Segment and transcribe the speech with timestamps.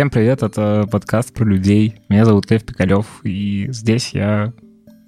[0.00, 1.96] Всем привет, это подкаст про людей.
[2.08, 4.54] Меня зовут Лев Пикалев, и здесь я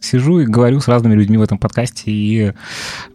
[0.02, 2.52] сижу и говорю с разными людьми в этом подкасте и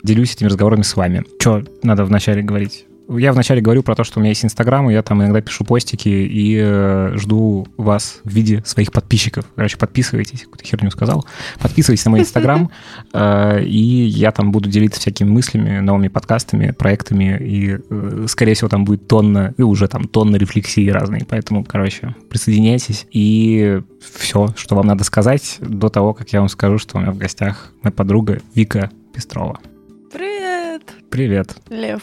[0.02, 1.24] делюсь этими разговорами с вами.
[1.40, 2.88] Что надо вначале говорить?
[3.10, 5.64] Я вначале говорю про то, что у меня есть Инстаграм, и я там иногда пишу
[5.64, 9.46] постики и э, жду вас в виде своих подписчиков.
[9.56, 11.26] Короче, подписывайтесь, какую-то херню сказал.
[11.60, 12.70] Подписывайтесь на мой Инстаграм,
[13.14, 18.68] э, и я там буду делиться всякими мыслями, новыми подкастами, проектами, и, э, скорее всего,
[18.68, 21.26] там будет тонна, и уже там тонна рефлексии разные.
[21.30, 23.82] Поэтому, короче, присоединяйтесь, и
[24.14, 27.18] все, что вам надо сказать до того, как я вам скажу, что у меня в
[27.18, 29.60] гостях моя подруга Вика Пестрова.
[30.12, 30.84] Привет!
[31.10, 31.56] Привет.
[31.70, 32.02] Лев.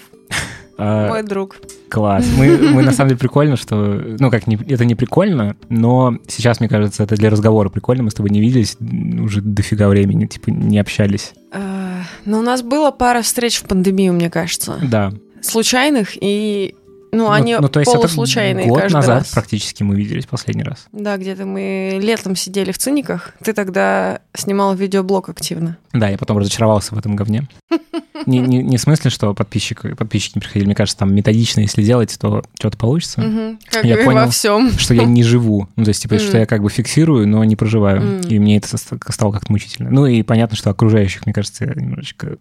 [0.76, 1.56] А, Мой друг.
[1.88, 2.26] Класс.
[2.36, 3.76] Мы, мы на самом деле прикольно, что...
[4.18, 8.02] Ну, как, не, это не прикольно, но сейчас, мне кажется, это для разговора прикольно.
[8.02, 11.34] Мы с тобой не виделись уже дофига времени, типа, не общались.
[11.52, 14.78] Э, Но у нас было пара встреч в пандемию, мне кажется.
[14.82, 15.12] Да.
[15.40, 16.74] Случайных и...
[17.14, 19.28] Ну, Ну, они ну, то есть полуслучайные это год каждый назад раз.
[19.32, 20.86] практически мы виделись последний раз.
[20.92, 23.34] Да, где-то мы летом сидели в циниках.
[23.42, 25.76] Ты тогда снимал видеоблог активно.
[25.92, 27.48] Да, я потом разочаровался в этом говне.
[28.26, 30.64] Не, не, не в смысле, что подписчик, подписчики не приходили.
[30.64, 33.20] Мне кажется, там методично, если делать, то что-то получится.
[33.20, 33.58] Мгм.
[33.68, 34.20] Как Я и понял.
[34.20, 34.70] во всем.
[34.78, 35.68] Что я не живу.
[35.76, 36.38] Ну, то есть, типа, что Мгм.
[36.38, 38.00] я как бы фиксирую, но не проживаю.
[38.00, 38.28] Мгм.
[38.28, 39.90] И мне это стало как-то мучительно.
[39.90, 42.38] Ну, и понятно, что окружающих, мне кажется, я немножечко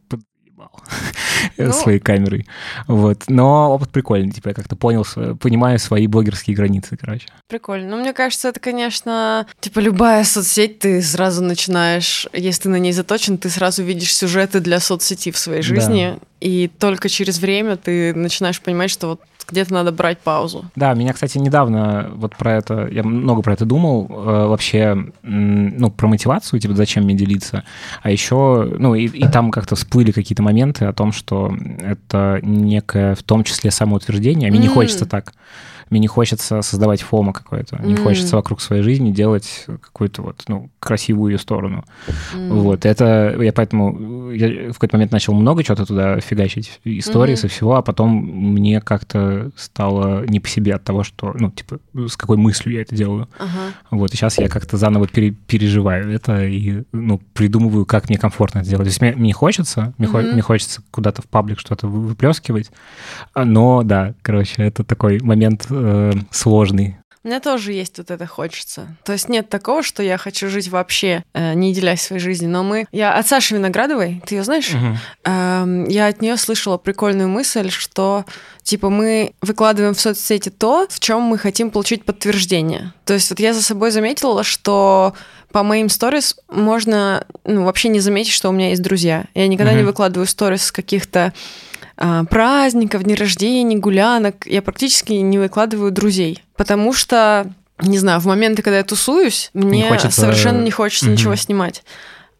[0.74, 1.74] подъебал Ну.
[1.84, 2.48] своей камерой.
[2.88, 3.24] Вот.
[3.28, 4.32] Но опыт прикольный.
[4.32, 5.06] Типа, я как-то понял,
[5.38, 7.28] понимаю свои блогерские границы, короче.
[7.48, 7.90] Прикольно.
[7.90, 12.94] Ну, мне кажется, это, конечно, типа любая соцсеть, ты сразу начинаешь, если ты на ней
[12.94, 15.62] заточен, ты сразу видишь сюжеты для соцсети в своей
[16.12, 16.20] Да.
[16.44, 20.66] И только через время ты начинаешь понимать, что вот где-то надо брать паузу.
[20.76, 25.90] Да, меня, кстати, недавно вот про это, я много про это думал, э, вообще, ну,
[25.90, 27.64] про мотивацию, типа, зачем мне делиться,
[28.02, 33.16] а еще, ну, и, и там как-то всплыли какие-то моменты о том, что это некое,
[33.16, 34.74] в том числе, самоутверждение, а мне не М.
[34.74, 35.34] хочется так.
[35.94, 38.04] Мне не хочется создавать фома какое-то, не М.
[38.04, 41.86] хочется вокруг своей жизни делать какую-то вот, ну, красивую ее сторону.
[42.34, 42.50] М.
[42.50, 47.42] Вот, это я поэтому я в какой-то момент начал много чего-то туда фигачить, истории Мгм.
[47.42, 51.78] со всего, а потом мне как-то стало не по себе от того, что, ну, типа,
[52.10, 53.30] с какой мыслью я это делаю.
[53.38, 53.50] Ага.
[53.92, 58.60] Вот, и сейчас я как-то заново пере- переживаю это и, ну, придумываю, как мне комфортно
[58.62, 58.86] это делать.
[58.86, 62.72] То есть мне, мне хочется, мне, хо- мне хочется куда-то в паблик что-то вы- выплескивать,
[63.36, 66.98] но, да, короче, это такой момент э, сложный.
[67.26, 68.98] У меня тоже есть вот это хочется.
[69.06, 72.52] То есть нет такого, что я хочу жить вообще, э, не делясь своей жизнью.
[72.52, 72.86] Но мы...
[72.92, 74.74] Я от Саши Виноградовой, ты ее знаешь?
[74.74, 74.98] Мгм.
[75.24, 78.26] Эм, я от нее слышала прикольную мысль, что
[78.62, 82.92] типа мы выкладываем в соцсети то, в чем мы хотим получить подтверждение.
[83.06, 85.14] То есть вот я за собой заметила, что
[85.54, 89.28] по моим сторис можно ну, вообще не заметить, что у меня есть друзья.
[89.34, 89.88] Я никогда не Мгм.
[89.88, 91.32] выкладываю сторис каких-то
[92.30, 94.46] праздников, дней рождения, гулянок.
[94.48, 99.88] Я практически не выкладываю друзей, потому что не знаю, в моменты, когда я тусуюсь, мне
[99.90, 101.14] хочется- совершенно не хочется Мгм.
[101.16, 101.84] ничего снимать.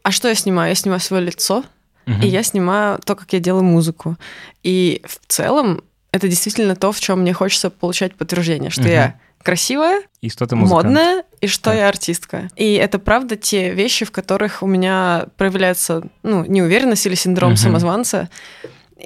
[0.02, 0.70] А что я снимаю?
[0.70, 1.64] Я снимаю свое лицо,
[2.06, 2.22] Мгм.
[2.22, 4.16] и я снимаю то, как я делаю музыку.
[4.62, 5.82] И в целом
[6.12, 8.90] это действительно то, в чем мне хочется получать подтверждение, что Мгм.
[8.90, 10.84] я красивая, И что ты музыкант.
[10.84, 11.78] модная, и что Так.
[11.78, 12.48] я артистка.
[12.56, 17.56] И это правда те вещи, в которых у меня проявляется ну, неуверенность или синдром Мгм.
[17.58, 18.30] самозванца.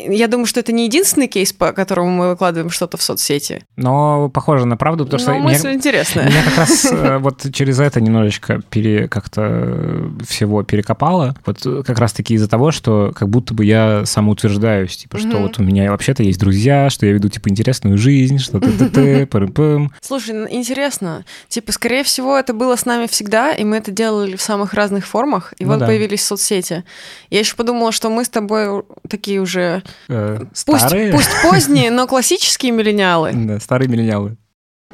[0.06, 3.64] Я думаю, что это не единственный кейс, по которому мы выкладываем что-то в соцсети.
[3.76, 6.28] Но похоже на правду, потому что Но меня- мысль интересная.
[6.28, 11.34] Меня как раз э, вот через это немножечко пере, как-то э, всего перекопало.
[11.46, 15.58] Вот э, как раз-таки из-за того, что как будто бы я самоутверждаюсь, типа, что вот
[15.58, 19.90] у меня вообще-то есть друзья, что я веду, типа, интересную жизнь, что ты-ты-ты, пырым-пым.
[20.00, 21.24] Слушай, н- интересно.
[21.48, 25.06] Типа, скорее всего, это было с нами всегда, и мы это делали в самых разных
[25.06, 26.84] формах, и Ну вот появились соцсети.
[27.30, 31.12] Я еще подумала, что мы с тобой такие уже Э, пусть, Старые?
[31.12, 33.32] пусть поздние, но классические миллениалы.
[33.34, 34.36] Да, старые миллениалы.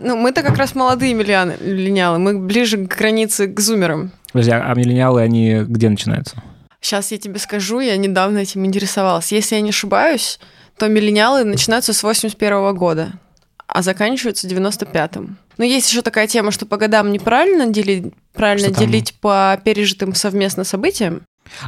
[0.00, 4.10] Ну, мы-то как раз молодые миллениалы, мы ближе к границе к зумерам.
[4.32, 6.42] Подожди, а а миллениалы, они где начинаются?
[6.80, 9.32] Сейчас я тебе скажу, я недавно этим интересовалась.
[9.32, 10.38] Если я не ошибаюсь,
[10.76, 13.12] то миллениалы начинаются с 81 года,
[13.66, 15.38] а заканчиваются 95-м.
[15.56, 18.86] Но есть еще такая тема, что по годам неправильно делить, правильно Что там?
[18.86, 21.22] делить по пережитым совместно событиям.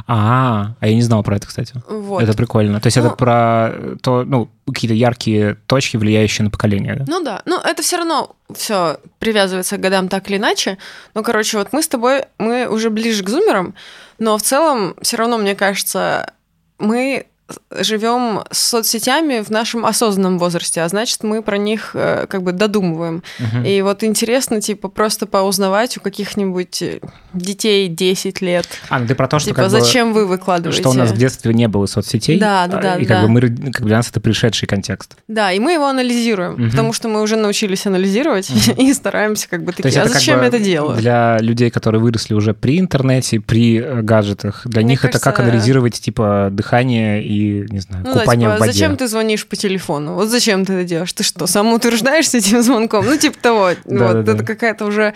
[0.07, 1.73] А, а я не знал про это, кстати.
[1.87, 2.21] Вот.
[2.23, 2.79] Это прикольно.
[2.79, 7.05] То есть это Ну- про э, то, ну, какие-то яркие точки, влияющие на поколение, да?
[7.07, 10.77] Ну да, ну это все равно все привязывается к годам так или иначе.
[11.13, 13.75] Ну, короче, вот мы с тобой, мы уже ближе к зумерам,
[14.19, 16.33] но в целом все равно, мне кажется,
[16.79, 17.27] мы
[17.71, 22.51] живем с соцсетями в нашем осознанном возрасте, а значит, мы про них э, как бы
[22.51, 23.23] додумываем.
[23.39, 23.63] Мгм.
[23.63, 26.99] И вот интересно, типа, просто поузнавать у каких-нибудь э,
[27.33, 28.67] детей 10 лет.
[28.89, 30.81] А, ну ты про то, что типа, как бы- зачем вы выкладываете?
[30.81, 32.39] что у нас в детстве не было соцсетей.
[32.39, 33.23] Да, да, а, да, И как да.
[33.23, 35.15] бы мы, как бы для нас это пришедший контекст.
[35.27, 36.71] Да, и мы его анализируем, Мгм.
[36.71, 40.13] потому что мы уже научились анализировать и стараемся как бы То такие, есть а это
[40.13, 40.97] зачем бы я это делаю?
[40.97, 45.35] Для людей, которые выросли уже при интернете, при э, гаджетах, для Мне них это как
[45.35, 47.36] кажется, анализировать, типа, дыхание и,
[47.69, 48.71] не знаю, Ну да, купание типа, в воде.
[48.71, 50.13] зачем ты звонишь по телефону?
[50.13, 51.13] Вот зачем ты это делаешь?
[51.13, 53.05] Ты что, самоутверждаешься этим звонком?
[53.05, 53.69] Ну, типа того.
[53.85, 54.43] Да, вот, да, это да.
[54.43, 55.13] какая-то уже...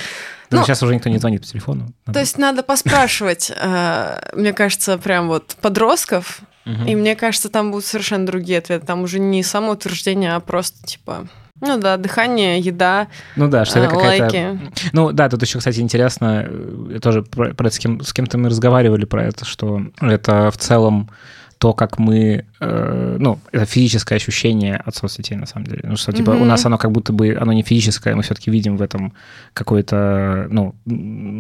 [0.50, 1.94] Ну, ну, сейчас уже никто не звонит по телефону.
[2.12, 7.86] То есть надо поспрашивать, э, мне кажется, прям вот подростков, и мне кажется, там будут
[7.86, 8.86] совершенно другие ответы.
[8.86, 11.28] Там уже не самоутверждение, а просто типа...
[11.60, 14.24] Ну да, дыхание, еда, Ну да, что это а, какая-то...
[14.24, 14.60] лайки.
[14.94, 18.40] Ну да, тут еще, кстати, интересно, э, тоже про, про это с, кем, с кем-то
[18.40, 21.12] мы разговаривали про это, что это в целом
[21.62, 25.82] то, как мы, э, ну, это физическое ощущение от соцсетей, на самом деле.
[25.84, 26.48] Ну, что, типа, у Мгм.
[26.48, 29.14] нас оно как будто бы, оно не физическое, мы все-таки видим в этом
[29.54, 30.74] какую-то, ну,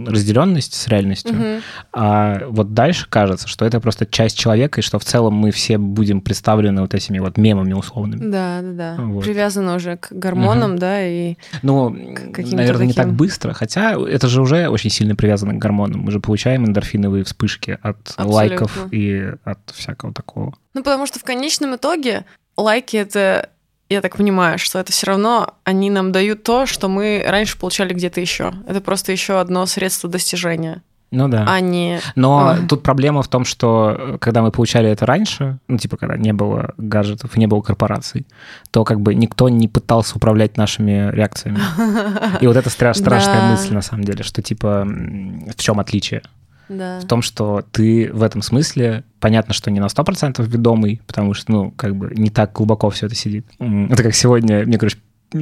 [0.07, 1.33] разделенность с реальностью.
[1.35, 1.61] Мгм.
[1.93, 5.77] А вот дальше кажется, что это просто часть человека, и что в целом мы все
[5.77, 8.31] будем представлены вот этими вот мемами условными.
[8.31, 9.03] Да, да, да.
[9.03, 9.23] Вот.
[9.23, 13.17] Привязано уже к гормонам, да, и Ну, наверное, не так таким.
[13.17, 16.01] быстро, хотя это же уже очень сильно привязано к гормонам.
[16.01, 18.33] Мы же получаем эндорфиновые вспышки от Абсолютно.
[18.35, 20.53] лайков и от всякого такого.
[20.73, 22.25] Ну, потому что в конечном итоге
[22.57, 23.49] лайки это,
[23.89, 27.93] я так понимаю, что это все равно они нам дают то, что мы раньше получали
[27.93, 28.53] где-то еще.
[28.67, 30.81] Это просто еще одно средство достижения,
[31.11, 31.43] Ну да.
[31.47, 31.99] а не.
[32.15, 32.67] Но Ой.
[32.67, 36.31] тут проблема в том, что э, когда мы получали это раньше, ну, типа, когда не
[36.31, 38.25] было гаджетов, не было корпораций,
[38.71, 41.59] то как бы никто не пытался управлять нашими реакциями.
[42.39, 46.21] И вот это стра- страшная мысль, на самом деле, что, типа, в чем отличие?
[46.69, 46.99] Да.
[46.99, 51.51] В том, что ты в этом смысле, понятно, что не на 100% ведомый, потому что,
[51.51, 53.45] ну, как бы не так глубоко все это сидит.
[53.59, 54.97] Это как сегодня, мне, короче,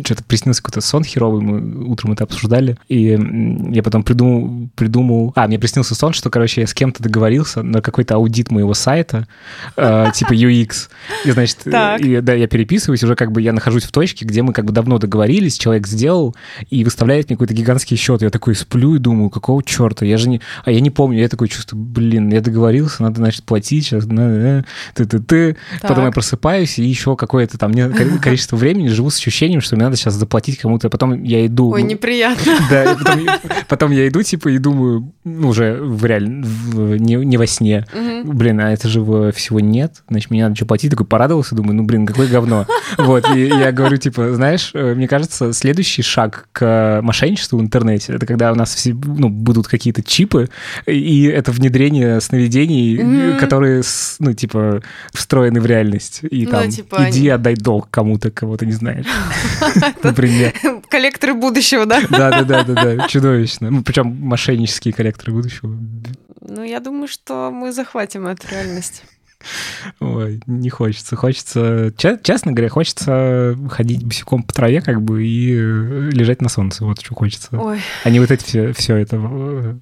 [0.06, 3.18] что-то приснился какой-то сон херовый, мы утром это обсуждали, и
[3.71, 5.33] я потом придумал, придумал...
[5.36, 9.27] А, мне приснился сон, что, короче, я с кем-то договорился на какой-то аудит моего сайта,
[9.75, 10.89] э, типа UX,
[11.25, 12.01] и, значит, Так.
[12.01, 14.74] и, да, я переписываюсь, уже как бы я нахожусь в точке, где мы как бы
[14.74, 16.35] давно договорились, человек сделал,
[16.69, 18.21] и выставляет мне какой-то гигантский счет.
[18.21, 20.06] Я такой сплю и думаю, какого черта?
[20.06, 20.42] Я же не...
[20.65, 24.65] А я не помню, я такой чувствую, блин, я договорился, надо, значит, платить сейчас, на-
[24.94, 27.74] ты ты ты Потом я просыпаюсь, и еще какое-то там
[28.21, 30.89] количество времени живу с ощущением, что мне надо сейчас заплатить кому-то.
[30.89, 31.71] Потом я иду...
[31.71, 32.53] Ой, ну, неприятно.
[32.69, 33.27] да, потом,
[33.67, 37.85] потом я иду, типа, и думаю, ну, уже в реально, в- не, не во сне.
[37.93, 38.37] Мгм.
[38.37, 40.91] Блин, а это же его всего нет, значит, мне надо что платить.
[40.91, 42.65] Такой порадовался, думаю, ну, блин, какое говно.
[42.97, 48.13] Вот, и я говорю, типа, знаешь, э, мне кажется, следующий шаг к мошенничеству в интернете,
[48.13, 50.49] это когда у нас все, ну, будут какие-то чипы,
[50.85, 53.37] и это внедрение сновидений, Мгм.
[53.39, 53.83] которые,
[54.19, 54.81] ну, типа,
[55.13, 56.21] встроены в реальность.
[56.29, 59.05] И Ну, там, типа, иди они- отдай долг кому-то, кого ты не знаешь.
[60.04, 60.54] Например.
[60.89, 62.01] Коллекторы будущего, да?
[62.10, 63.69] Да, да, да, да, да, чудовищно.
[63.69, 65.75] Ну, причем мошеннические коллекторы будущего.
[66.42, 69.04] Ну, я думаю, что мы захватим эту реальность.
[70.00, 71.15] Ой, не хочется.
[71.15, 76.50] Хочется, че- честно говоря, хочется ходить босиком по траве, как бы, и э, лежать на
[76.50, 76.83] солнце.
[76.86, 77.50] Вот что хочется.
[77.57, 79.18] Ой, А не вот это все, все это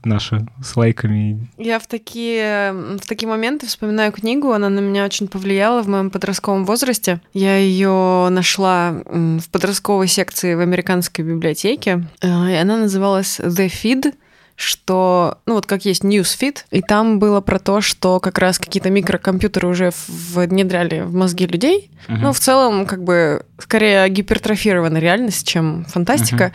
[0.03, 1.47] наше с лайками.
[1.57, 6.09] я в такие, в такие моменты вспоминаю книгу, она на меня очень повлияла в моем
[6.11, 7.21] подростковом возрасте.
[7.33, 14.13] Я ее нашла в подростковой секции в американской библиотеке, э, и она называлась The Feed
[14.57, 18.89] что, ну вот как есть Newsfeed, и там было про то, что как раз какие-то
[18.89, 21.91] микрокомпьютеры уже внедряли в мозги людей.
[22.07, 22.21] Мгм.
[22.23, 26.53] Ну, в целом, как бы, скорее гипертрофированная реальность, чем фантастика.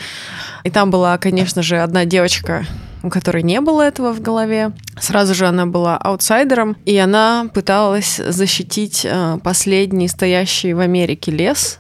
[0.65, 2.65] И там была, конечно же, одна девочка,
[3.05, 4.73] у которой не было этого в голове.
[4.99, 11.79] Сразу же она была аутсайдером, и она пыталась защитить э, последний стоящий в Америке лес.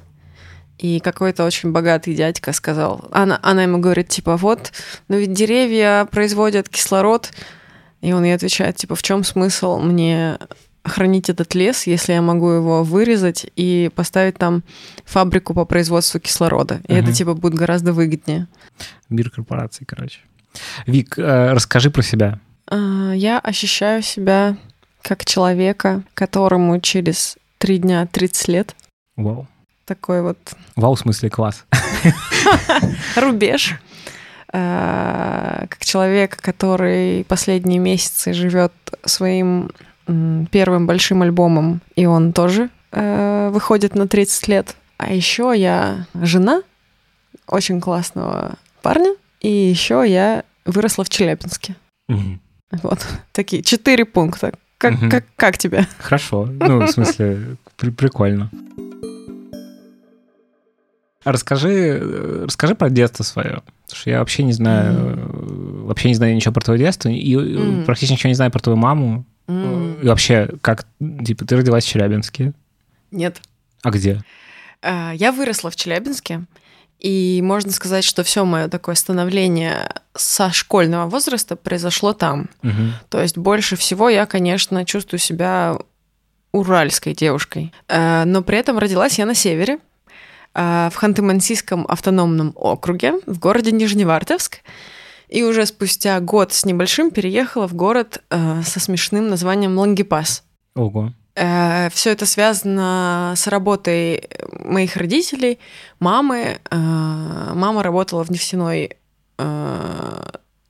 [0.82, 4.72] И какой-то очень богатый дядька сказал, она, она ему говорит, типа, вот,
[5.06, 7.30] но ведь деревья производят кислород.
[8.00, 10.38] И он ей отвечает, типа, в чем смысл мне
[10.84, 14.64] хранить этот лес, если я могу его вырезать и поставить там
[15.04, 16.80] фабрику по производству кислорода.
[16.88, 17.04] И Мгм.
[17.04, 18.48] это, типа, будет гораздо выгоднее.
[19.08, 20.18] Мир корпораций, короче.
[20.86, 22.40] Вик, э, расскажи про себя.
[22.66, 24.56] А, Я ощущаю себя
[25.00, 28.74] как человека, которому через три дня 30 лет.
[29.16, 29.46] Вау.
[29.84, 30.38] Такой вот
[30.76, 31.64] Вау, в смысле класс.
[33.16, 33.74] рубеж.
[34.52, 38.72] А, Как человек, который последние месяцы живет
[39.04, 39.70] своим
[40.50, 44.76] первым большим альбомом, и он тоже э, выходит на 30 лет.
[44.98, 46.62] А еще я жена
[47.46, 51.76] очень классного парня, и еще я выросла в Челябинске.
[52.82, 55.10] Вот такие четыре пункта, как, Мгм.
[55.10, 55.86] как, как тебе?
[55.98, 56.46] Хорошо.
[56.46, 58.50] Ну, в смысле, при- прикольно.
[61.24, 63.62] Расскажи, э, расскажи про детство свое.
[63.86, 67.36] Потому что я вообще не знаю, э, вообще не знаю ничего про твое детство, и
[67.36, 67.84] Мгм.
[67.84, 69.24] практически ничего не знаю про твою маму.
[69.48, 70.86] М, И вообще, как,
[71.24, 72.52] типа, ты родилась в Челябинске.
[73.10, 73.40] Нет.
[73.82, 74.22] А где?
[74.82, 76.44] А, Я выросла в Челябинске,
[76.98, 82.48] и можно сказать, что все мое такое становление со школьного возраста произошло там.
[82.62, 82.94] Мгм.
[83.10, 85.76] То есть больше всего я, конечно, чувствую себя
[86.52, 87.72] уральской девушкой.
[87.88, 89.78] Но при этом родилась я на севере,
[90.54, 94.58] в Ханты-Мансийском автономном округе, в городе Нижневартовск.
[95.28, 100.44] И уже спустя год с небольшим переехала в город э, со смешным названием Лангепас.
[100.74, 101.12] Ого.
[101.34, 104.28] Все это связано с работой
[104.60, 105.58] моих родителей,
[106.00, 106.58] мамы.
[106.70, 106.76] Э,
[107.54, 108.98] Мама работала в нефтяной
[109.38, 110.22] э,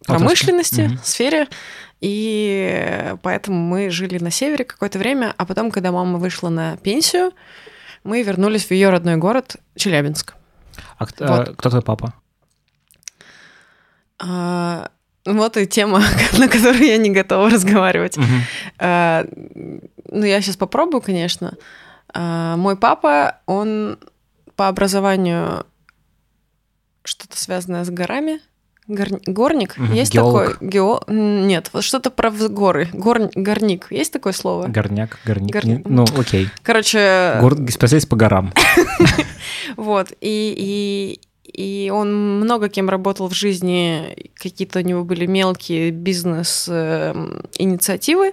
[0.07, 1.01] промышленности, Мгм.
[1.03, 1.49] сфере,
[2.01, 7.33] и поэтому мы жили на севере какое-то время, а потом, когда мама вышла на пенсию,
[8.05, 10.35] мы вернулись в ее родной город Челябинск.
[10.99, 11.57] А к- а Вот.
[11.57, 12.15] кто твой папа?
[14.19, 14.91] А,
[15.25, 16.03] Вот и тема,
[16.39, 18.17] на которую я не готова разговаривать.
[18.17, 18.41] Мгм.
[18.79, 19.25] А,
[20.09, 21.55] Ну, я сейчас попробую, конечно.
[22.13, 23.99] А, Мой папа, он
[24.57, 25.65] по образованию
[27.05, 28.41] что-то связанное с горами.
[28.89, 29.77] Гор- Горник?
[29.93, 30.53] Есть Геолог.
[30.55, 30.69] такой?
[30.69, 31.01] Гео...
[31.09, 32.89] Нет, вот что-то про горы.
[32.93, 33.31] Гор...
[33.35, 33.87] Горник.
[33.91, 34.67] Есть такое слово?
[34.67, 35.53] Горняк, горник.
[35.53, 36.49] Гор- Не- Ну, окей.
[36.63, 37.55] Короче, Гор...
[37.71, 38.53] Специалист по горам.
[39.77, 40.09] вот.
[40.21, 44.17] И, и, и он много кем работал в жизни.
[44.35, 48.33] Какие-то у него были мелкие бизнес-инициативы.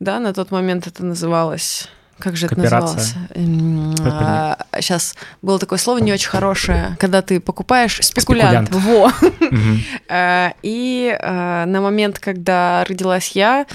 [0.00, 1.88] Да, на тот момент это называлось...
[2.18, 3.14] Как же это называлось?
[3.96, 4.66] Кооперация.
[4.80, 8.70] сейчас было такое слово не очень хорошее, когда ты покупаешь спекулянт.
[8.72, 9.12] Во.
[10.08, 13.66] Э, И э, на момент, когда родилась я,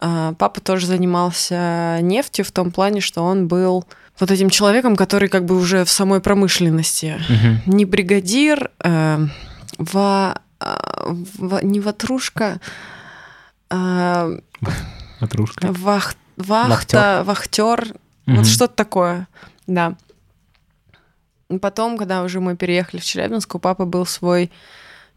[0.00, 3.84] э, папа тоже занимался нефтью в том плане, что он был
[4.20, 7.20] вот этим человеком, который как бы уже в самой промышленности.
[7.66, 8.70] Не бригадир,
[9.78, 10.38] ва-
[11.62, 12.60] не ватрушка,
[15.20, 15.68] Ватрушка.
[15.68, 17.94] вах- вахта, вахтер,
[18.26, 18.36] Мгм.
[18.36, 19.26] вот что-то такое,
[19.66, 19.94] да.
[21.60, 24.50] Потом, когда уже мы переехали в Челябинск, у папы был свой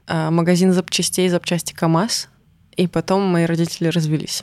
[0.07, 2.27] э, магазин запчастей, запчасти КАМАЗ,
[2.75, 4.41] и потом мои родители развелись.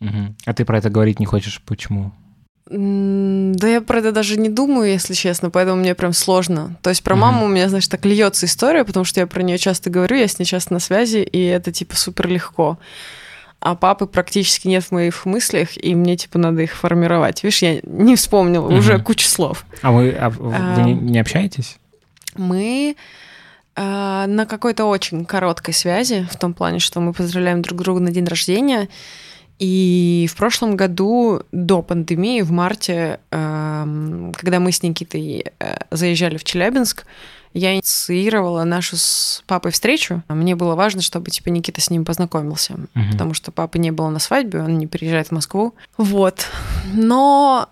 [0.00, 0.36] Мгм.
[0.44, 1.60] А ты про это говорить не хочешь?
[1.64, 2.12] Почему?
[2.66, 6.76] Да я про это даже не думаю, если честно, поэтому мне прям сложно.
[6.82, 7.20] То есть про Мгм.
[7.22, 10.28] маму у меня, знаешь, так льется история, потому что я про нее часто говорю, я
[10.28, 12.78] с ней часто на связи, и это типа супер легко.
[13.60, 17.42] А папы практически нет в моих мыслях, и мне типа надо их формировать.
[17.42, 19.04] Видишь, я не вспомнила уже Мгм.
[19.04, 19.66] кучу слов.
[19.82, 20.82] А вы, а вы Ам.
[20.86, 21.78] не, не общаетесь?
[22.36, 22.96] Мы
[23.76, 28.10] э, на какой-то очень короткой связи, в том плане, что мы поздравляем друг друга на
[28.10, 28.88] день рождения.
[29.58, 36.38] И в прошлом году, до пандемии, в марте, эм, когда мы с Никитой э, заезжали
[36.38, 37.04] в Челябинск,
[37.52, 40.22] я инициировала нашу с папой встречу.
[40.28, 43.12] Мне было важно, чтобы типа Никита с ним познакомился, Мгм.
[43.12, 45.74] потому что папы не было на свадьбе, он не переезжает в Москву.
[45.96, 46.46] Вот.
[46.94, 47.68] Но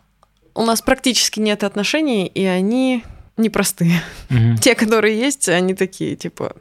[0.54, 3.04] у нас практически нет отношений, и они
[3.36, 4.58] непростые Мгм.
[4.58, 6.56] те, которые есть, они такие, типа,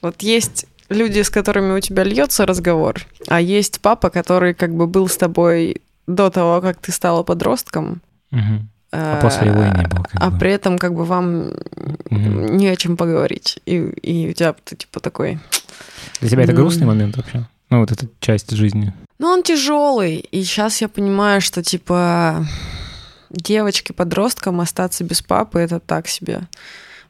[0.00, 4.86] вот есть люди, с которыми у тебя льется разговор, а есть папа, который как бы
[4.88, 8.02] был с тобой до того, как ты стала подростком.
[8.32, 8.68] Мгм.
[8.92, 10.38] А после его и не было, А бы.
[10.38, 11.52] при этом как бы вам
[12.10, 13.58] не о чем поговорить.
[13.64, 15.38] И, и у тебя ты типа такой...
[16.20, 17.46] Для тебя это грустный момент вообще?
[17.70, 18.92] Ну, вот эта часть жизни.
[19.18, 20.16] Ну, он тяжелый.
[20.16, 22.46] И сейчас я понимаю, что типа
[23.30, 26.42] девочке, подросткам остаться без папы это так себе.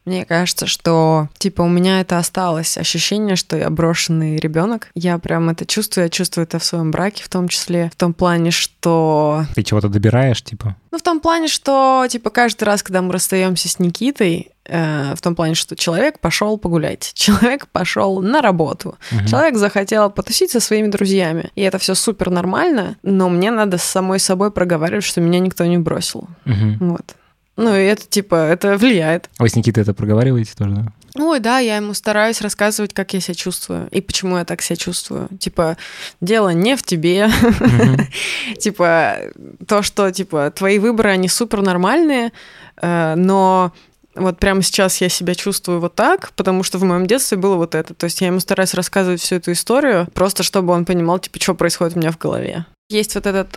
[0.05, 4.89] Мне кажется, что типа у меня это осталось ощущение, что я брошенный ребенок.
[4.95, 8.13] Я прям это чувствую, я чувствую это в своем браке в том числе, в том
[8.13, 10.75] плане, что Ты чего-то добираешь, типа?
[10.91, 15.21] ну, в том плане, что, типа, каждый раз, когда мы расстаемся с Никитой, э, в
[15.23, 19.27] том плане, что человек пошел погулять, человек пошел на работу, Мгм.
[19.27, 21.51] человек захотел потусить со своими друзьями.
[21.55, 25.65] И это все супер нормально, но мне надо с самой собой проговаривать, что меня никто
[25.65, 26.29] не бросил.
[26.45, 26.77] Мгм.
[26.91, 27.15] Вот.
[27.57, 29.29] Ну, и это, типа, это влияет.
[29.39, 30.93] А вы с Никитой это проговариваете тоже, да?
[31.15, 34.77] Ой, да, я ему стараюсь рассказывать, как я себя чувствую и почему я так себя
[34.77, 35.29] чувствую.
[35.39, 35.77] Типа,
[36.23, 37.29] дело не в тебе.
[38.59, 39.19] Типа,
[39.67, 42.33] то, что, типа, твои выборы, они супер нормальные,
[42.81, 43.73] э, но
[44.15, 47.75] вот прямо сейчас я себя чувствую вот так, потому что в моем детстве было вот
[47.75, 47.93] это.
[47.93, 51.55] То есть я ему стараюсь рассказывать всю эту историю, просто чтобы он понимал, типа, что
[51.55, 52.65] происходит у меня в голове.
[52.89, 53.55] Есть вот этот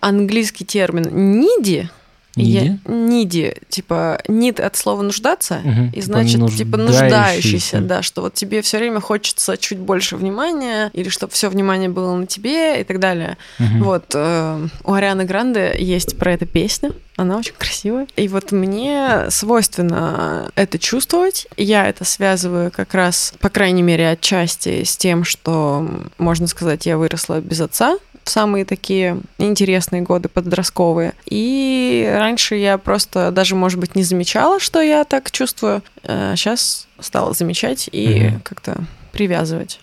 [0.00, 1.90] английский термин «ниди»,
[2.36, 2.78] Ниди?
[2.86, 5.90] Я, ниди, типа, нид от слова нуждаться, Мгм.
[5.94, 11.08] и значит, типа, нуждающийся, да, что вот тебе все время хочется чуть больше внимания, или
[11.08, 13.38] чтобы все внимание было на тебе и так далее.
[13.58, 13.82] Мгм.
[13.84, 18.06] Вот, э, у Арианы Гранде есть про это песня, она очень красивая.
[18.16, 21.46] И вот мне свойственно это чувствовать.
[21.56, 25.88] Я это связываю как раз, по крайней мере, отчасти с тем, что,
[26.18, 31.14] можно сказать, я выросла без отца в самые такие интересные годы подростковые.
[31.26, 35.82] И раньше я просто даже, может быть, не замечала, что я так чувствую.
[36.02, 38.40] сейчас стала замечать и Мгм.
[38.40, 39.78] как-то привязывать.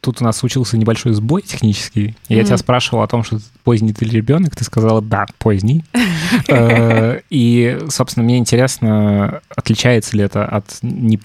[0.00, 2.14] Тут у нас случился небольшой сбой технический.
[2.28, 2.46] Я Мгм.
[2.46, 5.84] тебя спрашивал о том, что поздний ты ребенок, ты сказала да, поздний.
[6.48, 11.16] Э, И, собственно, мне интересно, отличается ли это от не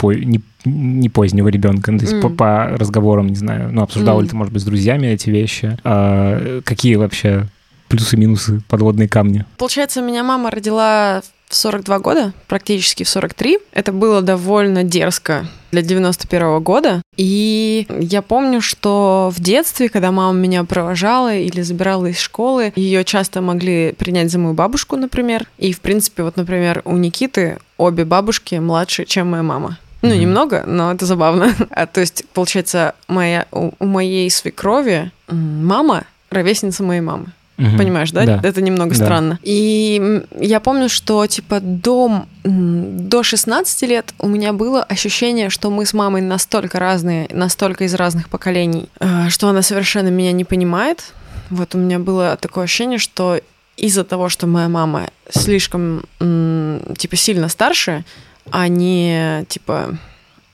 [0.64, 2.36] не- не позднего ребенка, Ну, то есть по, М.
[2.36, 4.30] по разговорам, не знаю, ну, обсуждал ли М.
[4.30, 5.76] ты, может быть, с друзьями эти вещи?
[5.84, 7.46] А, Какие вообще
[7.88, 9.44] плюсы-минусы, подводные камни?
[9.58, 13.58] Получается, меня мама родила в 42 года, практически в 43.
[13.72, 17.02] Это было довольно дерзко для 91 года.
[17.16, 23.04] И я помню, что в детстве, когда мама меня провожала или забирала из школы, ее
[23.04, 25.46] часто могли принять за мою бабушку, например.
[25.58, 29.78] И, в принципе, вот, например, у Никиты обе бабушки младше, чем моя мама.
[30.08, 31.54] Ну, немного, но это забавно.
[31.70, 37.26] А, то есть, получается, моя, у, у моей свекрови мама ровесница моей мамы.
[37.56, 37.78] Мгм.
[37.78, 38.24] Понимаешь, да?
[38.26, 38.40] Да.
[38.42, 39.04] Это немного Да.
[39.04, 39.38] странно.
[39.42, 45.86] И я помню, что типа до, до 16 лет у меня было ощущение, что мы
[45.86, 51.12] с мамой настолько разные, настолько из разных поколений, э, что она совершенно меня не понимает.
[51.50, 53.40] Вот у меня было такое ощущение, что
[53.76, 58.04] из-за того, что моя мама слишком типа сильно старше,
[58.50, 59.96] а не типа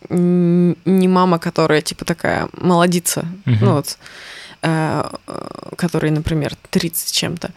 [0.08, 3.58] не мама, которая типа такая молодица, Мгм.
[3.64, 3.98] ну вот,
[4.62, 5.10] э,
[5.76, 7.50] которой, например, 30 с чем-то.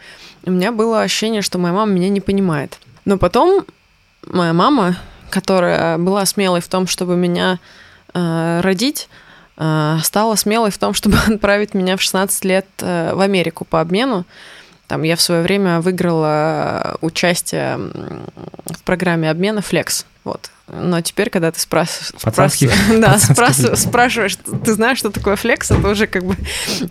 [0.44, 2.78] У меня было ощущение, что моя мама меня не понимает.
[3.04, 3.64] Но потом
[4.26, 4.96] моя мама,
[5.30, 7.58] которая была смелой в том, чтобы меня
[8.12, 9.08] э, родить,
[9.56, 13.80] э, стала смелой в том, чтобы отправить меня в 16 лет э, в Америку по
[13.80, 14.24] обмену.
[14.86, 17.92] Там я в свое время выиграла участие м,
[18.66, 20.04] в программе обмена Flex.
[20.24, 20.50] Вот.
[20.68, 25.86] Но теперь, когда ты спрашиваешь, Пацанский- да, пацанский спрашиваешь, ты знаешь, что такое флекс, это
[25.88, 26.34] уже как бы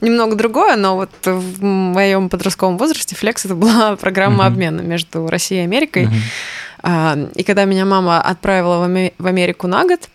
[0.02, 4.54] немного другое, но вот в моем подростковом возрасте флекс это была программа Мгм.
[4.54, 6.08] обмена между Россией и Америкой.
[6.84, 10.10] А, И когда меня мама отправила в Америку на год,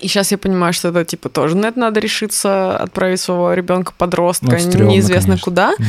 [0.00, 3.92] и сейчас я понимаю, что это типа тоже на это надо решиться, отправить своего ребенка
[3.96, 5.44] подростка, Ну, стрёмно, неизвестно конечно.
[5.44, 5.72] куда.
[5.78, 5.84] Да.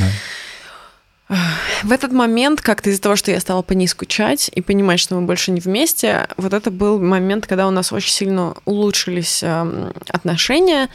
[1.83, 5.15] В этот момент, как-то из-за того, что я стала по ней скучать и понимать, что
[5.15, 9.93] мы больше не вместе, вот это был момент, когда у нас очень сильно улучшились эм,
[10.09, 10.89] отношения,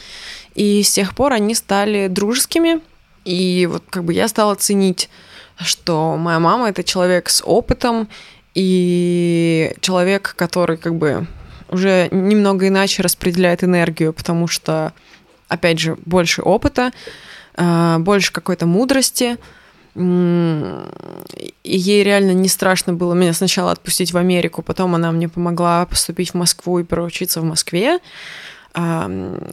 [0.55, 2.81] и с тех пор они стали дружескими.
[3.25, 5.09] И вот как бы я стала ценить,
[5.59, 8.09] что моя мама это человек с опытом
[8.55, 11.27] и человек, который как бы
[11.69, 14.93] уже немного иначе распределяет энергию, потому что,
[15.49, 16.93] опять же, больше опыта,
[17.57, 19.37] э, больше какой-то мудрости.
[19.99, 25.85] И ей реально не страшно было меня сначала отпустить в Америку, потом она мне помогла
[25.87, 27.99] поступить в Москву и проучиться в Москве.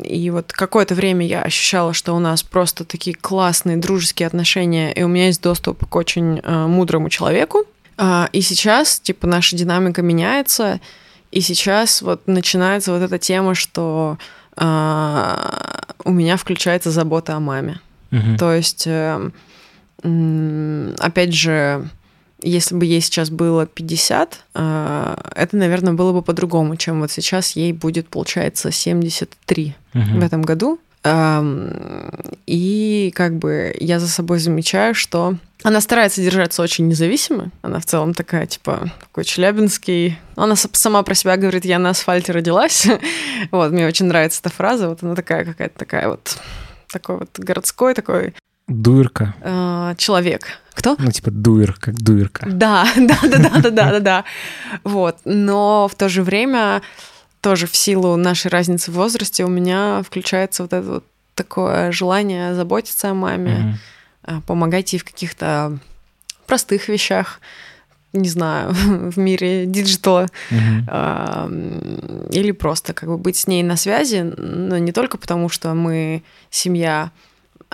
[0.03, 5.03] И вот какое-то время я ощущала, что у нас просто такие классные дружеские отношения, и
[5.03, 7.63] у меня есть доступ к очень э, мудрому человеку.
[7.97, 10.79] А, И сейчас, типа, наша динамика меняется,
[11.31, 14.17] и сейчас вот начинается вот эта тема, что
[14.57, 17.79] а, у меня включается забота о маме.
[18.11, 18.37] Мгм.
[18.37, 19.33] То есть, э, м,
[20.99, 21.89] опять же,
[22.41, 27.55] если бы ей сейчас было 50, э, это, наверное, было бы по-другому, чем вот сейчас
[27.55, 30.19] ей будет, получается, 73 Мгм.
[30.19, 30.79] в этом году.
[32.47, 37.51] И как бы я за собой замечаю, что она старается держаться очень независимо.
[37.61, 40.17] Она в целом такая, типа, такой челябинский.
[40.35, 42.87] Она сама про себя говорит, я на асфальте родилась.
[43.51, 44.89] Вот, мне очень нравится эта фраза.
[44.89, 46.37] Вот она такая какая-то такая вот
[46.91, 48.33] такой вот городской такой
[48.67, 49.35] Doer ка.
[49.41, 50.59] э, человек.
[50.73, 50.95] Кто?
[50.99, 52.45] Ну, типа doer, как doer ка.
[52.49, 54.23] Да, да, да, да, да, да, да, да.
[54.83, 55.17] Вот.
[55.25, 56.81] Но в то же время
[57.41, 62.55] тоже в силу нашей разницы в возрасте у меня включается вот это вот такое желание
[62.55, 63.77] заботиться о маме,
[64.23, 65.77] а, помогать ей в каких-то
[66.47, 67.39] простых вещах,
[68.13, 73.75] не знаю, в мире digital а, м, или просто как бы быть с ней на
[73.77, 77.11] связи, но не только потому, что мы семья,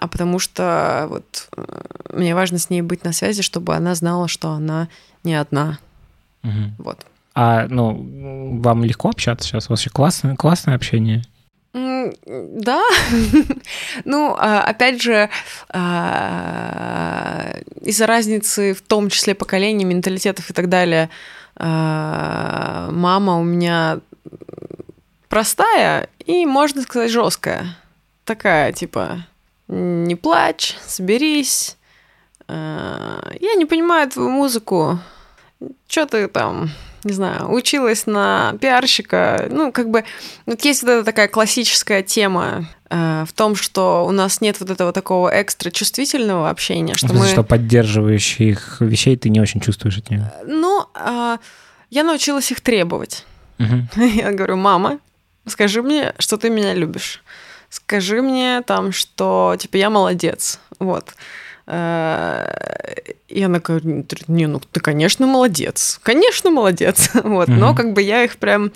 [0.01, 1.63] а потому что вот э,
[2.11, 4.87] мне важно с ней быть на связи, чтобы она знала, что она
[5.23, 5.77] не одна.
[6.41, 6.73] Мгм.
[6.79, 7.05] Вот.
[7.35, 9.67] А, ну, вам легко общаться сейчас?
[9.67, 11.23] У вас вообще классное, классное общение?
[11.73, 12.81] Да.
[14.05, 15.29] ну, а, опять же,
[15.69, 21.11] а, из-за разницы, в том числе поколений, менталитетов и так далее,
[21.55, 23.99] а, мама у меня
[25.29, 27.77] простая и, можно сказать, жесткая.
[28.25, 29.25] Такая, типа,
[29.71, 31.77] не плачь, соберись.
[32.47, 34.99] Я не понимаю твою музыку.
[35.87, 36.69] Что ты там
[37.03, 39.47] не знаю, училась на пиарщика.
[39.49, 40.03] Ну, как бы,
[40.45, 44.69] вот есть вот эта такая классическая тема э, в том, что у нас нет вот
[44.69, 47.27] этого такого экстра чувствительного общения, что мы...
[47.27, 50.31] Что поддерживающих вещей ты не очень чувствуешь от нее.
[50.45, 51.37] Ну, э,
[51.89, 53.25] я научилась их требовать.
[53.59, 54.01] Угу.
[54.15, 54.99] Я говорю, мама,
[55.47, 57.23] скажи мне, что ты меня любишь.
[57.71, 60.59] Скажи мне там, что, типа, я молодец.
[60.77, 61.15] Вот.
[61.67, 62.45] Э,
[63.29, 65.99] и она говорит, не, ну ты, конечно, молодец.
[66.03, 67.11] Конечно, молодец.
[67.23, 67.47] Вот.
[67.47, 67.57] Угу.
[67.57, 68.73] Но как бы я их прям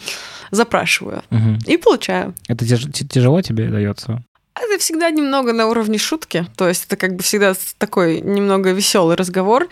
[0.50, 1.24] запрашиваю.
[1.30, 1.58] Угу.
[1.68, 2.34] И получаю.
[2.48, 4.24] Это тяж- тяжело тебе дается?
[4.56, 6.48] Это всегда немного на уровне шутки.
[6.56, 9.68] То есть это как бы всегда такой немного веселый разговор.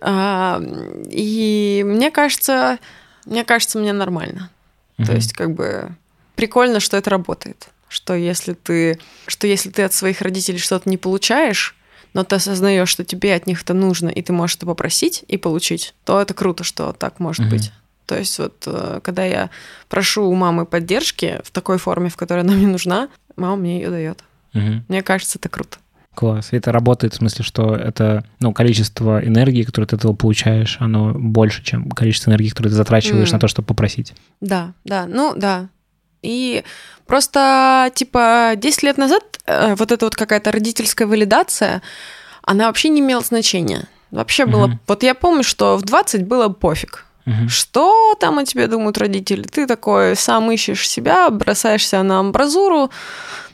[0.00, 0.62] А,
[1.10, 2.78] и мне кажется,
[3.26, 4.50] мне кажется, мне нормально.
[4.98, 5.06] Угу.
[5.06, 5.88] То есть как бы
[6.36, 7.68] прикольно, что это работает.
[7.92, 11.76] Что если ты, что если ты от своих родителей что-то не получаешь,
[12.14, 15.36] но ты осознаешь, что тебе от них это нужно, и ты можешь это попросить и
[15.36, 17.50] получить, то это круто, что так может mm-hmm.
[17.50, 17.72] быть.
[18.06, 19.50] То есть вот э, когда я
[19.88, 23.90] прошу у мамы поддержки в такой форме, в которой она мне нужна, мама мне ее
[23.90, 24.24] дает.
[24.54, 24.84] Угу.
[24.88, 25.78] Мне кажется, это круто.
[26.14, 26.52] Класс.
[26.52, 30.76] И это работает в смысле, что это ну, количество энергии, которое ты от этого получаешь,
[30.78, 33.32] оно больше, чем количество энергии, которое ты затрачиваешь mm.
[33.32, 34.12] на то, чтобы попросить.
[34.42, 35.68] Да, да, ну да.
[36.22, 36.64] И
[37.06, 41.82] просто, типа, 10 лет назад э, вот эта вот какая-то родительская валидация,
[42.42, 43.88] она вообще не имела значения.
[44.10, 44.66] Вообще было...
[44.66, 44.78] Угу.
[44.86, 47.06] Вот я помню, что в 20 было пофиг.
[47.26, 47.48] Угу.
[47.48, 49.42] Что там о тебе думают родители?
[49.42, 52.90] Ты такой сам ищешь себя, бросаешься на амбразуру,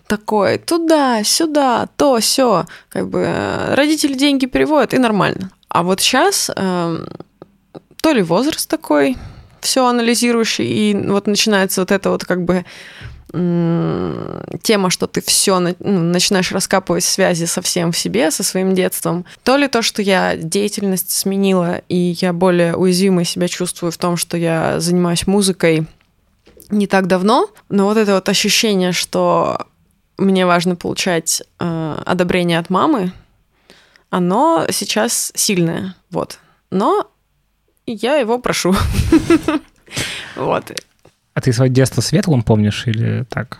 [0.06, 2.66] такой туда, сюда, то, все.
[2.88, 5.50] Как бы э, родители деньги переводят, и нормально.
[5.68, 7.06] А вот сейчас э, эм,
[8.00, 9.16] то ли возраст такой,
[9.60, 12.64] все анализирующий, и вот начинается вот это вот как бы
[13.30, 19.56] тема, что ты все ну, начинаешь раскапывать связи совсем в себе, со своим детством, то
[19.56, 24.38] ли то, что я деятельность сменила, и я более уязвимо себя чувствую в том, что
[24.38, 25.86] я занимаюсь музыкой
[26.70, 29.66] не так давно, но вот это вот ощущение, что
[30.16, 33.12] мне важно получать э, одобрение от мамы,
[34.10, 36.38] оно сейчас сильное, вот.
[36.70, 37.10] Но
[37.92, 38.74] я его прошу.
[40.36, 40.70] Вот.
[41.34, 43.58] А ты свое детство светлым помнишь или так?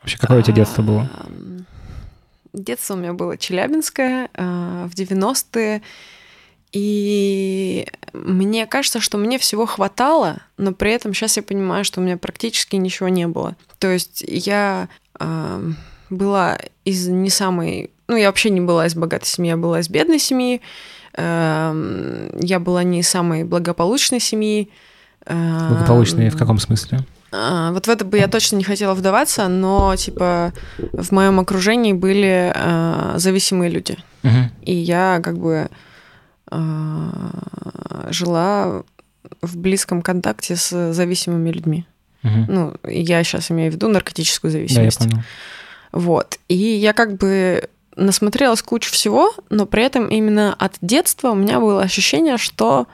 [0.00, 1.10] Вообще, какое у тебя детство было?
[2.54, 5.82] Детство у меня было челябинское а, в 90-е.
[6.72, 12.04] И мне кажется, что мне всего хватало, но при этом сейчас я понимаю, что у
[12.04, 13.56] меня практически ничего не было.
[13.78, 15.70] То есть я э,
[16.10, 17.90] была из не самой...
[18.06, 20.60] Ну, я вообще не была из богатой семьи, я была из бедной семьи.
[21.14, 24.70] Эм, я была не из самой благополучной семьи.
[25.26, 27.00] Эм, благополучной в каком смысле?
[27.32, 31.92] А, вот в это бы я точно не хотела вдаваться, но типа в моем окружении
[31.92, 33.96] были э, зависимые люди.
[34.24, 34.50] Угу.
[34.62, 35.68] И я как бы
[36.50, 37.10] э,
[38.10, 38.82] жила
[39.42, 41.86] в близком контакте с зависимыми людьми.
[42.24, 42.44] Угу.
[42.48, 44.98] Ну, я сейчас имею в виду наркотическую зависимость.
[44.98, 45.24] Да, я понял.
[45.92, 46.38] Вот.
[46.48, 51.60] И я как бы насмотрелась кучу всего, но при этом именно от детства у меня
[51.60, 52.86] было ощущение, что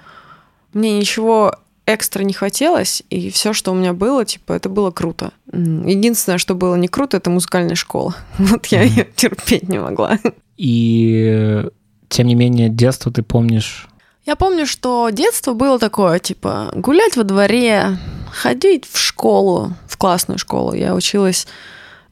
[0.73, 1.55] мне ничего
[1.87, 5.33] экстра не хотелось, и все, что у меня было, типа, это было круто.
[5.53, 8.17] Единственное, что было не круто, это музыкальная школа.
[8.39, 10.19] Вот я ее терпеть не могла.
[10.57, 11.65] И
[12.09, 13.89] тем не менее, детство ты помнишь?
[14.25, 17.99] Я помню, что детство было такое, типа, гулять во дворе,
[18.33, 20.75] ходить в школу, в классную школу.
[20.75, 21.47] Я училась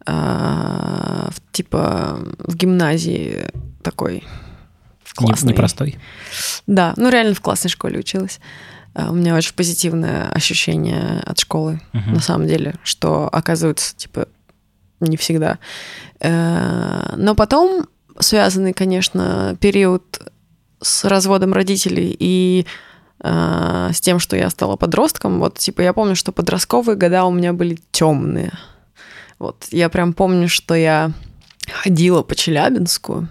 [0.06, 3.50] э, типа в гимназии
[3.82, 4.24] такой
[5.14, 5.52] классный.
[5.52, 5.98] Непростой.
[6.66, 8.40] Да, ну реально в классной школе училась.
[8.94, 12.14] Э, у меня очень позитивное ощущение от школы, uh-huh.
[12.14, 14.28] на самом деле, что оказывается, типа,
[15.00, 15.58] не всегда.
[16.20, 17.86] Э, но потом
[18.18, 20.20] связанный, конечно, период
[20.80, 22.66] с разводом родителей и
[23.20, 25.40] э, с тем, что я стала подростком.
[25.40, 28.52] Вот, типа, я помню, что подростковые года у меня были темные.
[29.44, 31.12] Вот, я прям помню, что я
[31.70, 33.28] ходила по Челябинску,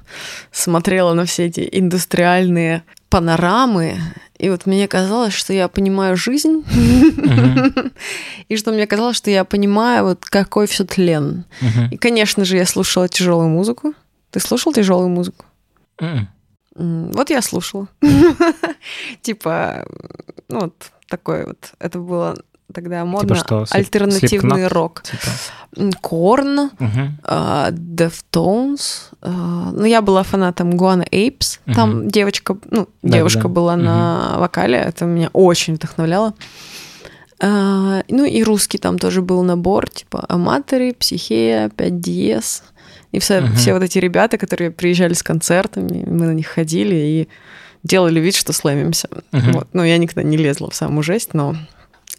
[0.52, 3.97] смотрела на все эти индустриальные панорамы,
[4.38, 6.63] и вот мне казалось, что я понимаю жизнь,
[8.47, 11.45] и что мне казалось, что я понимаю, вот какой все тлен.
[11.89, 13.95] И, конечно же, я слушала тяжелую музыку.
[14.30, 15.45] Ты слушал тяжелую музыку?
[16.76, 17.88] Вот я слушала.
[19.23, 19.84] Типа,
[20.47, 21.73] ну вот такое вот.
[21.80, 22.36] Это было
[22.73, 24.67] тогда модно, Типа что, альтернативный Slipknot?
[24.73, 25.03] рок.
[25.03, 25.91] Типа.
[26.01, 27.17] Корн, Мгм.
[27.23, 29.09] а, Deftones.
[29.21, 31.59] а, Ну, я была фанатом Guana Apes.
[31.73, 33.47] Там девочка, ну, Да, девушка да.
[33.49, 34.77] была на вокале.
[34.77, 36.33] Это меня очень вдохновляло.
[37.39, 42.63] А, Ну, и русский там тоже был набор, типа Аматоры, Психея, 5 диез.
[43.12, 43.55] И все, Мгм.
[43.55, 47.27] все вот эти ребята, которые приезжали с концертами, мы на них ходили и
[47.83, 49.07] делали вид, что слэмимся.
[49.31, 49.51] Мгм.
[49.53, 49.67] Вот.
[49.73, 51.55] Ну, я никогда не лезла в самую жесть, но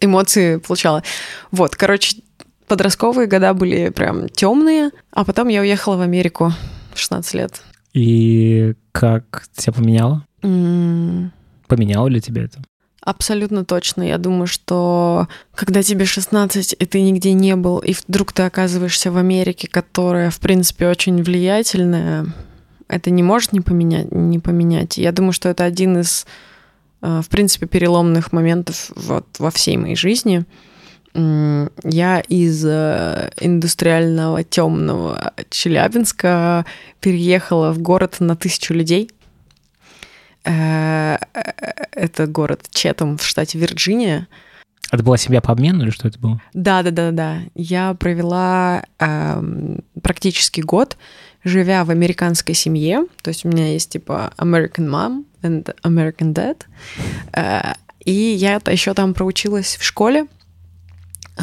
[0.05, 1.03] эмоции получала.
[1.51, 2.17] Вот, короче,
[2.67, 6.53] подростковые года были прям темные, а потом я уехала в Америку
[6.93, 7.61] в 16 лет.
[7.93, 10.25] И как тебя поменяло?
[10.43, 11.31] М,
[11.67, 12.59] Поменяло ли тебя это?
[13.01, 14.01] Абсолютно точно.
[14.01, 19.11] Я думаю, что когда тебе 16, и ты нигде не был, и вдруг ты оказываешься
[19.11, 22.25] в Америке, которая, в принципе, очень влиятельная,
[22.87, 24.11] это не может не поменять.
[24.11, 24.97] Не поменять.
[24.97, 26.25] Я думаю, что это один из,
[27.21, 30.45] в принципе, переломных моментов вот во всей моей жизни.
[31.13, 36.65] Я из э, индустриального темного Челябинска
[36.99, 39.09] переехала в город на тысячу людей.
[40.43, 41.41] Э, э,
[41.93, 44.27] Это город Четом в штате Вирджиния.
[44.91, 46.41] Это была семья по обмену или что это было?
[46.53, 47.39] Да, да, да, да.
[47.55, 50.97] Я провела эм, практически год,
[51.45, 53.05] живя в американской семье.
[53.21, 56.63] То есть у меня есть типа American mom and American dad.
[57.33, 57.73] Э,
[58.05, 60.27] и я еще там проучилась в школе
[61.37, 61.41] э,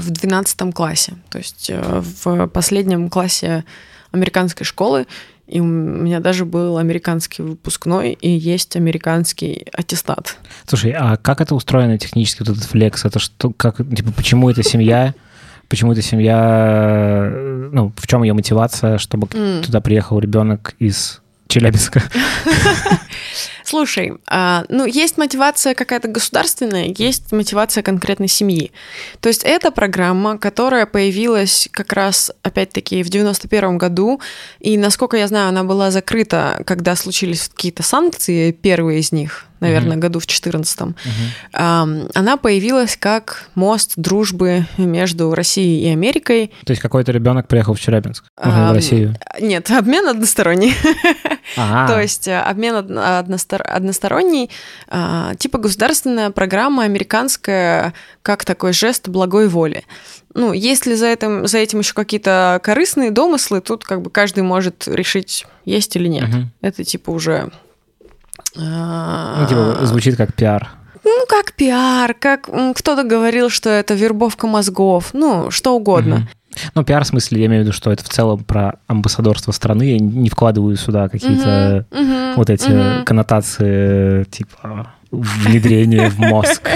[0.00, 1.14] в 12 классе.
[1.30, 3.64] То есть э, в последнем классе
[4.12, 5.06] американской школы.
[5.48, 10.36] И у меня даже был американский выпускной, и есть американский аттестат.
[10.66, 13.04] Слушай, а как это устроено технически, вот этот флекс?
[13.04, 15.14] Это что, как, типа, почему эта семья,
[15.68, 17.30] почему эта семья,
[17.72, 22.02] ну, в чем ее мотивация, чтобы туда приехал ребенок из Челябинска?
[23.72, 28.70] Слушай, а, ну есть мотивация какая-то государственная, есть мотивация конкретной семьи.
[29.22, 34.20] То есть это программа, которая появилась как раз, опять-таки, в 91 году,
[34.60, 39.92] и, насколько я знаю, она была закрыта, когда случились какие-то санкции, первые из них, наверное,
[39.92, 40.00] Мгм.
[40.00, 40.94] году в 14
[41.52, 46.52] Она появилась как мост дружбы между Россией и Америкой.
[46.64, 49.16] То есть какой-то ребенок приехал в Челябинск, ну, в Россию.
[49.40, 50.74] Нет, обмен односторонний.
[51.56, 51.86] Ага.
[51.94, 54.50] То есть э, обмен одно- одностор- односторонний,
[54.88, 59.84] а, типа государственная программа американская, как такой жест благой воли.
[60.34, 64.42] Ну, есть ли за этим, за этим еще какие-то корыстные домыслы, тут как бы каждый
[64.42, 66.28] может решить, есть или нет.
[66.28, 66.50] Мгм.
[66.62, 67.50] Это типа уже...
[68.56, 70.70] а, Ну, типа, звучит как пиар.
[71.04, 76.28] Ну, как пиар, как кто-то говорил, что это вербовка мозгов, ну, что угодно.
[76.74, 79.84] Ну, пиар в смысле, я имею в виду, что это в целом про амбассадорство страны.
[79.84, 81.86] Я не вкладываю сюда какие-то
[82.36, 83.04] вот эти мгм.
[83.04, 86.68] коннотации, типа внедрение в мозг.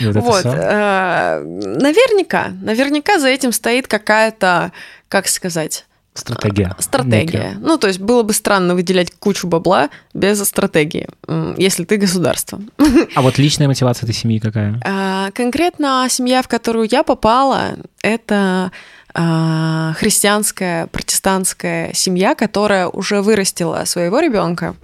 [0.00, 4.72] Вот э, наверняка, наверняка за этим стоит какая-то,
[5.08, 5.84] как сказать,
[6.18, 6.74] Стратегия.
[6.78, 7.20] стратегия.
[7.20, 7.56] некая.
[7.60, 11.08] Ну, то есть было бы странно выделять кучу бабла без стратегии,
[11.56, 12.60] если ты государство.
[13.14, 14.80] А вот личная мотивация этой семьи какая?
[14.84, 18.70] А, Конкретно семья, в которую я попала, это
[19.14, 24.76] а, христианская, протестантская семья, которая уже вырастила своего ребенка.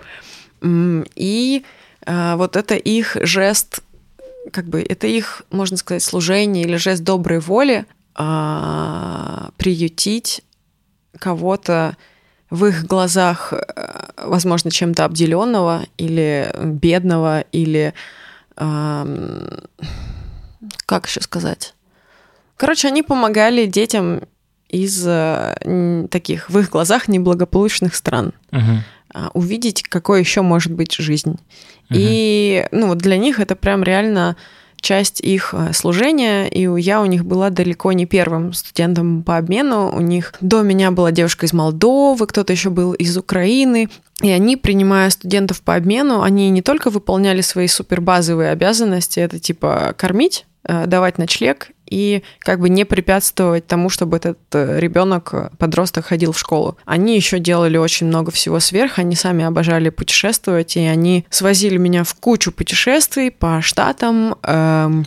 [0.62, 1.64] И
[2.06, 3.80] а, вот это их жест,
[4.52, 7.84] как бы это их, можно сказать, служение или жест доброй воли
[9.56, 10.42] приютить
[11.18, 11.96] кого-то
[12.50, 17.94] в их глазах, э, возможно, чем-то обделенного или бедного, или
[18.56, 19.48] ам,
[20.86, 21.74] как еще сказать?
[22.56, 24.22] Короче, они помогали детям
[24.68, 28.32] из э, таких, в их глазах, неблагополучных стран
[29.12, 31.38] а, увидеть, какой еще может быть жизнь.
[31.88, 31.98] Мгм.
[32.00, 34.36] И ну, вот для них это прям реально
[34.84, 39.90] часть их э, служения, и я у них была далеко не первым студентом по обмену.
[39.92, 43.88] У них до меня была девушка из Молдовы, кто-то еще был из Украины.
[44.20, 49.94] И они, принимая студентов по обмену, они не только выполняли свои супербазовые обязанности, это типа
[49.96, 56.32] кормить, э, давать ночлег и как бы не препятствовать тому, чтобы этот ребенок, подросток ходил
[56.32, 56.76] в школу.
[56.84, 62.02] Они еще делали очень много всего сверх, они сами обожали путешествовать, и они свозили меня
[62.02, 65.04] в кучу путешествий по штатам, эм, э,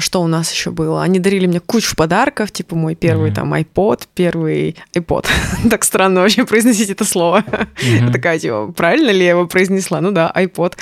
[0.00, 1.02] что у нас еще было?
[1.02, 3.34] Они дарили мне кучу подарков, типа мой первый Мгм.
[3.34, 5.26] там iPod, первый iPod.
[5.70, 7.44] так странно вообще произносить это слово.
[7.82, 10.00] Я такая, типа, правильно ли я его произнесла?
[10.00, 10.74] Ну да, iPod.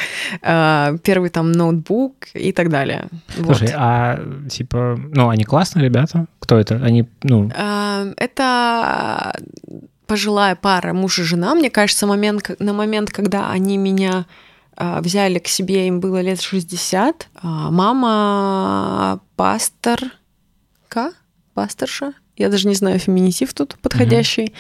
[0.43, 3.09] Э, Первый там ноутбук и так далее.
[3.37, 3.59] Вот.
[3.59, 6.27] Слушай, а типа, ну, они классные ребята?
[6.39, 6.77] Кто это?
[6.77, 9.35] Они, ну, Э, Это
[10.07, 11.55] пожилая пара, муж и жена.
[11.55, 14.25] Мне кажется, момент, на момент, когда они меня а,
[14.79, 17.29] взяли к себе, им было лет 60.
[17.35, 21.13] А, мама пасторка,
[21.55, 24.55] пасторша, я даже не знаю феминитив тут подходящий,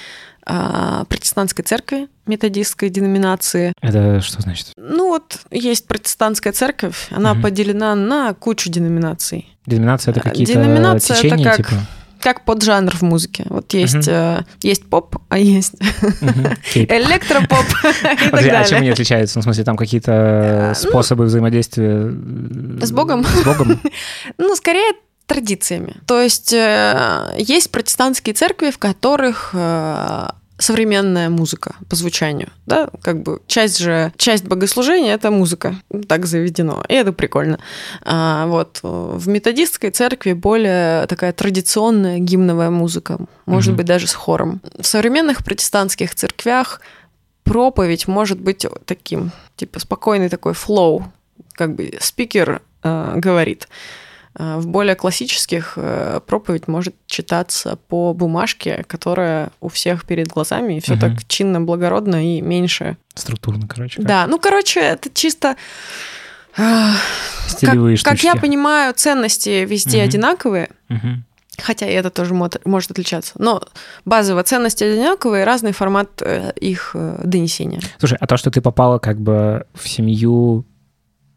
[0.44, 1.06] угу.
[1.06, 3.72] протестантской церкви, методистской деноминации.
[3.80, 4.72] Это что значит?
[4.76, 7.42] Ну вот есть протестантская церковь, она угу.
[7.42, 9.56] поделена на кучу деноминаций.
[9.66, 11.68] Деноминация это какие-то Деноминация течения, это как...
[11.68, 11.80] типа?
[12.20, 13.44] Как поджанр в музыке.
[13.48, 14.40] Вот есть, uh-huh.
[14.40, 16.56] э, есть поп, а есть uh-huh.
[16.74, 19.38] электропоп и так А чем они отличаются?
[19.38, 22.10] Ну, в смысле, там какие-то э, ну, способы взаимодействия
[22.80, 23.24] с Богом?
[23.24, 23.80] С Богом?
[24.38, 24.92] ну, скорее
[25.26, 25.96] традициями.
[26.06, 33.22] То есть э, есть протестантские церкви, в которых э, современная музыка по звучанию, да, как
[33.22, 35.76] бы часть же, часть богослужения— это музыка,
[36.08, 37.58] так заведено, и это прикольно.
[38.02, 43.76] А вот в методистской церкви более такая традиционная гимновая музыка, может mm-hmm.
[43.76, 44.60] быть, даже с хором.
[44.78, 46.80] В современных протестантских церквях
[47.44, 51.10] проповедь может быть таким, типа, спокойный такой флоу,
[51.52, 53.68] как бы спикер э, говорит.
[54.38, 60.80] В более классических э, проповедь может читаться по бумажке, которая у всех перед глазами, и
[60.80, 61.00] все угу.
[61.00, 62.96] так чинно, благородно и меньше.
[63.14, 63.96] Структурно, короче.
[63.96, 64.06] Как.
[64.06, 65.56] Да, ну, короче, это чисто...
[67.48, 70.04] Стилевые как, как я понимаю, ценности везде угу.
[70.04, 70.70] одинаковые.
[70.88, 71.08] Угу.
[71.60, 73.32] Хотя и это тоже может отличаться.
[73.38, 73.62] Но
[74.04, 77.80] базово ценности одинаковые, разный формат э, их э, донесения.
[77.98, 80.64] Слушай, а то, что ты попала как бы в семью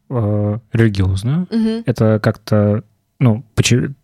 [0.10, 1.84] э, религиозную, угу.
[1.86, 2.84] это как-то
[3.22, 3.44] ну,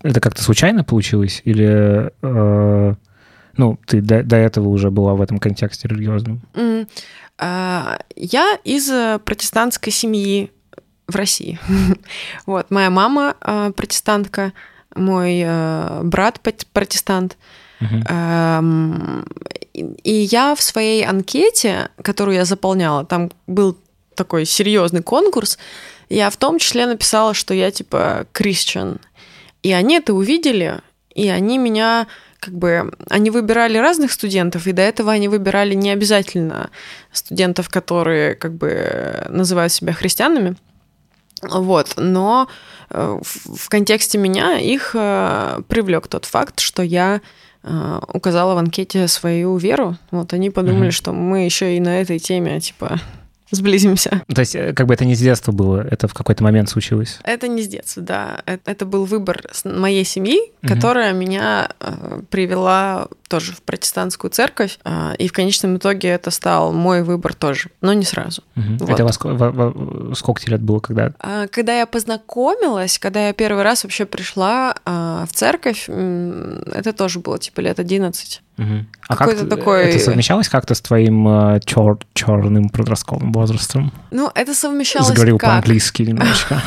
[0.03, 1.41] это как-то случайно получилось?
[1.43, 2.93] Или, э,
[3.57, 6.41] ну, ты до, до этого уже была в этом контексте религиозном?
[6.53, 6.87] Mm.
[7.39, 10.51] Uh, я из э, протестантской семьи
[11.07, 11.59] в России.
[12.45, 14.53] вот, моя мама uh, протестантка,
[14.95, 16.39] мой uh, брат
[16.73, 17.37] протестант.
[17.79, 19.23] Uh-huh.
[19.73, 23.77] И я в своей анкете, которую я заполняла, там был
[24.15, 25.59] такой серьезный конкурс,
[26.09, 28.99] я в том числе написала, что я типа Christian.
[29.63, 30.79] И они это увидели,
[31.13, 32.07] и они меня
[32.39, 36.69] как бы они выбирали разных студентов, и до этого они выбирали не обязательно
[37.11, 40.55] студентов, которые как бы называют себя христианами.
[41.41, 42.47] Вот, но
[42.89, 47.21] э, в контексте меня их э, привлек тот факт, что я
[47.63, 49.97] э, указала в анкете свою веру.
[50.11, 50.91] Вот они подумали, mm-hmm.
[50.91, 52.99] что мы еще и на этой теме типа
[53.51, 54.23] сблизимся.
[54.33, 57.19] То есть, э, как бы это не с детства было, это в какой-то момент случилось?
[57.23, 58.41] Это не с детства, да.
[58.45, 60.73] Это был выбор моей семьи, угу.
[60.73, 66.73] которая меня э, привела тоже в протестантскую церковь, э, и в конечном итоге это стал
[66.73, 68.43] мой выбор тоже, но не сразу.
[68.55, 68.85] Угу.
[68.85, 68.89] Вот.
[68.89, 71.13] Это во, во, во, сколько тебе лет было, когда?
[71.19, 77.19] А, когда я познакомилась, когда я первый раз вообще пришла а, в церковь, это тоже
[77.19, 78.41] было типа лет 11.
[78.57, 78.85] Угу.
[79.07, 79.83] А как такой...
[79.85, 81.99] это совмещалось как-то с твоим э, чер...
[82.13, 83.93] черным подростковым возрастом?
[84.09, 85.49] Ну, это совмещалось Заговорил как?
[85.49, 86.61] по-английски немножко.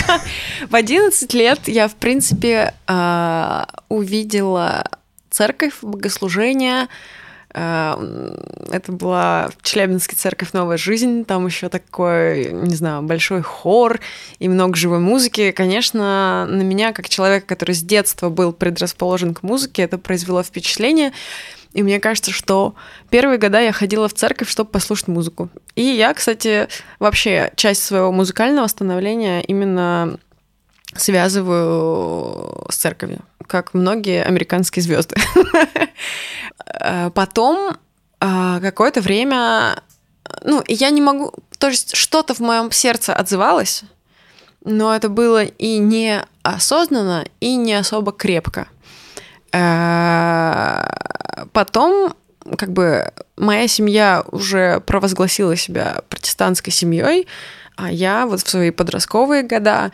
[0.70, 4.84] В 11 лет я, в принципе, а, увидела
[5.30, 6.86] церковь, богослужение,
[7.54, 14.00] это была Челябинская церковь «Новая жизнь», там еще такой, не знаю, большой хор
[14.40, 15.52] и много живой музыки.
[15.52, 21.12] Конечно, на меня, как человека, который с детства был предрасположен к музыке, это произвело впечатление.
[21.74, 22.74] И мне кажется, что
[23.10, 25.50] первые года я ходила в церковь, чтобы послушать музыку.
[25.74, 26.68] И я, кстати,
[27.00, 30.18] вообще часть своего музыкального становления именно
[30.96, 35.16] связываю с церковью, как многие американские звезды.
[36.80, 37.76] Э, потом
[38.20, 39.82] э, какое-то время,
[40.42, 43.84] ну, я не могу, то есть что-то в моем сердце отзывалось,
[44.64, 48.68] но это было и неосознанно, и не особо крепко.
[49.52, 50.86] Э,
[51.52, 52.14] потом,
[52.56, 57.26] как бы, моя семья уже провозгласила себя протестантской семьей,
[57.76, 59.90] а я вот в свои подростковые года,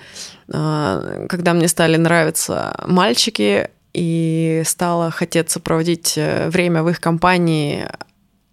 [0.46, 7.88] когда мне стали нравиться мальчики, и стало хотеться проводить э, время в их компании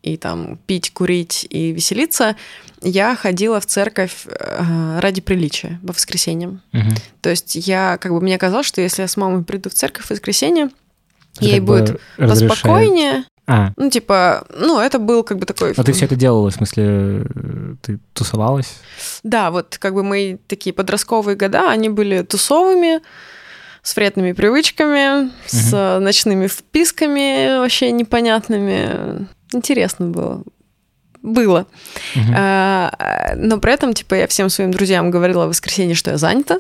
[0.02, 2.36] и там пить, курить и веселиться,
[2.82, 6.62] я ходила в церковь э, ради приличия по воскресеньям.
[6.74, 6.90] Угу.
[7.22, 10.06] То есть я, как бы, мне казалось, что если я с мамой приду в церковь
[10.06, 10.70] в воскресенье,
[11.36, 12.50] это ей будет разрешает.
[12.50, 13.24] поспокойнее.
[13.48, 13.72] А.
[13.78, 15.72] Ну, типа, ну, это был как бы такой...
[15.72, 17.26] А ты все это делала, в смысле,
[17.82, 18.76] ты тусовалась?
[19.24, 23.00] Да, вот как бы мои такие подростковые года, они были тусовыми,
[23.88, 25.32] с вредными привычками, угу.
[25.46, 29.28] с ночными вписками вообще непонятными.
[29.54, 30.44] Интересно было.
[31.22, 31.68] Было.
[32.16, 32.34] Угу.
[32.36, 36.60] А, но при этом, типа, я всем своим друзьям говорила в воскресенье, что я занята.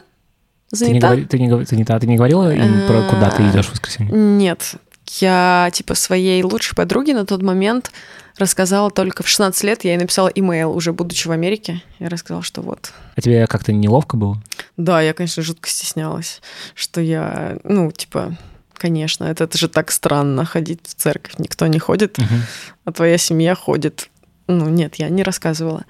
[0.72, 0.88] Занята.
[0.88, 3.72] Ты не, говори, ты не, занята, ты не говорила им про куда ты идешь в
[3.72, 4.14] воскресенье?
[4.14, 4.76] Нет.
[5.20, 7.92] Я, типа, своей лучшей подруге на тот момент
[8.38, 9.84] рассказала только в 16 лет.
[9.84, 11.82] Я ей написала имейл, уже будучи в Америке.
[12.00, 12.92] Я рассказала, что вот.
[13.16, 14.42] А тебе как-то неловко было?
[14.78, 16.42] Да, я, конечно, жутко стеснялась,
[16.76, 18.38] что я, ну, типа,
[18.74, 21.34] конечно, это, это же так странно ходить в церковь.
[21.40, 22.44] Никто не ходит, Мгм.
[22.86, 24.10] а твоя семья ходит.
[24.48, 25.84] Ну, нет, я не рассказывала.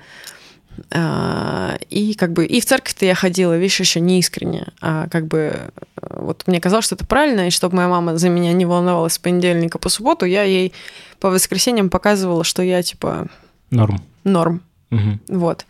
[0.91, 4.67] А, И как бы и в церковь-то я ходила, видишь, еще не искренне.
[4.82, 5.69] А как бы э,
[6.19, 9.19] вот мне казалось, что это правильно, и чтобы моя мама за меня не волновалась с
[9.19, 10.73] понедельника по субботу, я ей
[11.19, 13.28] по воскресеньям показывала, что я типа
[13.71, 14.01] Норм.
[14.23, 14.61] норм.
[14.89, 15.19] Мгм.
[15.28, 15.65] Вот.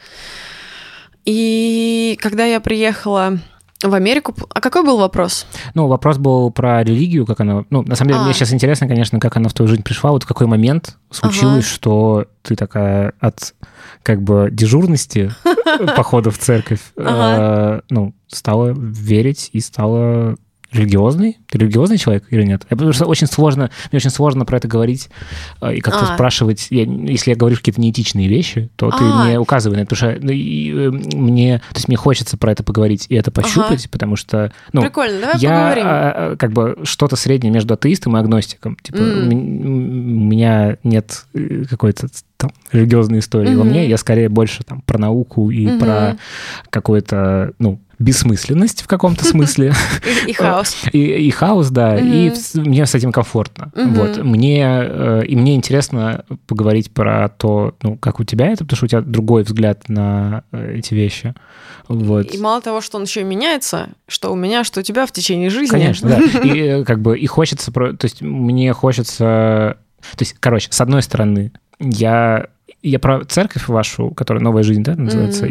[1.26, 3.39] И когда я приехала
[3.84, 4.34] в Америку...
[4.49, 5.45] А какой был вопрос?
[5.76, 7.64] Ну, вопрос был про религию, как она...
[7.70, 8.24] Ну, на самом деле, А.
[8.24, 10.12] мне сейчас интересно, конечно, как она в твою жизнь пришла.
[10.12, 11.74] Вот в какой момент случилось, Ага.
[11.74, 13.54] что ты такая от
[14.04, 15.32] как бы дежурности
[15.95, 17.78] похода в церковь, Ага.
[17.78, 20.36] э, ну, стала верить и стала
[20.70, 21.38] религиозный?
[21.50, 22.64] Ты религиозный человек или нет?
[22.70, 25.10] Я- Потому что очень сложно, мне очень сложно про это говорить
[25.62, 26.14] э, и как-то А.
[26.14, 26.68] спрашивать.
[26.72, 29.24] Я- если я говорю какие-то неэтичные вещи, то ты А.
[29.24, 32.52] мне указывай на это, потому что ну, и, э, мне, то есть мне хочется про
[32.52, 35.84] это поговорить и это пощупать, потому что, ну, Прикольно, давай я поговорим.
[35.88, 38.76] а, как бы что-то среднее между атеистом и агностиком.
[38.82, 39.30] Типа, М.
[39.30, 43.69] у меня нет э, какой-то там религиозной истории во Мгм.
[43.73, 43.89] мне.
[43.89, 45.79] Я скорее больше там про науку и Мгм.
[45.79, 46.17] про
[46.69, 49.73] какую-то, ну, бессмысленность в каком-то смысле.
[50.27, 50.75] И, хаос.
[50.93, 53.71] И, хаос, да, и мне с этим комфортно.
[53.73, 54.23] Вот.
[54.23, 58.85] Мне, э, и мне интересно поговорить про то, ну, как у тебя это, потому что
[58.85, 61.33] у тебя другой взгляд на э, эти вещи.
[61.88, 62.31] Вот.
[62.35, 65.11] И мало того, что он еще и меняется, что у меня, что у тебя в
[65.11, 65.71] течение жизни.
[65.71, 66.39] Конечно, да.
[66.43, 69.77] И э, как бы и хочется, то есть мне хочется,
[70.15, 72.47] то есть, короче, с одной стороны, я
[72.84, 75.47] я про церковь вашу, которая новая жизнь, да, называется.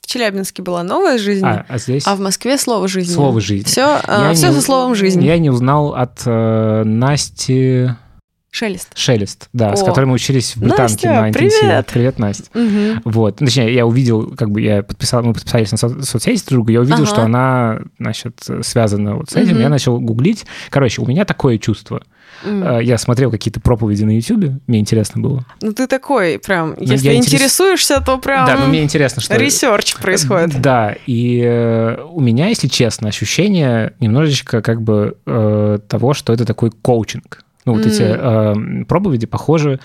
[0.00, 3.12] В Челябинске была новая жизнь, А, а здесь а в Москве слово жизни.
[3.14, 3.66] слово жизнь.
[3.66, 5.22] Все, Я все не- со словом жизнь.
[5.24, 7.90] Я не узнал от э, Насти
[8.52, 8.88] Шелест.
[8.96, 9.86] Шелест, да, с О.
[9.86, 11.60] которой мы учились в британке Настя, на интенсиве.
[11.60, 11.86] привет!
[11.86, 12.44] Привет, Настя.
[12.52, 13.00] Мгм.
[13.04, 13.40] Вот.
[13.40, 16.70] Ну, Точнее, я увидел, как бы я подписал, мы подписались на со- соцсети друг другу,
[16.72, 17.06] я увидел, Ага.
[17.06, 19.60] что она, значит, связана вот с этим, Мгм.
[19.60, 20.46] я начал гуглить.
[20.70, 22.02] Короче, у меня такое чувство.
[22.44, 25.44] Э, Я смотрел какие-то проповеди на Ютубе, мне интересно было.
[25.62, 29.36] Ну ты такой прям, если я интерес- интересуешься, то прям Да, но мне интересно, что...
[29.36, 30.60] research происходит.
[30.60, 36.44] Да, и э, у меня, если честно, ощущение немножечко как бы э, того, что это
[36.44, 37.44] такой коучинг.
[37.64, 39.80] Ну, вот эти э, проповеди похожи,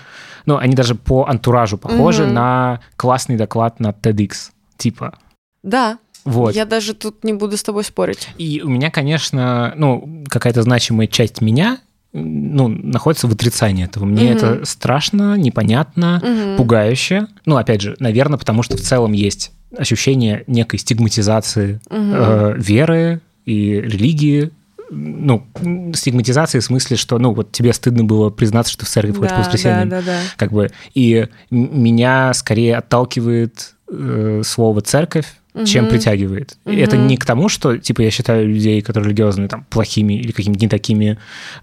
[0.46, 2.34] ну, они даже по антуражу похожи Мгм.
[2.34, 5.18] на классный доклад на TEDx, типа.
[5.62, 6.54] Да, Вот.
[6.54, 8.28] я даже тут не буду с тобой спорить.
[8.38, 11.78] И у меня, конечно, ну, какая-то значимая часть меня,
[12.12, 14.04] ну, находится в отрицании этого.
[14.06, 14.36] Мне Мгм.
[14.36, 16.56] это страшно, непонятно, Мгм.
[16.56, 17.26] пугающе.
[17.44, 22.12] Ну, опять же, наверное, потому что в целом есть ощущение некой стигматизации Мгм.
[22.14, 24.50] э, веры и религии.
[24.90, 25.46] Ну,
[25.94, 29.32] стигматизации в смысле, что, ну, вот тебе стыдно было признаться, что ты в церковь ходишь
[29.32, 29.88] по Да, воскресеньям.
[29.88, 30.20] да, да, да.
[30.36, 35.26] Как бы, и меня скорее отталкивает э, слово церковь,
[35.64, 35.90] чем Мгм.
[35.90, 36.58] притягивает.
[36.66, 40.30] И это не к тому, что, типа, я считаю людей, которые религиозные, там, плохими или
[40.30, 41.18] какими-то не такими.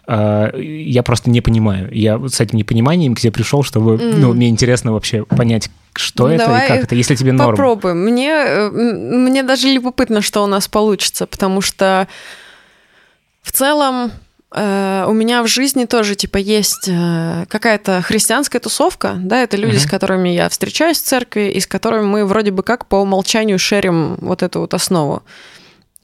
[0.07, 1.89] А, я просто не понимаю.
[1.93, 4.19] Я вот с этим непониманием к тебе пришел, чтобы, М.
[4.19, 7.51] ну, мне интересно вообще понять, что Ну, это давай и как это, если тебе норм.
[7.51, 7.99] Попробуем.
[8.03, 12.07] Мне, э, мне даже любопытно, что у нас получится, потому что
[13.43, 14.11] в целом
[14.51, 19.75] э, у меня в жизни тоже типа есть э, какая-то христианская тусовка, да, это люди,
[19.75, 19.81] Мгм.
[19.81, 23.59] с которыми я встречаюсь в церкви и с которыми мы вроде бы как по умолчанию
[23.59, 25.21] шерим вот эту вот основу.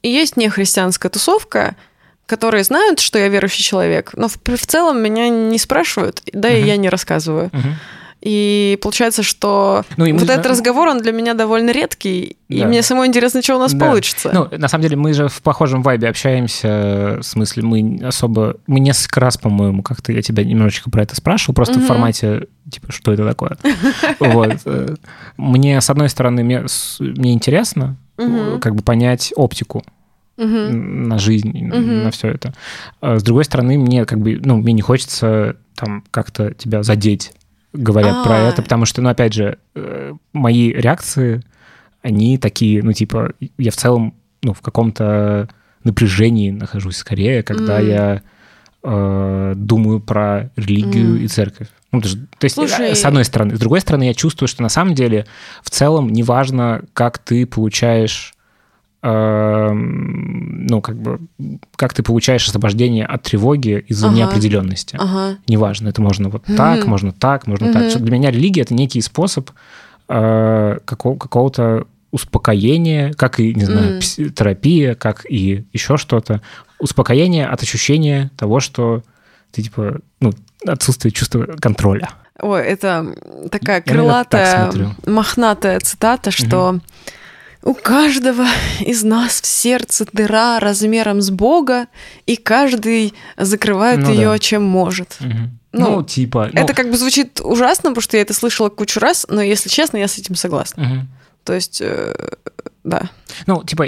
[0.02, 1.74] И есть нехристианская тусовка,
[2.26, 6.58] которые знают, что я верующий человек, но в, в целом меня не спрашивают, да и
[6.60, 6.66] Мгм.
[6.68, 7.50] я не рассказываю.
[7.52, 7.74] Мгм.
[8.22, 12.60] И получается, что Ну, и вот же- этот разговор, он для меня довольно редкий, и
[12.60, 12.66] Да.
[12.66, 13.86] мне самой интересно, что у нас Да.
[13.86, 14.30] получится.
[14.34, 18.56] Ну, на самом деле, мы же в похожем вайбе общаемся, в смысле, мы особо...
[18.66, 21.86] Мы несколько раз, по-моему, как-то я тебя немножечко про это спрашивал, просто в Мгм.
[21.86, 23.56] формате, типа, что это такое?
[24.20, 24.58] Вот.
[24.66, 24.94] э,
[25.38, 28.60] Мне, с одной стороны, мне интересно Мгм.
[28.60, 29.82] как бы понять оптику
[30.36, 31.08] Мгм.
[31.08, 32.02] на жизнь, Мгм.
[32.04, 32.52] на все это.
[33.00, 37.32] А С другой стороны, мне как бы, ну, мне не хочется там как-то тебя задеть,
[37.72, 38.48] говоря про А.
[38.48, 41.42] это, потому что, ну, опять же, э, мои реакции,
[42.02, 45.48] они такие, ну, типа, я в целом, ну, в каком-то
[45.84, 47.88] напряжении нахожусь скорее, когда М.
[47.88, 48.22] я
[48.82, 51.22] э, думаю про религию М.
[51.22, 51.68] и церковь.
[51.92, 52.08] Ну, то
[52.38, 52.92] то есть, Слушай.
[52.92, 53.56] э, с одной стороны.
[53.56, 55.26] С другой стороны, я чувствую, что на самом деле
[55.62, 58.32] в целом неважно, как ты получаешь
[59.72, 61.20] ну, как бы,
[61.76, 64.16] как ты получаешь освобождение от тревоги из-за Ага.
[64.16, 64.96] неопределенности.
[65.00, 65.38] Ага.
[65.48, 66.56] Неважно, это можно вот Мгм.
[66.56, 67.82] так, можно так, можно так.
[67.82, 67.90] Мгм.
[67.90, 69.50] Что Для меня религия это некий способ
[70.12, 76.40] э, какого- какого-то успокоения, как и, не знаю, пси- терапия, как и еще что-то.
[76.80, 79.02] Успокоение от ощущения того, что
[79.52, 80.32] Ты типа, ну,
[80.64, 82.10] отсутствие чувства контроля.
[82.40, 83.14] Ой, это
[83.50, 84.90] такая так крылатая, смотрю.
[85.06, 86.78] мохнатая цитата, что
[87.62, 88.46] у каждого
[88.80, 91.86] из нас в сердце дыра размером с Бога,
[92.26, 94.38] и каждый закрывает Ну ее да.
[94.38, 95.16] чем может.
[95.20, 95.58] Мгм.
[95.72, 96.50] Ну, Ну, типа...
[96.52, 99.68] ну, Это как бы звучит ужасно, потому что я это слышала кучу раз, но если
[99.68, 100.82] честно, я с этим согласна.
[100.82, 101.08] мгм.
[101.44, 102.14] То есть, э,
[102.84, 103.10] да.
[103.46, 103.86] Ну, типа,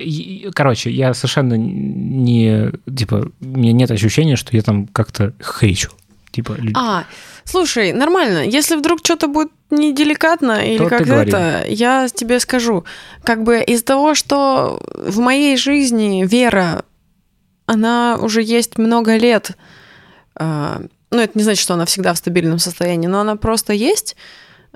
[0.55, 2.73] короче, я совершенно не...
[2.95, 5.91] Типа, у меня нет ощущения, что я там как-то хейчу.
[6.33, 7.05] Типа, А,
[7.45, 8.39] слушай, нормально.
[8.47, 12.85] Если вдруг что-то будет неделикатно или как это, я тебе скажу.
[13.22, 16.85] Как бы из того, что в моей жизни вера,
[17.66, 19.53] она уже есть много лет.
[20.35, 24.16] а, Ну, это не значит, что она всегда в стабильном состоянии, но она просто есть.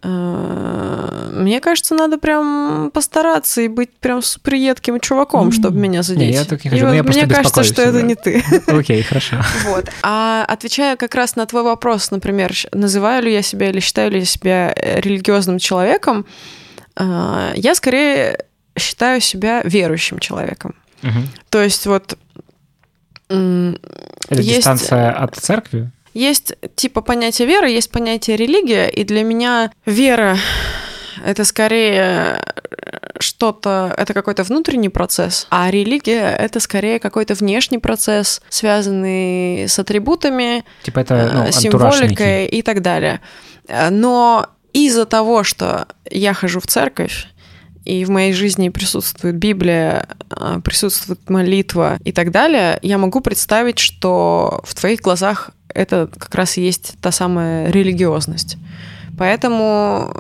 [0.03, 6.35] А, Мне кажется, надо прям постараться и быть прям супер едким чуваком, чтобы меня задеть.
[6.35, 8.07] я так не И хочу, но вот я просто мне кажется, что это всегда.
[8.07, 8.45] не ты.
[8.67, 9.37] Окей, хорошо.
[9.65, 9.89] Вот.
[10.03, 14.21] А отвечая как раз на твой вопрос, например, называю ли я себя или считаю ли
[14.21, 16.27] я себя э, религиозным человеком,
[16.97, 18.39] а, я скорее
[18.79, 20.75] считаю себя верующим человеком.
[21.03, 21.29] Мгм.
[21.51, 22.17] То есть вот
[23.29, 23.79] Это
[24.31, 25.91] есть, дистанция от церкви?
[26.17, 30.39] Есть типа понятие веры, есть понятие религия, и для меня вера
[31.25, 32.43] это скорее
[33.19, 40.65] что-то, это какой-то внутренний процесс, а религия это скорее какой-то внешний процесс, связанный с атрибутами,
[40.83, 43.21] Типа это, ну, э, символикой и так далее.
[43.91, 47.27] Но из-за того, что я хожу в церковь,
[47.85, 53.79] и в моей жизни присутствует Библия, э, присутствует молитва и так далее, я могу представить,
[53.79, 58.57] что в твоих глазах это как раз и есть та самая религиозность.
[59.19, 60.15] Поэтому,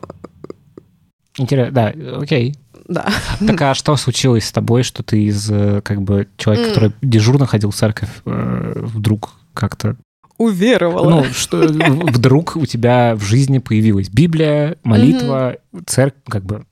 [1.39, 2.55] Интересно, да, окей.
[2.89, 3.09] да.
[3.47, 6.75] Так а что случилось с тобой, что ты из, э, как бы, человека, М.
[6.75, 9.97] который дежурно ходил в церковь, э, вдруг как-то...
[10.39, 11.11] Уверовала.
[11.11, 16.65] Ну, что вдруг у тебя в жизни появилась Библия, молитва, церковь, как бы...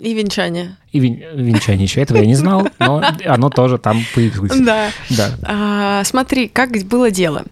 [0.00, 0.76] И венчание.
[0.90, 2.00] И вен- венчание еще.
[2.00, 4.58] Этого я не знал, но оно тоже там появилось.
[4.58, 4.88] Да.
[5.10, 5.30] Да.
[5.44, 7.44] А, смотри, как было дело.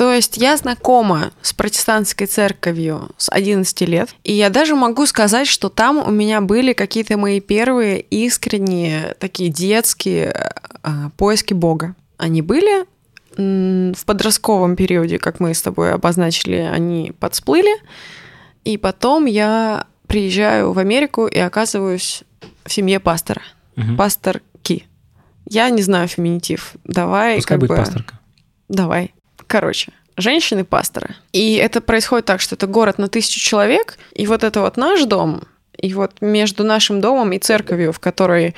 [0.00, 5.46] То есть я знакома с протестантской церковью с 11 лет, и я даже могу сказать,
[5.46, 11.96] что там у меня были какие-то мои первые искренние, такие детские а, поиски Бога.
[12.16, 12.86] Они были
[13.36, 17.76] в подростковом периоде, как мы с тобой обозначили, они подсплыли,
[18.64, 22.24] и потом я приезжаю в Америку и оказываюсь
[22.64, 23.42] в семье пастора,
[23.76, 23.98] Мгм.
[23.98, 24.86] пасторки.
[25.44, 26.72] Я не знаю феминитив.
[26.84, 27.76] Давай Пускай как будет бы...
[27.76, 28.18] пасторка.
[28.70, 29.12] Давай.
[29.50, 31.16] Короче, женщины-пасторы.
[31.32, 35.02] И это происходит так, что это город на тысячу человек, и вот это вот наш
[35.06, 35.42] дом,
[35.76, 38.54] и вот между нашим домом и церковью, в которой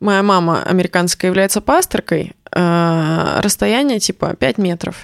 [0.00, 4.96] моя мама американская является пасторкой, э, расстояние типа 5 метров.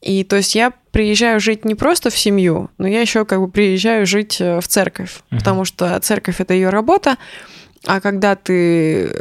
[0.00, 3.50] И то есть я приезжаю жить не просто в семью, но я еще как бы
[3.50, 5.38] приезжаю жить э, в церковь, Мгм.
[5.40, 7.18] потому что церковь это ее работа,
[7.86, 9.12] а когда ты э,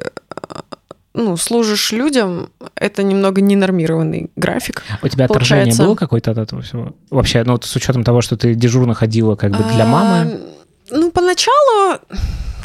[1.23, 4.83] ну, служишь людям, это немного ненормированный график.
[5.03, 6.93] У тебя отражение Получается- было какое-то от этого всего?
[7.09, 10.31] Вообще, ну, вот с учетом того, что ты дежурно ходила как бы для мамы.
[10.33, 10.39] А,
[10.91, 11.99] Ну, поначалу,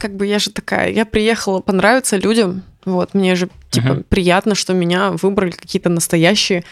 [0.01, 2.63] как бы я же такая, я приехала понравиться людям.
[2.87, 4.05] Вот, мне же, типа, Мгм.
[4.09, 6.65] приятно, что меня выбрали какие-то настоящие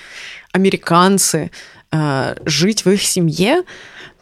[0.52, 1.50] американцы,
[1.90, 3.62] а, жить в их семье.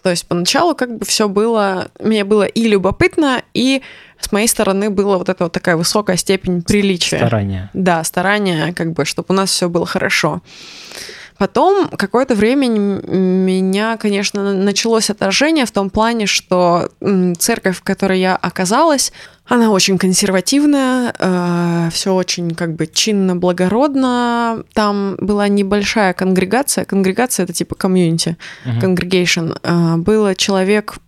[0.02, 3.82] То есть поначалу как бы все было, мне было и любопытно, и
[4.18, 7.18] с моей стороны была вот эта вот такая высокая степень приличия.
[7.18, 7.70] Старания.
[7.72, 10.42] Да, старания, как бы, чтобы у нас все было хорошо.
[11.40, 16.90] Потом какое-то время меня, конечно, началось отражение в том плане, что
[17.38, 19.10] церковь, в которой я оказалась,
[19.46, 24.64] она очень консервативная, все очень как бы чинно, благородно.
[24.74, 26.84] Там была небольшая конгрегация.
[26.84, 28.36] Конгрегация это типа комьюнити,
[28.78, 29.52] конгрегейшн.
[29.96, 30.98] Было человек,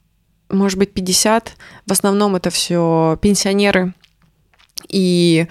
[0.49, 1.53] может быть, 50.
[1.87, 3.93] В основном это все пенсионеры.
[4.89, 5.47] И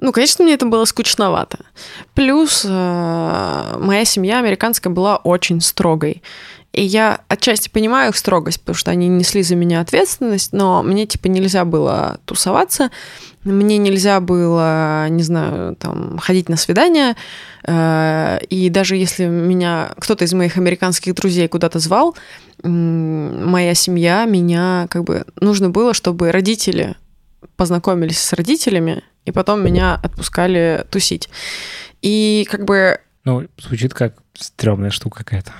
[0.00, 1.58] ну, конечно, мне это было скучновато.
[2.14, 6.22] Плюс э, моя семья американская была очень строгой.
[6.72, 11.06] И я отчасти понимаю их строгость, потому что они несли за меня ответственность, но мне,
[11.06, 12.90] типа, нельзя было тусоваться,
[13.42, 17.16] мне нельзя было, не знаю, там, ходить на свидания,
[17.64, 22.14] э, и даже если меня кто-то из моих американских друзей куда-то звал,
[22.62, 26.96] моя семья, меня, как бы, нужно было, чтобы родители
[27.56, 31.28] познакомились с родителями, и потом меня отпускали тусить.
[32.02, 35.52] И как бы Ну, звучит как стрёмная штука какая-то.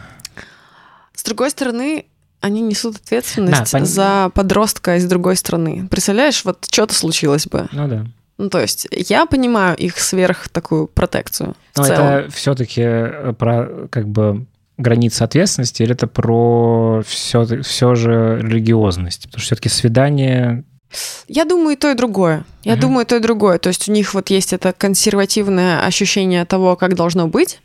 [1.14, 2.06] с другой стороны,
[2.40, 5.88] они несут ответственность Да, пон- за подростка из другой страны.
[5.90, 7.68] Представляешь, вот что-то случилось бы.
[7.72, 8.06] Ну да.
[8.38, 14.46] Ну, то есть я понимаю их сверх такую протекцию Но это все-таки про как бы
[14.76, 19.24] границы ответственности, или это про все, все же религиозность?
[19.24, 20.62] Потому что все-таки свидание
[21.26, 22.45] я думаю, и то, и другое.
[22.64, 22.80] Я uh-huh.
[22.80, 23.59] думаю, и то, и другое.
[23.59, 27.61] То есть у них вот есть это консервативное ощущение того, как должно быть,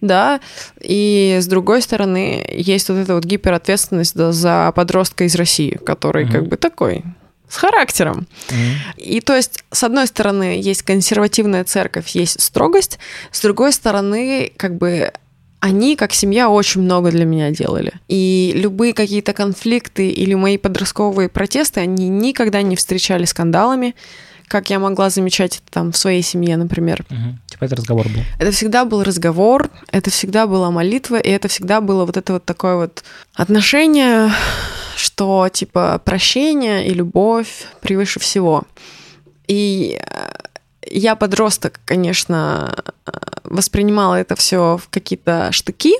[0.00, 0.40] да,
[0.80, 6.24] и с другой стороны есть вот эта вот гиперответственность да, за подростка из России, который
[6.24, 6.32] uh-huh.
[6.32, 7.04] как бы такой
[7.48, 8.26] с характером.
[8.48, 8.96] Mm-hmm.
[8.98, 12.98] И то есть, с одной стороны, есть консервативная церковь, есть строгость,
[13.30, 15.12] с другой стороны, как бы
[15.66, 17.92] они, как семья, очень много для меня делали.
[18.06, 23.96] И любые какие-то конфликты или мои подростковые протесты, они никогда не встречали скандалами,
[24.46, 27.04] как я могла замечать это там в своей семье, например.
[27.10, 27.38] Угу.
[27.48, 28.22] Типа это разговор был.
[28.38, 32.44] Это всегда был разговор, это всегда была молитва, и это всегда было вот это вот
[32.44, 33.02] такое вот
[33.34, 34.30] отношение,
[34.96, 38.62] что типа прощение и любовь превыше всего.
[39.48, 40.25] И э,
[40.90, 42.84] я подросток, конечно,
[43.44, 45.94] воспринимала это все в какие-то штыки,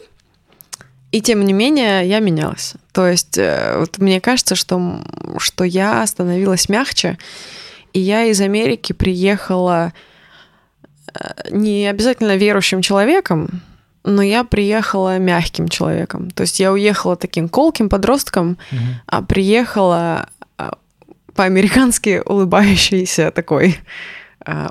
[1.12, 2.74] и тем не менее я менялась.
[2.92, 5.00] То есть э, вот мне кажется, что,
[5.38, 7.18] что я становилась мягче,
[7.92, 9.92] и я из Америки приехала
[11.14, 13.62] э, не обязательно верующим человеком,
[14.04, 16.30] но я приехала мягким человеком.
[16.30, 18.80] То есть я уехала таким колким подростком, угу.
[19.06, 20.28] а приехала
[20.58, 20.70] э,
[21.34, 23.78] по-американски улыбающейся такой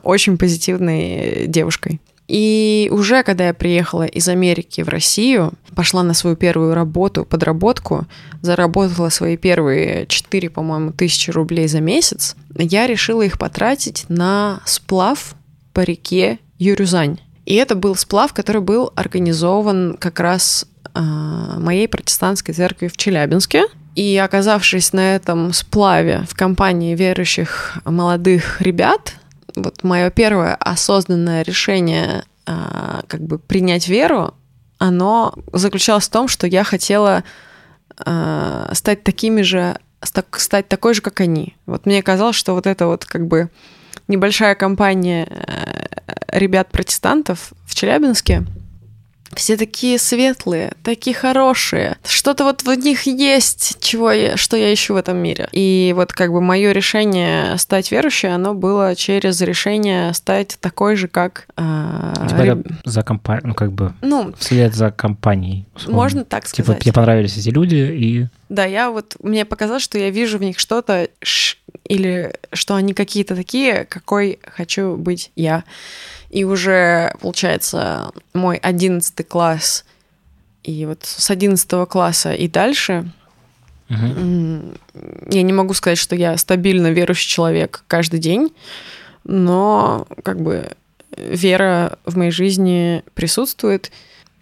[0.03, 1.99] очень позитивной девушкой.
[2.27, 8.05] И уже когда я приехала из Америки в Россию, пошла на свою первую работу, подработку,
[8.41, 15.35] заработала свои первые 4, по-моему, тысячи рублей за месяц, я решила их потратить на сплав
[15.73, 17.19] по реке Юрюзань.
[17.45, 20.65] И это был сплав, который был организован как раз
[20.95, 23.65] э, моей протестантской церкви в Челябинске.
[23.93, 29.13] И оказавшись на этом сплаве в компании верующих молодых ребят,
[29.55, 34.33] вот мое первое осознанное решение а, как бы принять веру,
[34.77, 37.23] оно заключалось в том, что я хотела
[37.97, 41.55] а, стать такими же, стать такой же, как они.
[41.65, 43.49] Вот мне казалось, что вот это вот как бы
[44.07, 48.45] небольшая компания э, ребят-протестантов в Челябинске,
[49.35, 51.97] все такие светлые, такие хорошие.
[52.03, 55.47] Что-то вот в них есть, чего я, что я ищу в этом мире.
[55.51, 61.07] И вот как бы мое решение стать верующей, оно было через решение стать такой же,
[61.07, 61.47] как...
[61.57, 62.67] Э, типа реб...
[62.83, 65.65] за компанией, ну как бы ну, вслед за компанией.
[65.75, 66.01] Условно.
[66.01, 66.65] Можно так типа, сказать.
[66.65, 68.27] Типа тебе понравились эти люди и...
[68.49, 69.15] Да, я вот...
[69.21, 71.07] Мне показалось, что я вижу в них что-то
[71.83, 75.63] или что они какие-то такие, какой хочу быть я.
[76.35, 79.85] И уже, получается, мой одиннадцатый класс,
[80.63, 83.09] и вот с одиннадцатого класса и дальше
[83.89, 84.75] угу.
[85.29, 88.53] я не могу сказать, что я стабильно верующий человек каждый день,
[89.23, 90.71] но как бы
[91.15, 93.93] вера в моей жизни присутствует,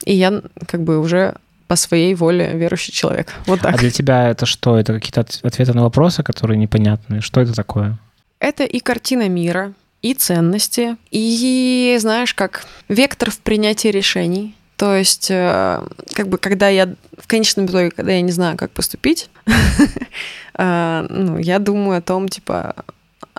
[0.03, 1.35] и я как бы уже
[1.67, 3.31] по своей воле верующий человек.
[3.45, 3.75] Вот так.
[3.75, 4.79] А для тебя это что?
[4.79, 7.21] Это какие-то ответы на вопросы, которые непонятны?
[7.21, 7.99] Что это такое?
[8.39, 9.73] Это и картина мира,
[10.03, 14.55] и ценности, и, знаешь, как вектор в принятии решений.
[14.75, 15.81] То есть, э,
[16.13, 19.29] как бы, когда я в конечном итоге, когда я не знаю, как поступить,
[20.57, 22.75] э, ну, я думаю о том, типа,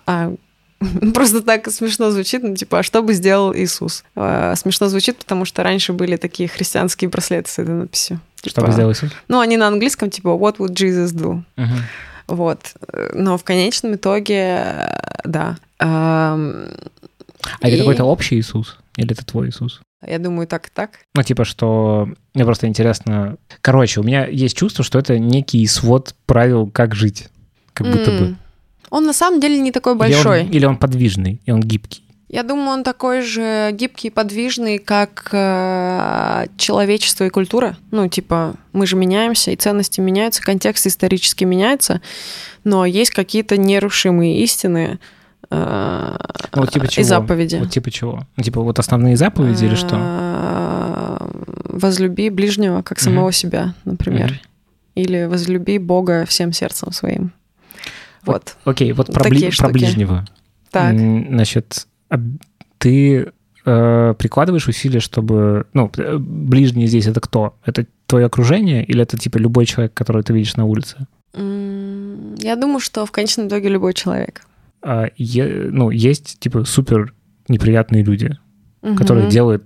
[0.06, 0.32] а
[1.14, 4.04] Просто так смешно звучит, ну, типа, а что бы сделал Иисус?
[4.16, 8.20] А, смешно звучит, потому что раньше были такие христианские браслеты с этой надписью.
[8.36, 9.10] Типа, что бы сделал Иисус?
[9.28, 11.42] Ну, они на английском, типа, what would Jesus do?
[11.56, 11.66] Uh-huh.
[12.26, 12.74] Вот.
[13.12, 14.88] Но в конечном итоге,
[15.24, 15.56] да.
[15.78, 16.38] А
[17.62, 17.68] и...
[17.68, 18.78] это какой-то общий Иисус?
[18.96, 19.80] Или это твой Иисус?
[20.06, 21.00] Я думаю, так и так.
[21.14, 22.08] Ну, типа, что...
[22.34, 23.36] Мне просто интересно...
[23.60, 27.28] Короче, у меня есть чувство, что это некий свод правил, как жить.
[27.72, 28.18] Как будто mm.
[28.18, 28.36] бы.
[28.90, 30.42] Он на самом деле не такой большой.
[30.42, 32.03] Или он, или он подвижный, и он гибкий.
[32.28, 37.76] Я думаю, он такой же гибкий и подвижный, как э, человечество и культура.
[37.90, 42.00] Ну, типа, мы же меняемся, и ценности меняются, контекст исторически меняется,
[42.64, 44.98] но есть какие-то нерушимые истины
[45.50, 46.16] э,
[46.54, 47.02] ну, вот типа чего?
[47.02, 47.56] и заповеди.
[47.56, 48.26] Вот типа чего?
[48.36, 49.96] Ну, типа вот основные заповеди или что?
[50.00, 51.30] Э,
[51.68, 54.40] возлюби ближнего, как самого себя, например.
[54.94, 57.32] Или возлюби Бога всем сердцем своим.
[58.22, 58.56] Вот.
[58.64, 60.24] Окей, вот про, бли- про ближнего.
[60.70, 60.94] Так.
[60.94, 61.93] Значит, а
[62.78, 63.32] ты
[63.64, 65.66] э, прикладываешь усилия, чтобы...
[65.72, 67.56] Ну, э, ближний здесь это кто?
[67.64, 71.06] Это твое окружение или это, типа, любой человек, которого ты видишь на улице?
[71.34, 74.46] Я думаю, что в конечном итоге любой человек.
[74.82, 77.14] А, е, ну, есть, типа, супер
[77.48, 78.36] неприятные люди,
[78.82, 78.96] угу.
[78.96, 79.64] которые делают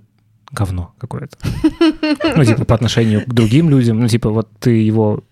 [0.51, 1.37] говно какое-то.
[2.35, 3.99] Ну, типа, по отношению к другим людям.
[3.99, 5.23] Ну, типа, вот ты его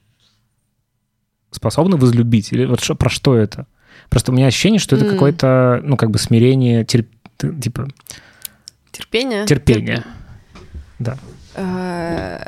[1.51, 2.51] способна возлюбить?
[2.51, 3.65] Или вот что, про что это?
[4.09, 5.11] Просто у меня ощущение, что это mm.
[5.11, 7.07] какое-то, ну, как бы смирение, терп...
[7.61, 7.87] типа...
[8.91, 9.45] Терпение?
[9.45, 10.07] Терпение, Терп...
[10.99, 11.17] да.
[11.55, 12.39] А,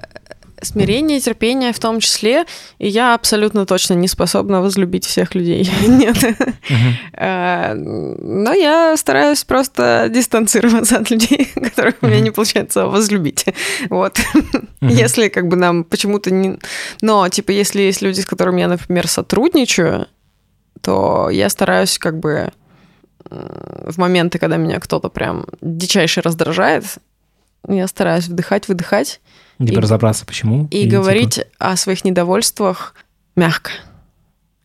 [0.61, 2.45] Смирение, терпение в том числе.
[2.79, 5.69] И я абсолютно точно не способна возлюбить всех людей.
[5.87, 6.17] Нет.
[7.13, 13.45] Э, но я стараюсь просто дистанцироваться от людей, которых у меня не получается возлюбить.
[13.89, 14.19] Вот.
[14.81, 16.57] Если как бы нам почему-то не...
[17.01, 20.07] Но, типа, если есть люди, с которыми я, например, сотрудничаю,
[20.81, 22.51] то я стараюсь как бы
[23.29, 26.85] в моменты, когда меня кто-то прям дичайше раздражает,
[27.67, 29.21] я стараюсь вдыхать, выдыхать.
[29.59, 30.67] Типа и, разобраться, почему.
[30.71, 31.47] И, и типа говорить типа...
[31.57, 32.95] о своих недовольствах
[33.35, 33.71] мягко.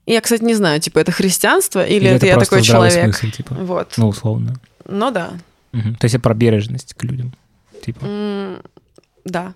[0.07, 3.17] Я, кстати, не знаю, типа, это христианство или, или это, это я такой человек.
[3.17, 3.55] Смысл, типа.
[3.55, 3.95] Вот.
[3.97, 4.61] Ну, условно.
[4.87, 5.33] Ну да.
[5.73, 5.95] Угу.
[5.99, 7.35] То есть это про бережность к людям.
[7.83, 8.05] Типа.
[8.05, 8.67] Mm,
[9.25, 9.55] да.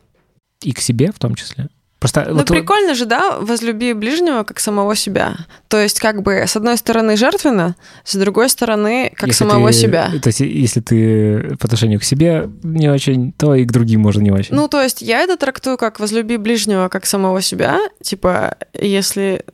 [0.63, 1.69] И к себе в том числе.
[1.99, 2.47] Просто ну, вот...
[2.47, 5.37] прикольно же, да, возлюби ближнего как самого себя.
[5.67, 7.75] То есть, как бы, с одной стороны, жертвенно,
[8.05, 10.11] с другой стороны, как если самого ты, себя.
[10.23, 14.23] То есть, если ты по отношению к себе не очень, то и к другим можно
[14.23, 14.55] не очень.
[14.55, 17.81] Ну, то есть, я это трактую как возлюби ближнего как самого себя.
[18.01, 19.45] Типа, если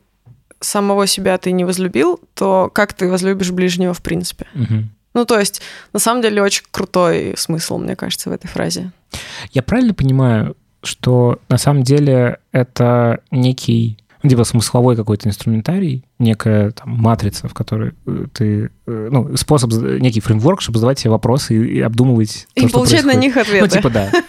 [0.59, 4.45] самого себя ты не возлюбил, то как ты возлюбишь ближнего в принципе?
[4.53, 4.83] Угу.
[5.15, 5.61] Ну, то есть,
[5.93, 8.91] на самом деле, очень крутой смысл, мне кажется, в этой фразе.
[9.51, 16.71] Я правильно понимаю, что на самом деле это некий ну, типа смысловой какой-то инструментарий, некая
[16.71, 21.55] там матрица, в которой э, ты, э, ну, способ, некий фреймворк, чтобы задавать себе вопросы
[21.55, 23.61] и, и обдумывать И то, получать на них ответы.
[23.61, 24.11] Ну, типа, да.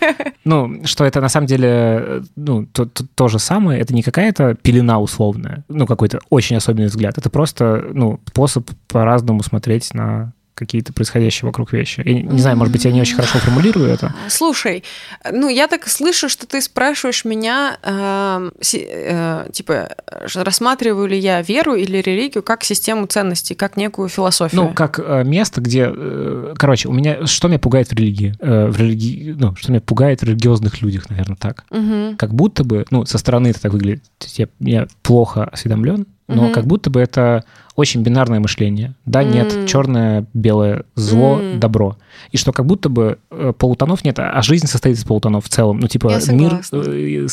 [0.45, 4.55] Ну, что это на самом деле, ну, то, то, то же самое, это не какая-то
[4.55, 10.93] пелена условная, ну, какой-то очень особенный взгляд, это просто, ну, способ по-разному смотреть на какие-то
[10.93, 12.03] происходящие вокруг вещи.
[12.05, 14.15] Я не знаю, может быть, я не очень хорошо формулирую это.
[14.29, 14.83] Слушай,
[15.31, 19.91] ну я так слышу, что ты спрашиваешь меня, э, э, типа,
[20.35, 24.63] рассматриваю ли я веру или религию как систему ценностей, как некую философию?
[24.63, 25.91] Ну, как э, место, где...
[25.95, 27.27] Э, короче, у меня...
[27.27, 28.35] Что меня пугает в религии?
[28.41, 29.37] Э, в религии...
[29.39, 31.65] Ну, что меня пугает в религиозных людях, наверное, так.
[31.71, 32.17] Угу.
[32.17, 32.87] Как будто бы...
[32.91, 34.05] Ну, со стороны это так выглядит.
[34.37, 36.53] Я, я плохо осведомлен, но угу.
[36.53, 37.45] как будто бы это
[37.77, 38.95] очень бинарное мышление.
[39.05, 39.67] Да, нет, mm.
[39.67, 41.59] черное, белое, зло, mm.
[41.59, 41.99] добро.
[42.33, 45.79] И что как будто бы э, полутонов нет, а жизнь состоит из полутонов в целом.
[45.79, 47.27] Ну, типа, мир э,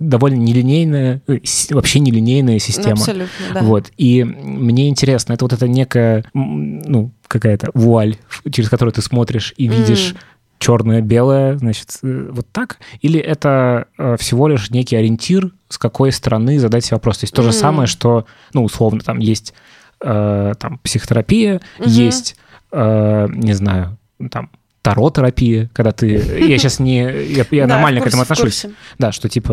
[0.00, 1.38] довольно нелинейная, э,
[1.70, 2.94] вообще нелинейная система.
[2.94, 3.62] Абсолютно, да.
[3.62, 3.92] Вот.
[3.96, 8.16] И мне интересно, это вот эта некая, ну, какая-то вуаль,
[8.50, 10.16] через которую ты смотришь и видишь mm
[10.60, 12.78] черное, белое, значит, вот так?
[13.00, 13.86] Или это
[14.18, 17.18] всего лишь некий ориентир с какой стороны задать себе вопрос.
[17.18, 19.54] То есть то же самое, что, ну, условно, там есть
[20.00, 21.88] э, там психотерапия, mm-hmm.
[21.88, 22.36] есть,
[22.72, 23.96] э, не знаю,
[24.30, 24.50] там
[24.82, 26.08] таротерапия, когда ты...
[26.08, 27.02] Я сейчас не...
[27.02, 28.66] Я, я да, нормально курсе, к этому отношусь.
[28.98, 29.52] Да, что типа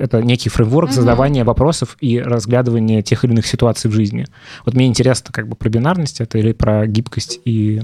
[0.00, 4.26] это некий фреймворк задавания вопросов и разглядывания тех или иных ситуаций в жизни.
[4.64, 7.82] Вот мне интересно как бы про бинарность это или про гибкость и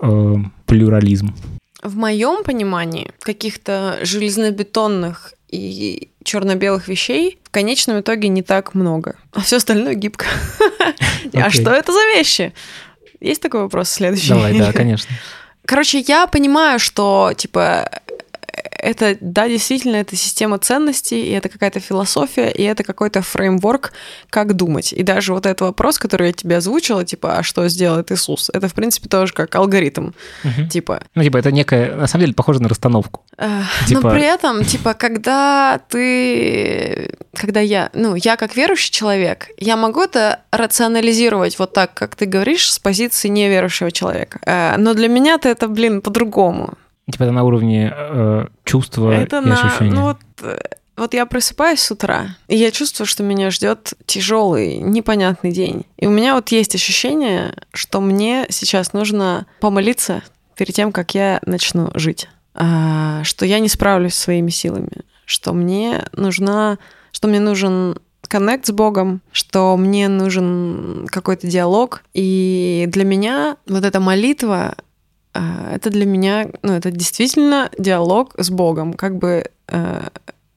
[0.00, 0.34] э,
[0.66, 1.34] плюрализм.
[1.82, 9.40] В моем понимании каких-то железнобетонных и черно-белых вещей в конечном итоге не так много, а
[9.40, 10.26] все остальное гибко.
[11.24, 11.42] Okay.
[11.42, 12.52] А что это за вещи?
[13.20, 14.30] Есть такой вопрос следующий?
[14.30, 15.14] Давай, да, конечно.
[15.64, 17.88] Короче, я понимаю, что, типа,
[18.80, 23.92] это, да, действительно, это система ценностей, и это какая-то философия, и это какой-то фреймворк,
[24.30, 24.92] как думать.
[24.92, 28.68] И даже вот этот вопрос, который я тебе озвучила, типа, а что сделает Иисус, это,
[28.68, 30.10] в принципе, тоже как алгоритм.
[30.44, 30.68] Угу.
[30.70, 31.02] Типа...
[31.14, 33.24] Ну, типа, это некая, на самом деле, похоже на расстановку.
[33.36, 34.00] Э, типа...
[34.00, 37.14] Но при этом, типа, когда ты...
[37.34, 37.90] Когда я...
[37.94, 42.78] Ну, я как верующий человек, я могу это рационализировать вот так, как ты говоришь, с
[42.78, 44.40] позиции неверующего человека.
[44.46, 46.74] Э, но для меня-то это, блин, по-другому.
[47.10, 49.92] Типа это на уровне э, чувства это и на, ощущения.
[49.92, 50.58] Ну вот, э,
[50.96, 55.86] вот я просыпаюсь с утра, и я чувствую, что меня ждет тяжелый, непонятный день.
[55.96, 60.22] И у меня вот есть ощущение, что мне сейчас нужно помолиться
[60.56, 62.28] перед тем, как я начну жить.
[62.54, 64.90] А, что я не справлюсь своими силами,
[65.24, 66.78] что мне нужна,
[67.12, 67.96] что мне нужен
[68.28, 72.02] коннект с Богом, что мне нужен какой-то диалог.
[72.14, 74.76] И для меня вот эта молитва
[75.34, 80.08] это для меня, ну, это действительно диалог с Богом, как бы э,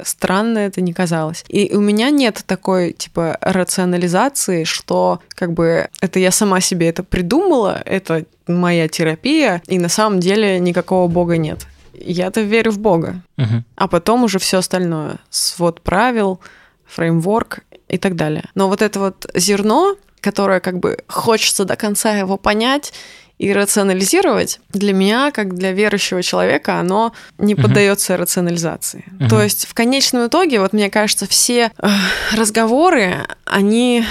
[0.02, 1.44] странно это не казалось.
[1.48, 7.04] И у меня нет такой, типа, рационализации, что, как бы, это я сама себе это
[7.04, 11.66] придумала, это моя терапия, и на самом деле никакого Бога нет.
[11.94, 13.22] Я-то верю в Бога.
[13.38, 13.62] Uh-huh.
[13.76, 15.18] А потом уже все остальное.
[15.30, 16.40] Свод правил,
[16.86, 18.46] фреймворк и так далее.
[18.56, 22.94] Но вот это вот зерно, которое как бы хочется до конца его понять,
[23.40, 28.18] и рационализировать для меня, как для верующего человека, оно не поддается uh-huh.
[28.18, 29.06] рационализации.
[29.20, 29.30] Uh-huh.
[29.30, 31.88] То есть в конечном итоге, вот мне кажется, все э,
[32.34, 34.06] разговоры, они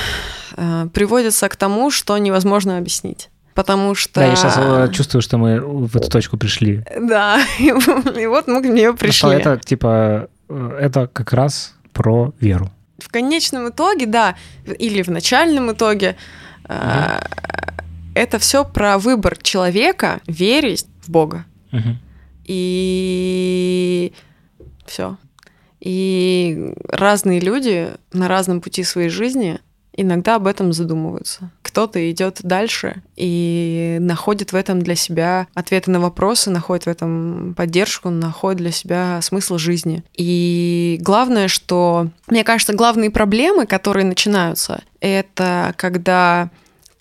[0.57, 3.31] э, приводятся к тому, что невозможно объяснить.
[3.55, 4.21] Потому что...
[4.21, 6.85] Да, я сейчас э, чувствую, что мы в эту точку пришли.
[7.01, 9.13] Да, и, и вот мы к нее пришли.
[9.13, 12.71] Что это, типа, это как раз про веру.
[12.99, 14.37] В конечном итоге, да,
[14.79, 16.17] или в начальном итоге,
[16.65, 16.75] угу.
[18.15, 21.45] Это все про выбор человека верить в Бога.
[21.73, 21.97] Угу.
[22.45, 24.13] И
[24.87, 25.17] все.
[25.81, 29.59] И разные люди на разном пути своей жизни
[29.95, 31.51] иногда об этом задумываются.
[31.63, 37.55] Кто-то идет дальше и находит в этом для себя ответы на вопросы, находит в этом
[37.57, 40.05] поддержку, находит для себя смысл жизни.
[40.15, 46.51] И главное, что, мне кажется, главные проблемы, которые начинаются, это когда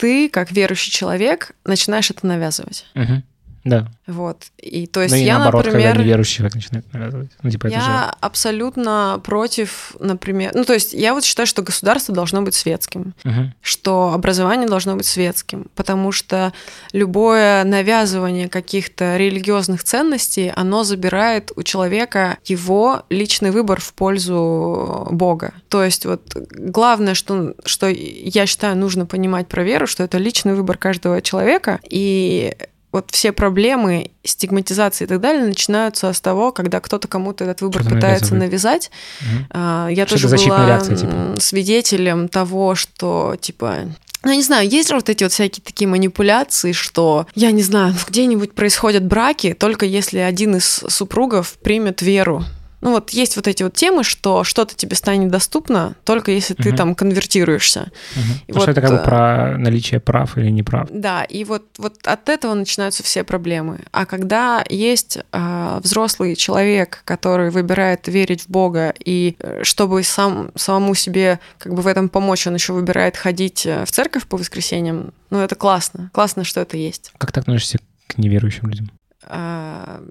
[0.02, 2.88] ты, как верующий человек, начинаешь это навязывать.
[2.96, 3.22] Угу.
[3.64, 3.88] Да.
[4.08, 4.46] Вот.
[4.58, 5.90] И то есть ну, и я, наоборот, например...
[5.92, 7.32] когда неверующий начинает навязывать.
[7.44, 8.16] Ну, типа, я это же...
[8.20, 10.52] абсолютно против, например...
[10.54, 13.54] Ну, то есть я вот считаю, что государство должно быть светским, угу.
[13.62, 16.54] что образование должно быть светским, потому что
[16.92, 25.54] любое навязывание каких-то религиозных ценностей, оно забирает у человека его личный выбор в пользу Бога.
[25.70, 30.56] То есть вот главное, что, что я считаю, нужно понимать про веру, что это личный
[30.56, 32.56] выбор каждого человека, и
[32.92, 37.84] вот все проблемы, стигматизации и так далее начинаются с того, когда кто-то кому-то этот выбор
[37.84, 38.92] что пытается навязать.
[39.22, 39.60] Угу.
[39.90, 41.36] Я что тоже была реакция, типа?
[41.40, 43.78] свидетелем того, что типа
[44.24, 47.64] ну, я не знаю, есть же вот эти вот всякие такие манипуляции, что, я не
[47.64, 52.46] знаю, где-нибудь происходят браки, только если один из супругов примет веру
[52.82, 56.70] ну вот есть вот эти вот темы, что что-то тебе станет доступно только если ты
[56.70, 56.78] угу.
[56.78, 57.92] там конвертируешься.
[58.16, 58.24] Угу.
[58.48, 60.88] И вот, что это как бы э, про наличие прав или неправ.
[60.92, 63.80] Да, и вот, вот от этого начинаются все проблемы.
[63.92, 70.52] А когда есть э, взрослый человек, который выбирает верить в Бога, и э, чтобы сам,
[70.56, 74.38] самому себе как бы в этом помочь, он еще выбирает ходить э, в церковь по
[74.38, 76.10] воскресеньям, ну это классно.
[76.14, 77.12] Классно, что это есть.
[77.18, 78.92] Как ты относишься к неверующим людям?
[79.24, 80.02] А,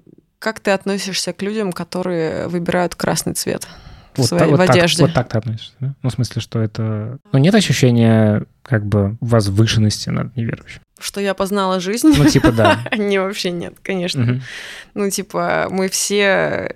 [0.41, 3.67] как ты относишься к людям, которые выбирают красный цвет?
[4.15, 4.97] Вот, своей, вот в одежде.
[4.97, 5.93] Так, вот так ты относишься, да?
[6.01, 7.19] Ну, в смысле, что это...
[7.31, 10.81] Ну, нет ощущения как бы возвышенности над неверующим.
[10.99, 12.11] Что я познала жизнь?
[12.17, 12.79] Ну, типа, да.
[12.97, 14.41] Не, вообще нет, конечно.
[14.95, 16.73] Ну, типа, мы все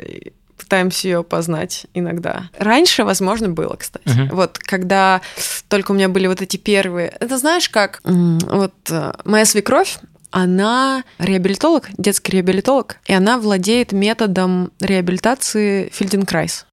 [0.57, 2.49] пытаемся ее познать иногда.
[2.57, 4.07] Раньше, возможно, было, кстати.
[4.07, 4.33] Uh-huh.
[4.33, 5.21] Вот когда
[5.67, 7.09] только у меня были вот эти первые...
[7.19, 7.99] Это знаешь как?
[8.03, 9.99] Вот э, моя свекровь,
[10.31, 16.65] она реабилитолог, детский реабилитолог, и она владеет методом реабилитации Фельденкрайс.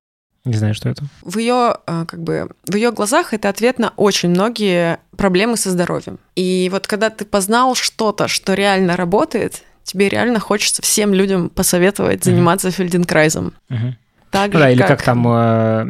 [0.45, 1.05] Не знаю, что это.
[1.23, 5.71] В ее, э, как бы, в ее глазах это ответ на очень многие проблемы со
[5.71, 6.19] здоровьем.
[6.35, 12.25] И вот когда ты познал что-то, что реально работает, тебе реально хочется всем людям посоветовать
[12.25, 12.73] заниматься uh-huh.
[12.73, 13.55] Фельденкрайзом.
[13.71, 13.95] Uh-huh.
[14.33, 15.83] Так ну, же, да, или как, как там э,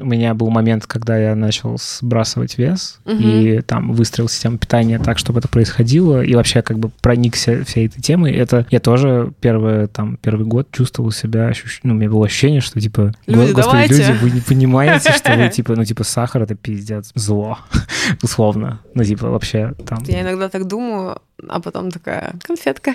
[0.00, 3.14] у меня был момент, когда я начал сбрасывать вес угу.
[3.14, 7.88] и там выстроил систему питания так, чтобы это происходило, и вообще как бы проникся всей
[7.88, 8.32] этой темой.
[8.32, 11.80] Это я тоже первый, там, первый год чувствовал себя, ощущ...
[11.82, 13.94] ну, у меня было ощущение, что типа, люди, господи, давайте.
[13.94, 17.58] люди, вы не понимаете, что вы типа, ну, типа, сахар это пиздец, зло,
[18.22, 18.80] условно.
[18.94, 19.98] Ну, типа, вообще там...
[20.06, 22.94] Я иногда так думаю, а потом такая конфетка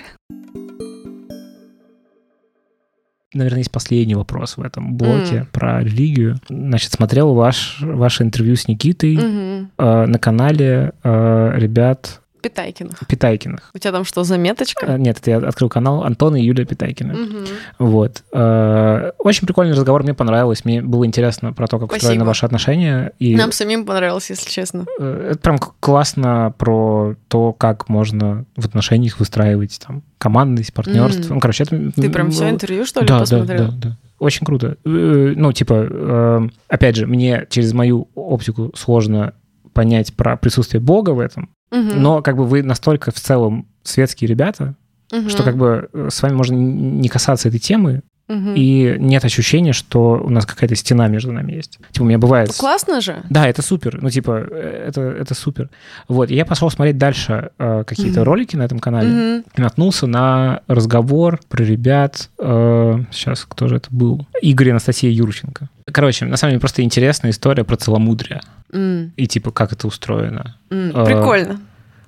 [3.34, 5.46] наверное, есть последний вопрос в этом блоке mm.
[5.52, 6.36] про религию.
[6.48, 9.66] Значит, смотрел ваш, ваше интервью с Никитой mm-hmm.
[9.78, 13.00] э, на канале э, ребят Питайкиных.
[13.08, 13.70] Питайкиных.
[13.74, 14.86] У тебя там что, заметочка?
[14.86, 17.14] А, нет, это я открыл канал Антона и Юлия Питайкина.
[17.14, 17.38] Угу.
[17.80, 18.22] Вот.
[18.32, 20.64] А, очень прикольный разговор, мне понравилось.
[20.64, 22.06] Мне было интересно про то, как Спасибо.
[22.06, 23.12] устроены ваши отношения.
[23.18, 24.86] И Нам самим понравилось, если честно.
[25.00, 31.32] Э, это прям классно про то, как можно в отношениях выстраивать там командность, партнерство.
[31.32, 31.34] Mm.
[31.34, 31.92] Ну, короче, это...
[31.92, 33.66] Ты прям все интервью, что ли, да, посмотрел?
[33.66, 33.96] Да, да, да.
[34.20, 34.76] Очень круто.
[34.84, 39.32] Э, ну, типа, опять же, мне через мою оптику сложно
[39.76, 41.80] понять про присутствие Бога в этом, Угу.
[41.94, 44.76] Но как бы вы настолько в целом светские ребята,
[45.12, 45.28] угу.
[45.28, 48.54] что как бы э, с вами можно не касаться этой темы, Угу.
[48.56, 51.78] И нет ощущения, что у нас какая-то стена между нами есть.
[51.92, 52.52] Типа, у меня бывает...
[52.56, 53.22] Классно же.
[53.30, 54.02] Да, это супер.
[54.02, 55.70] Ну, типа, э, это, это супер.
[56.08, 58.30] Вот, я пошел смотреть дальше э, какие-то угу.
[58.30, 59.08] ролики на этом канале.
[59.08, 59.44] Угу.
[59.56, 62.30] И наткнулся на разговор про ребят...
[62.38, 64.26] Э, сейчас, кто же это был?
[64.42, 65.68] Игорь и Анастасия Юрченко.
[65.92, 68.40] Короче, на самом деле, просто интересная история про целомудрие.
[68.72, 69.10] Mm.
[69.16, 70.56] И, типа, как это устроено.
[70.70, 71.04] Mm.
[71.04, 71.60] Прикольно.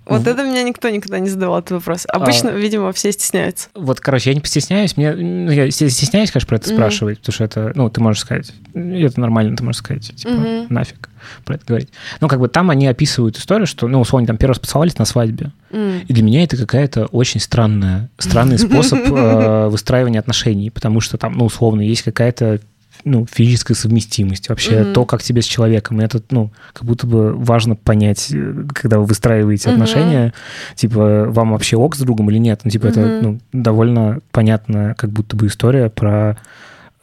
[0.09, 2.05] Вот это меня никто никогда не задавал этот вопрос.
[2.09, 3.69] Обычно, а, видимо, все стесняются.
[3.75, 4.97] Вот, короче, я не постесняюсь.
[4.97, 6.75] Мне, ну, я стесняюсь, конечно, про это mm-hmm.
[6.75, 10.67] спрашивать, потому что это, ну, ты можешь сказать, это нормально, ты можешь сказать, типа, mm-hmm.
[10.71, 11.09] нафиг
[11.45, 11.91] про это говорить.
[12.21, 15.05] Ну, как бы там они описывают историю, что, ну, условно, там первый раз поцеловались на
[15.05, 15.51] свадьбе.
[15.71, 16.05] Mm.
[16.07, 21.35] И для меня это какая-то очень странная, странный способ э, выстраивания отношений, потому что там,
[21.35, 22.61] ну, условно, есть какая-то
[23.05, 24.93] ну, физическая совместимость, вообще mm-hmm.
[24.93, 26.01] то, как тебе с человеком.
[26.01, 28.33] И это, ну, как будто бы важно понять,
[28.75, 29.73] когда вы выстраиваете mm-hmm.
[29.73, 30.35] отношения,
[30.75, 32.61] типа, вам вообще ок с другом или нет.
[32.65, 32.91] Ну, типа, mm-hmm.
[32.91, 36.37] это, ну, довольно понятная как будто бы история про,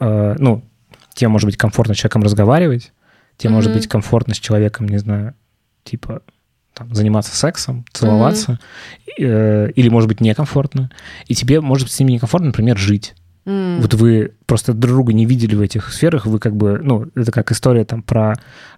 [0.00, 0.62] э, ну,
[1.14, 2.92] тебе может быть комфортно с человеком разговаривать,
[3.36, 3.78] тебе может Мгм.
[3.78, 5.34] быть комфортно с человеком, не знаю,
[5.84, 6.22] типа
[6.74, 8.60] там, заниматься сексом, целоваться,
[9.18, 10.90] э, или может быть некомфортно,
[11.26, 13.14] и тебе может быть с ними некомфортно, например, жить.
[13.46, 13.80] М.
[13.80, 17.30] Вот вы просто друг друга не видели в этих сферах, вы как бы, ну, это
[17.30, 18.34] как история там про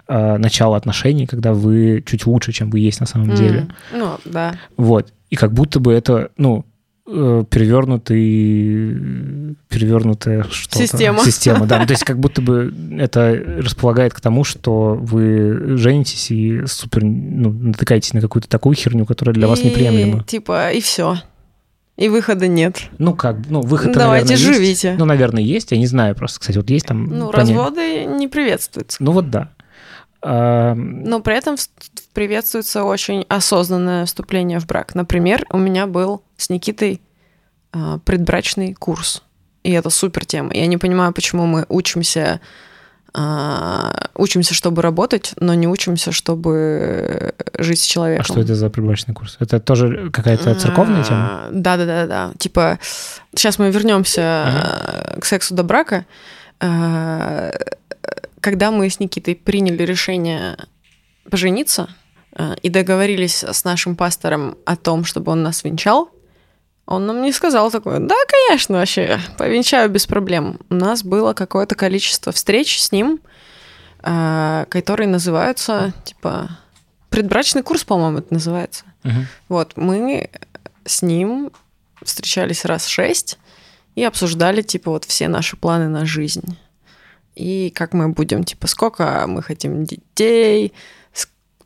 [0.07, 3.37] э, начало отношений, когда вы чуть лучше, чем вы есть на самом М.
[3.37, 3.67] деле.
[3.93, 4.55] Ну, да.
[4.77, 5.13] Вот.
[5.31, 6.65] И как будто бы это, ну,
[7.07, 10.79] э, перевернутый, перевернутая что-то.
[10.79, 11.25] Система.
[11.25, 11.79] Система, да.
[11.81, 17.05] Ну, то есть как будто бы это располагает к тому, что вы женитесь и супер,
[17.05, 20.25] ну, натыкаетесь на какую-то такую херню, которая для вас неприемлема.
[20.25, 21.19] Типа, и все.
[21.99, 22.85] И выхода нет.
[22.99, 24.43] Ну, как, ну, выход Давайте наверное, есть.
[24.45, 24.95] живите.
[24.97, 25.73] Ну, наверное, есть.
[25.73, 27.07] Я не знаю просто, кстати, вот есть там...
[27.07, 27.57] Ну, понятие.
[27.57, 29.03] разводы не приветствуются.
[29.03, 29.51] Ну, вот да.
[30.23, 31.57] А, Но при этом
[32.15, 34.95] приветствуется очень осознанное вступление в брак.
[34.95, 37.01] Например, у меня был с Никитой
[37.73, 39.25] а, предбрачный курс.
[39.65, 40.55] И это супер тема.
[40.55, 42.41] Я не понимаю, почему мы учимся,
[44.15, 48.27] учимся, чтобы работать, но не учимся, чтобы жить с человеком.
[48.29, 49.37] а что это за прибрачный курс?
[49.41, 51.49] Это тоже какая-то церковная тема?
[51.53, 52.33] Да, да, да, да.
[52.39, 52.79] Типа,
[53.35, 56.05] сейчас мы вернемся к сексу до брака.
[56.61, 57.53] А,
[58.41, 60.57] Когда мы с Никитой приняли решение
[61.31, 61.89] пожениться
[62.33, 66.11] а, и договорились с нашим пастором о том, чтобы он нас венчал,
[66.89, 70.59] он нам не сказал такое, да, конечно, вообще, повенчаю без проблем.
[70.71, 73.21] У нас было какое-то количество встреч с ним,
[74.01, 76.49] а, которые называются, типа,
[77.11, 78.85] предбрачный курс, по-моему, это называется.
[79.05, 79.27] Мгм.
[79.51, 80.31] Вот, мы
[80.87, 81.51] с ним
[82.03, 83.39] встречались раз шесть
[83.95, 86.57] и обсуждали, типа, вот все наши планы на жизнь.
[87.35, 90.73] И как мы будем, типа, сколько мы хотим детей,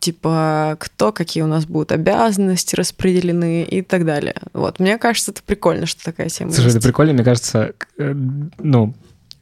[0.02, 4.34] типа, кто, какие у нас будут обязанности распределены и так далее.
[4.52, 6.76] Вот, мне кажется, это прикольно, что такая тема Слушай, есть.
[6.78, 8.12] это прикольно, мне кажется, э,
[8.58, 8.94] ну,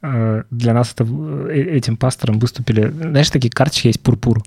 [0.03, 1.05] э, для нас это
[1.49, 4.43] э, этим пастором выступили, знаешь, такие карточки есть пурпур.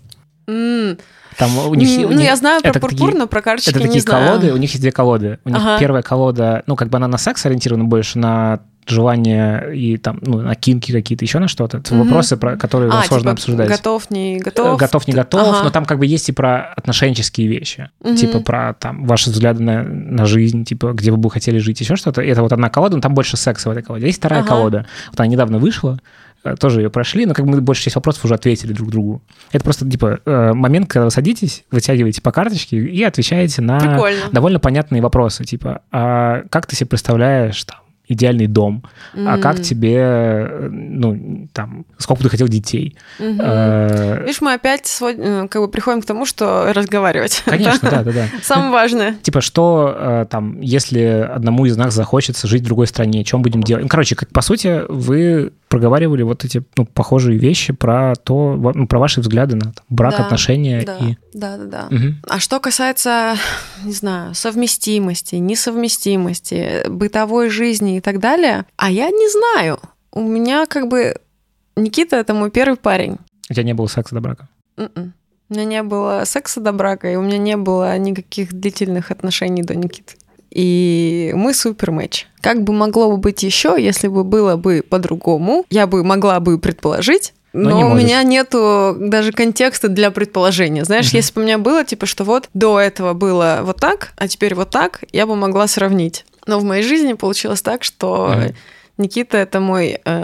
[0.47, 0.97] М,
[1.37, 3.69] Там у них, м, у ну, них- я знаю про пурпур, такие- но про карточки
[3.71, 4.27] это не такие знаю.
[4.27, 5.39] колоды, у них есть две колоды.
[5.45, 5.79] У них Ага.
[5.79, 10.41] первая колода, ну, как бы она на секс ориентирована больше, на желание и там, ну,
[10.41, 11.77] на кинки какие-то, еще на что-то.
[11.77, 12.03] Это Мгм.
[12.05, 13.69] вопросы, про которые А, сложно типа, обсуждать.
[13.69, 14.79] готов, не Э, готов.
[14.79, 15.63] Готов, не готов, Ага.
[15.63, 17.89] но там как бы есть и про отношенческие вещи.
[18.03, 18.15] Мгм.
[18.15, 21.95] Типа про там ваши взгляды на, на жизнь, типа где вы бы хотели жить, еще
[21.95, 22.21] что-то.
[22.21, 24.05] И это вот одна колода, но там больше секса в этой колоде.
[24.07, 24.49] Есть вторая Ага.
[24.49, 24.85] колода.
[25.11, 25.99] Вот она недавно вышла,
[26.43, 29.21] э, тоже ее прошли, но как бы мы большую часть вопросов уже ответили друг другу.
[29.53, 34.19] Это просто типа э, момент, когда вы садитесь, вытягиваете по карточке и отвечаете на Прикольно.
[34.31, 37.77] довольно понятные вопросы, типа, а как ты себе представляешь там
[38.07, 38.83] идеальный дом,
[39.15, 42.95] а как тебе, э, ну, там, сколько бы ты хотел детей.
[43.19, 43.39] мгм.
[43.41, 47.41] Э, Видишь, мы опять свод- э, как бы приходим к тому, что разговаривать.
[47.45, 48.25] Конечно, да, да, да.
[48.43, 49.15] Самое важное.
[49.21, 50.99] Типа, что э, там, если
[51.33, 53.83] одному из нас захочется жить в другой стране, чем будем делать?
[53.83, 58.85] Ну, короче, как по сути, вы проговаривали вот эти ну, похожие вещи про то, ну,
[58.85, 61.17] про ваши взгляды на там, брак, Да, отношения Да, и.
[61.33, 61.87] да, да, да.
[61.89, 62.21] Мгм.
[62.29, 63.37] А что касается,
[63.83, 69.79] не знаю, совместимости, несовместимости, бытовой жизни и так далее, а я не знаю.
[70.11, 71.15] У меня как бы
[71.75, 73.17] Никита это мой первый парень.
[73.49, 74.47] У тебя не было секса до брака.
[74.77, 75.15] М-м.
[75.49, 79.63] У меня не было секса до брака, и у меня не было никаких длительных отношений
[79.63, 80.17] до Никиты.
[80.53, 82.27] И мы супер матч.
[82.41, 86.59] Как бы могло бы быть еще, если бы было бы по-другому, я бы могла бы
[86.59, 88.03] предположить, Но но, не у можешь.
[88.05, 90.85] меня нету даже контекста для предположения.
[90.85, 91.15] Знаешь, Мгм.
[91.17, 94.53] если бы у меня было типа, что вот до этого было вот так, а теперь
[94.53, 96.25] вот так, я бы могла сравнить.
[96.45, 98.55] Но в моей жизни получилось так, что Мгм.
[98.99, 100.23] Никита это мой э,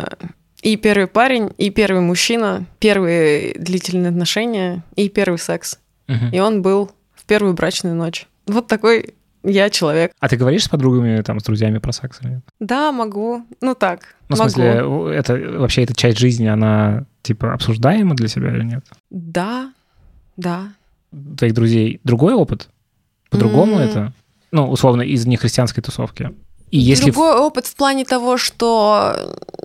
[0.61, 5.79] и первый парень, и первый мужчина, первые длительные отношения, и первый секс.
[6.07, 6.29] Мгм.
[6.31, 8.27] И он был в первую брачную ночь.
[8.45, 9.13] Вот такой
[9.43, 10.11] я человек.
[10.19, 12.43] А ты говоришь с подругами, там, с друзьями про секс или нет?
[12.59, 13.45] Да, могу.
[13.61, 14.51] Ну так, Ну, в могу.
[14.51, 18.85] смысле, это вообще эта часть жизни, она, типа, обсуждаема для себя или нет?
[19.09, 19.71] Да,
[20.37, 20.73] да.
[21.37, 22.69] Твоих друзей другой опыт?
[23.29, 23.79] По-другому М.
[23.79, 24.13] это?
[24.51, 26.31] Ну, условно, из нехристианской тусовки.
[26.71, 27.09] И если...
[27.09, 29.15] в- Другой опыт в плане того, что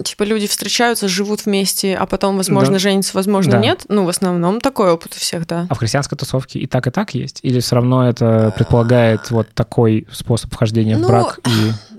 [0.04, 2.78] типа люди встречаются, живут вместе, а потом, возможно, Да.
[2.78, 3.58] женятся, возможно, Да.
[3.58, 3.82] нет.
[3.88, 5.66] Ну, в основном такой опыт у всех, да.
[5.68, 7.40] А в христианской тусовке и так, и так есть?
[7.42, 11.40] Или все равно это предполагает вот такой способ вхождения в Ну, брак?
[11.46, 11.50] И...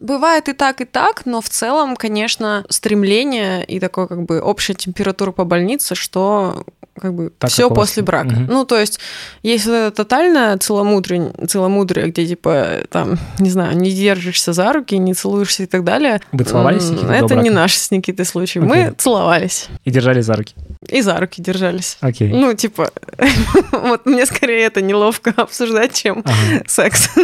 [0.02, 4.74] Бывает и так, и так, но в целом, конечно, стремление и такое как бы общая
[4.74, 6.66] температура по больнице, что
[7.02, 7.78] как бы Так, все у вас.
[7.78, 8.30] после брака.
[8.30, 8.46] Мгм.
[8.48, 9.00] Ну, то есть,
[9.44, 15.14] если это тотальное целомудрие, целомудрие, где типа там, не знаю, не держишься за руки, не
[15.14, 16.22] целуешься и так далее.
[16.32, 18.60] Вы целовались с Никитой Это не наш с Никитой случай.
[18.60, 18.70] Окей.
[18.70, 20.56] Мы целовались и держали за руки.
[20.88, 21.98] и за руки держались.
[22.00, 22.30] Окей.
[22.32, 22.90] Ну, типа,
[23.74, 26.64] вот мне скорее это неловко обсуждать, чем Ага.
[26.68, 27.10] секс.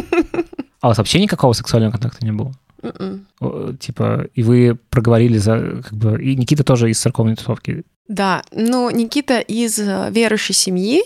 [0.81, 2.51] А у вас вообще никакого сексуального контакта не было?
[2.81, 3.27] Мгм.
[3.39, 5.81] О, Типа, и вы проговорили за...
[5.83, 7.83] Как бы, и Никита тоже из церковной тусовки.
[8.07, 11.03] Да, ну, Никита из э, верующей семьи,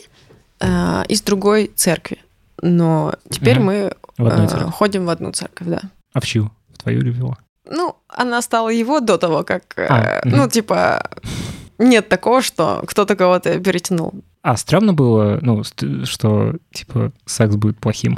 [0.61, 2.17] э, из другой церкви.
[2.61, 3.65] Но теперь Мгм.
[3.65, 5.81] мы В э, ходим в одну церковь, да.
[6.13, 6.49] А в чью?
[6.73, 7.37] В твою или в его?
[7.69, 9.63] Ну, она стала его до того, как...
[9.75, 10.37] э, А, мгм.
[10.37, 11.03] ну, типа,
[11.77, 14.13] нет такого, что кто-то кого-то перетянул.
[14.41, 15.63] А, стрёмно было, ну,
[16.05, 18.17] что, типа, секс будет плохим.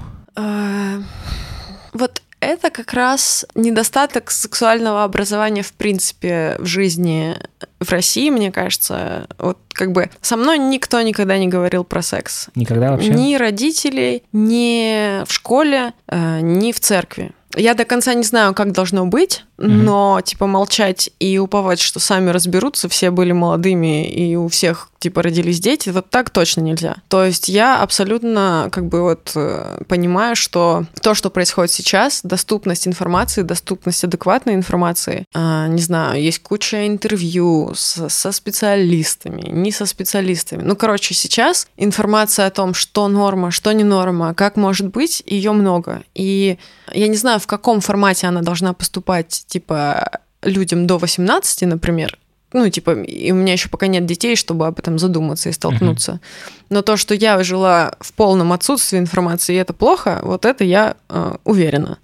[2.39, 7.35] Это как раз недостаток сексуального образования в принципе в жизни
[7.79, 9.27] в России, мне кажется.
[9.37, 12.47] Вот как бы со мной никто никогда не говорил про секс.
[12.55, 13.09] Никогда вообще?
[13.09, 17.31] Ни родителей, ни в школе, э, ни в церкви.
[17.55, 19.85] Я до конца не знаю, как должно быть, Мгм.
[19.85, 25.23] но типа молчать и уповать, что сами разберутся, все были молодыми и у всех типа
[25.23, 26.97] родились дети, вот так точно нельзя.
[27.07, 32.87] То есть я абсолютно как бы вот э, понимаю, что то, что происходит сейчас, доступность
[32.87, 39.85] информации, доступность адекватной информации, а, не знаю, есть куча интервью с- со специалистами, не со
[39.85, 40.61] специалистами.
[40.63, 45.51] Ну, короче, сейчас информация о том, что норма, что не норма, как может быть, ее
[45.51, 46.03] много.
[46.15, 46.57] И
[46.93, 52.17] я не знаю, в каком формате она должна поступать, типа, людям до 18, например.
[52.53, 56.21] Ну, типа, и у меня еще пока нет детей, чтобы об этом задуматься и столкнуться.
[56.69, 60.95] Но то, что я жила в полном отсутствии информации, и это плохо, вот это я
[61.09, 61.97] э, уверена.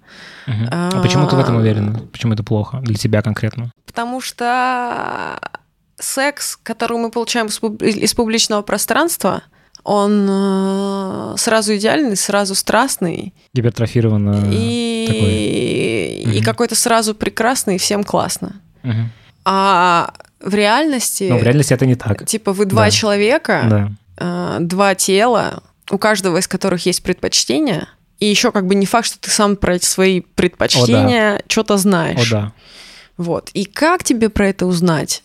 [0.46, 0.68] Мгм.
[0.70, 1.60] А почему ты в этом А.
[1.60, 2.00] уверена?
[2.12, 2.78] Почему это плохо?
[2.82, 3.70] Для тебя конкретно?
[3.86, 5.38] Потому что
[5.98, 9.42] секс, который мы получаем из пуб- из публичного пространства,
[9.84, 16.44] он э, сразу идеальный, сразу страстный Гипертрофированно и, и Мгм.
[16.44, 18.60] какой-то сразу прекрасный, и всем классно.
[18.82, 19.10] Мгм.
[19.44, 22.24] А в реальности, Но в реальности это не так.
[22.26, 22.90] типа, вы два Да.
[22.90, 23.90] человека, Да.
[24.18, 27.88] э, два тела, у каждого из которых есть предпочтения,
[28.24, 32.32] и еще как бы не факт, что ты сам про эти свои предпочтения что-то знаешь.
[32.32, 32.52] О, да.
[33.18, 33.50] Вот.
[33.52, 35.22] И как тебе про это узнать?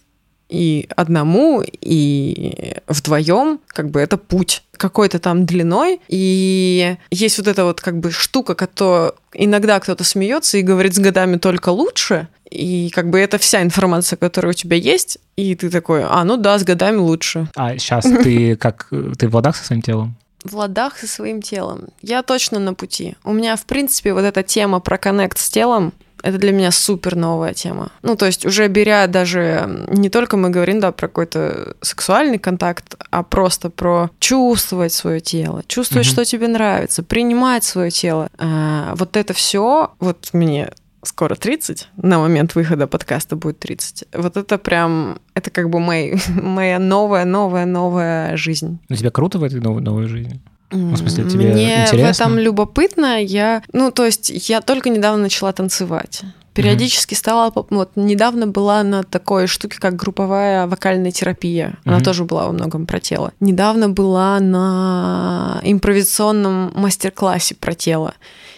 [0.49, 6.01] И одному, и вдвоем, как бы это путь какой-то там длиной.
[6.09, 10.99] И есть вот эта вот как бы штука, которая иногда кто-то смеется и говорит с
[10.99, 12.27] годами только лучше.
[12.49, 15.19] И как бы это вся информация, которая у тебя есть.
[15.37, 17.47] И ты такой, а, ну да, с годами лучше.
[17.55, 18.91] А сейчас ты как...
[19.17, 20.17] Ты в ладах со своим телом?
[20.43, 21.89] В ладах со своим телом.
[22.01, 23.15] Я точно на пути.
[23.23, 27.15] У меня, в принципе, вот эта тема про коннект с телом, это для меня супер
[27.15, 27.91] новая тема.
[28.01, 32.95] Ну, то есть уже беря даже, не только мы говорим, да, про какой-то сексуальный контакт,
[33.09, 36.11] а просто про чувствовать свое тело, чувствовать, Мгм.
[36.13, 38.29] что тебе нравится, принимать свое тело.
[38.37, 40.71] А, вот это все, вот мне
[41.03, 44.05] скоро 30, на момент выхода подкаста будет 30.
[44.13, 48.79] Вот это прям, это как бы мои, моя новая-новая-новая жизнь.
[48.89, 50.41] Ну, тебе круто в этой новой, новой жизни?
[50.71, 51.97] Ну, в смысле, тебе Мне интересно?
[51.97, 53.23] в этом любопытно.
[53.23, 56.21] Я, ну, то есть, я только недавно начала танцевать.
[56.53, 61.77] Периодически стала, поп- вот недавно была на такой штуке, как групповая вокальная терапия.
[61.85, 62.03] Она Мгм.
[62.05, 63.31] тоже была во многом про тело.
[63.39, 68.13] Недавно была на импровизационном мастер-классе про тело.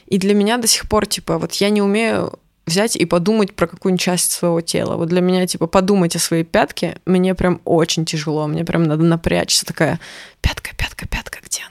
[0.07, 2.33] И для меня до сих пор, типа, вот я не умею
[2.67, 4.95] взять и подумать про какую-нибудь часть своего тела.
[4.95, 8.47] Вот для меня, типа, подумать о своей пятке мне прям очень тяжело.
[8.47, 9.65] Мне прям надо напрячься.
[9.65, 9.99] Такая,
[10.41, 11.70] пятка, пятка, пятка, где она?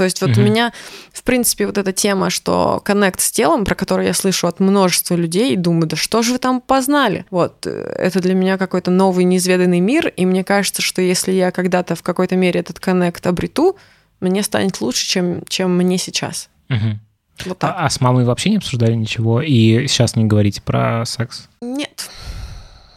[0.00, 0.44] То есть вот у Мгм.
[0.44, 0.72] меня,
[1.12, 5.14] в принципе, вот эта тема, что коннект с телом, про которую я слышу от множества
[5.14, 7.26] людей, и думаю, да что же вы там познали?
[7.30, 11.50] Вот, э, это для меня какой-то новый неизведанный мир, и мне кажется, что если я
[11.50, 13.76] когда-то в какой-то мере этот коннект обрету,
[14.20, 16.48] мне станет лучше, чем, чем мне сейчас.
[16.70, 16.98] Мгм.
[17.44, 17.74] Вот так.
[17.76, 19.42] А, а с мамой вообще не обсуждали ничего?
[19.42, 21.46] И сейчас не говорите про секс?
[21.60, 22.08] Нет,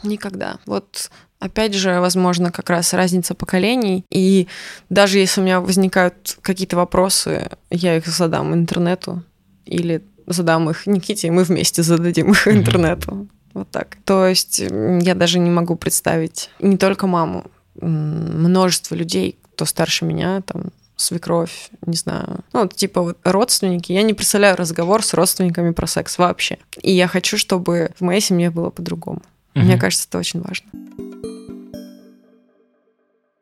[0.04, 0.56] никогда.
[0.66, 1.12] Вот
[1.44, 4.06] опять же, возможно, как раз разница поколений.
[4.10, 4.48] И
[4.89, 9.24] даже если у меня возникают какие-то вопросы, я их задам интернету
[9.66, 13.28] или задам их Никите, и мы вместе зададим их интернету.
[13.54, 13.98] Вот так.
[14.06, 20.41] То есть я даже не могу представить не только маму, множество людей, кто старше меня,
[20.41, 23.91] там, свекровь, не знаю, ну, вот, типа вот родственники.
[23.91, 26.57] Я не представляю разговор с родственниками про секс вообще.
[26.82, 29.22] И я хочу, чтобы в моей семье было по-другому.
[29.55, 29.80] Мне Мгм.
[29.80, 30.69] кажется, это очень важно.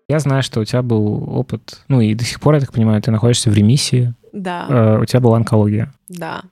[0.09, 3.01] Я знаю, что у тебя был опыт, ну и до сих пор, я так понимаю,
[3.01, 5.93] ты находишься в ремиссии, Да, Э, у тебя была онкология.
[6.09, 6.43] да.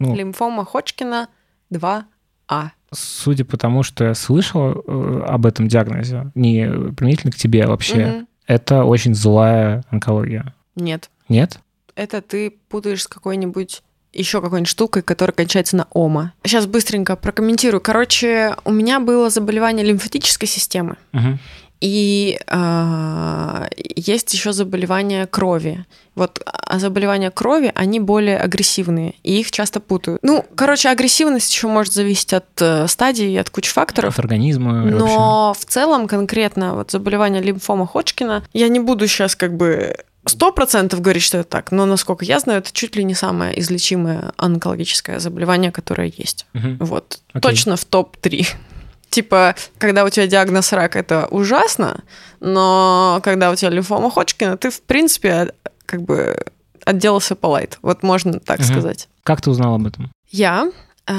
[0.00, 1.28] Ну, Лимфома Ходжкина
[1.72, 2.70] 2А.
[2.92, 7.68] судя по тому, что я слышал э, об этом диагнозе, не применительно к тебе а
[7.68, 8.28] вообще, Мгм.
[8.46, 10.54] это очень злая онкология.
[10.76, 11.10] Нет.
[11.28, 11.58] Нет?
[11.96, 13.82] Это ты путаешь с какой-нибудь
[14.12, 16.32] еще какой-нибудь штукой, которая кончается на ома.
[16.44, 17.80] Сейчас быстренько прокомментирую.
[17.80, 20.96] Короче, у меня было заболевание лимфатической системы.
[21.12, 21.38] Мгм.
[21.80, 25.84] И э, есть еще заболевания крови.
[26.16, 30.20] Вот а заболевания крови, они более агрессивные, и их часто путают.
[30.22, 34.14] Ну, короче, агрессивность еще может зависеть от э, стадии, от кучи факторов.
[34.14, 34.72] От организма.
[34.84, 39.94] Но в целом конкретно вот заболевание лимфома Ходжкина, я не буду сейчас как бы
[40.26, 43.58] сто процентов говорить, что это так, но насколько я знаю, это чуть ли не самое
[43.60, 46.46] излечимое онкологическое заболевание, которое есть.
[46.54, 46.84] Угу.
[46.84, 47.20] Вот.
[47.32, 47.40] Окей.
[47.40, 48.46] Точно в топ-3.
[49.10, 52.04] Типа, когда у тебя диагноз рак, это ужасно,
[52.40, 55.54] но когда у тебя лимфома Ходжкина, ты, в принципе,
[55.86, 56.44] как бы
[56.84, 57.78] отделался по лайт.
[57.82, 58.66] Вот можно так угу.
[58.66, 59.08] сказать.
[59.22, 60.12] Как ты узнал об этом?
[60.30, 60.70] Я
[61.06, 61.12] э,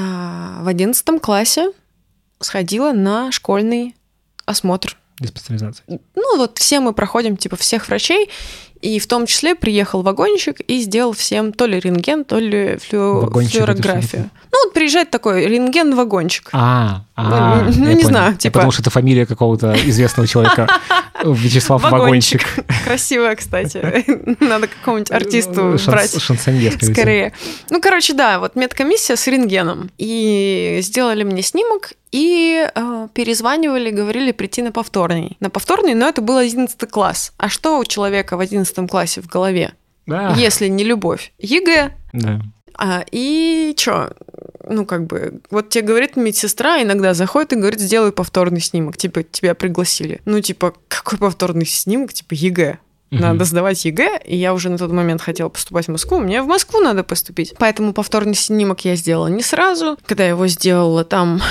[0.60, 1.72] в одиннадцатом классе
[2.38, 3.96] сходила на школьный
[4.46, 4.96] осмотр.
[5.18, 5.84] Диспансеризация.
[5.86, 8.30] Ну, вот все мы проходим, типа, всех врачей,
[8.80, 13.30] и в том числе приехал вагончик и сделал всем то ли рентген, то ли флю...
[13.30, 14.30] флюорографию.
[14.52, 16.48] Ну, вот приезжает такой рентген-вагончик.
[16.52, 18.08] А, а, ну, не понял.
[18.08, 18.54] знаю, типа...
[18.54, 20.66] Потому что это фамилия какого-то известного человека.
[21.24, 22.42] Вячеслав Вагончик.
[22.84, 24.04] Красивая, кстати.
[24.42, 26.20] Надо какому-нибудь артисту брать.
[26.20, 27.32] Шансонье, скорее.
[27.68, 29.90] Ну, короче, да, вот медкомиссия с рентгеном.
[29.98, 35.36] И сделали мне снимок, и э, перезванивали, говорили прийти на повторный.
[35.40, 37.32] На повторный, но это был 11 класс.
[37.36, 39.74] А что у человека в 11 классе в голове?
[40.06, 40.34] Да.
[40.36, 41.32] Если не любовь?
[41.38, 41.94] ЕГЭ.
[42.12, 42.40] Да.
[42.74, 44.10] А, и чё?
[44.68, 49.22] Ну, как бы, вот тебе говорит медсестра, иногда заходит и говорит, сделай повторный снимок, типа,
[49.22, 50.20] тебя пригласили.
[50.24, 52.12] Ну, типа, какой повторный снимок?
[52.12, 52.78] Типа, ЕГЭ.
[53.10, 56.46] Надо сдавать ЕГЭ, и я уже на тот момент хотела поступать в Москву, мне в
[56.46, 57.54] Москву надо поступить.
[57.58, 59.98] Поэтому повторный снимок я сделала не сразу.
[60.06, 61.42] Когда я его сделала, там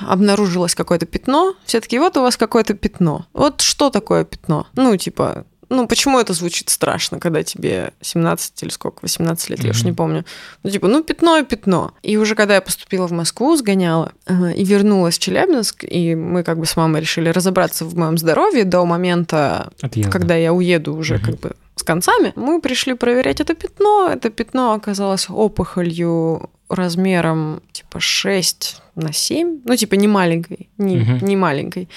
[0.00, 1.54] обнаружилось какое-то пятно.
[1.64, 3.26] Все таки вот у вас какое-то пятно.
[3.32, 4.66] Вот что такое пятно?
[4.74, 9.64] Ну, типа, ну, почему это звучит страшно, когда тебе 17 или сколько, 18 лет, mm-hmm.
[9.64, 10.24] я уж не помню.
[10.62, 11.92] Ну, типа, ну, пятно и пятно.
[12.02, 16.42] И уже когда я поступила в Москву, сгоняла э, и вернулась в Челябинск, и мы
[16.42, 20.12] как бы с мамой решили разобраться в моем здоровье до момента, Отъезда.
[20.12, 21.24] когда я уеду уже mm-hmm.
[21.24, 24.08] как бы с концами, мы пришли проверять это пятно.
[24.08, 31.24] Это пятно оказалось опухолью размером типа 6 на 7, ну типа не маленькой, не, угу.
[31.24, 31.88] не маленькой,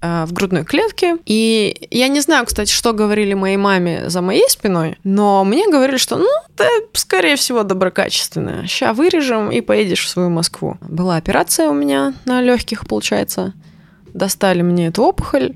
[0.00, 1.16] э, в грудной клетке.
[1.24, 5.96] И я не знаю, кстати, что говорили моей маме за моей спиной, но мне говорили,
[5.96, 8.66] что ну, это, скорее всего, доброкачественное.
[8.66, 10.76] Ща вырежем и поедешь в свою Москву.
[10.82, 13.54] Была операция у меня на легких, получается.
[14.14, 15.54] Достали мне эту опухоль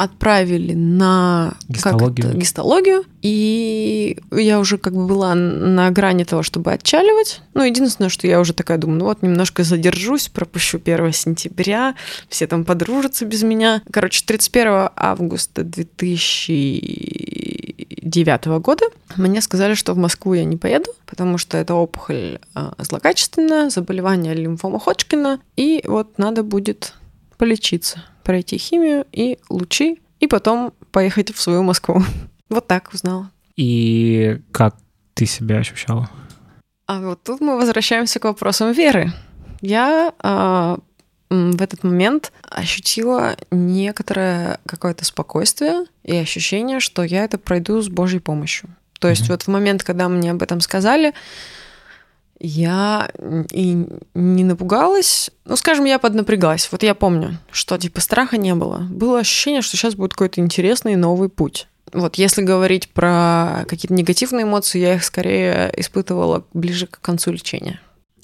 [0.00, 2.34] отправили на гистологию.
[2.34, 7.42] гистологию, и я уже как бы была на грани того, чтобы отчаливать.
[7.52, 11.96] Ну, единственное, что я уже такая думаю, ну вот немножко задержусь, пропущу 1 сентября,
[12.30, 13.82] все там подружатся без меня.
[13.92, 18.86] Короче, 31 августа 2009 года
[19.16, 24.32] мне сказали, что в Москву я не поеду, потому что это опухоль а, злокачественная, заболевание
[24.32, 26.94] лимфома Ходжкина, и вот надо будет
[27.40, 32.02] полечиться пройти химию и лучи, и потом поехать в свою Москву.
[32.50, 33.30] Вот так узнала.
[33.56, 34.76] И как
[35.14, 36.10] ты себя ощущала?
[36.86, 39.12] А вот тут мы возвращаемся к вопросам веры.
[39.62, 40.78] Я а,
[41.30, 48.20] в этот момент ощутила некоторое какое-то спокойствие и ощущение, что я это пройду с Божьей
[48.20, 48.68] помощью.
[48.98, 49.30] То есть mm-hmm.
[49.30, 51.14] вот в момент, когда мне об этом сказали,
[52.40, 53.10] я
[53.52, 55.30] и не напугалась.
[55.44, 56.68] Ну, скажем, я поднапряглась.
[56.72, 58.78] Вот я помню, что типа страха не было.
[58.90, 61.68] Было ощущение, что сейчас будет какой-то интересный новый путь.
[61.92, 67.80] Вот если говорить про какие-то негативные эмоции, я их скорее испытывала ближе к концу лечения.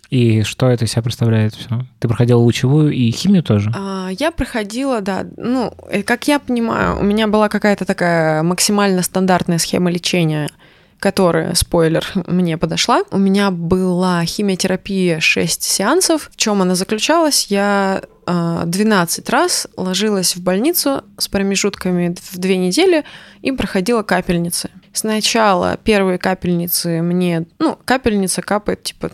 [0.08, 1.84] И что это из себя представляет все?
[1.98, 3.72] Ты проходила лучевую и химию тоже?
[3.74, 5.26] А, я проходила, да.
[5.36, 10.48] Ну, э, как я понимаю, у меня была какая-то такая максимально стандартная схема лечения–
[10.98, 13.02] которая, спойлер, мне подошла.
[13.10, 16.30] У меня была химиотерапия 6 сеансов.
[16.32, 17.46] В чем она заключалась?
[17.48, 23.04] Я 12 а, раз ложилась в больницу с промежутками в две недели
[23.42, 24.70] и проходила капельницы.
[24.92, 27.46] Сначала первые капельницы мне...
[27.58, 29.12] Ну, капельница капает, типа,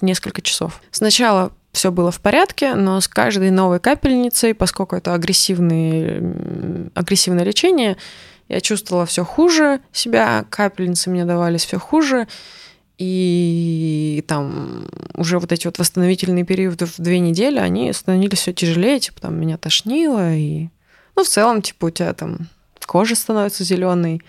[0.00, 0.80] несколько часов.
[0.90, 7.96] Сначала все было в порядке, но с каждой новой капельницей, поскольку это агрессивное, агрессивное лечение,
[8.52, 12.28] я чувствовала все хуже себя, капельницы мне давались все хуже.
[12.98, 19.00] И там уже вот эти вот восстановительные периоды в две недели, они становились все тяжелее,
[19.00, 20.68] типа там меня тошнило, и
[21.16, 22.48] ну в целом, типа у тебя там
[22.84, 24.20] кожа становится зеленой,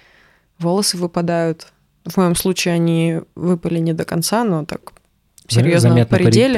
[0.58, 1.68] волосы выпадают.
[2.06, 4.94] В моем случае они выпали не до конца, но так
[5.50, 6.58] серьезно Заметно пределе.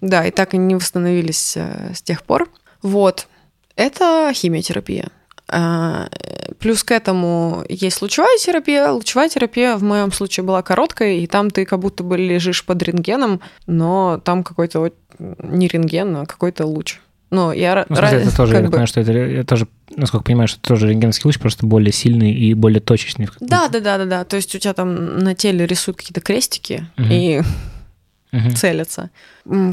[0.00, 2.50] Да, и так и не восстановились э, с тех пор.
[2.82, 3.28] Вот.
[3.76, 5.10] Это химиотерапия.
[5.48, 6.08] А,
[6.58, 8.90] плюс к этому есть лучевая терапия.
[8.90, 12.82] Лучевая терапия в моем случае была короткой, и там ты как будто бы лежишь под
[12.82, 17.00] рентгеном, но там какой-то вот не рентген, а какой-то луч.
[17.30, 18.68] Но я ну, смысле, это тоже, я бы...
[18.68, 19.66] понимаю, что это, я тоже,
[19.96, 23.28] насколько понимаю, что это тоже рентгеновский луч, просто более сильный и более точечный.
[23.40, 24.24] Да, да, да, да, да.
[24.24, 27.08] То есть у тебя там на теле рисуют какие-то крестики угу.
[27.10, 27.42] и
[28.36, 28.54] угу.
[28.54, 29.10] целятся.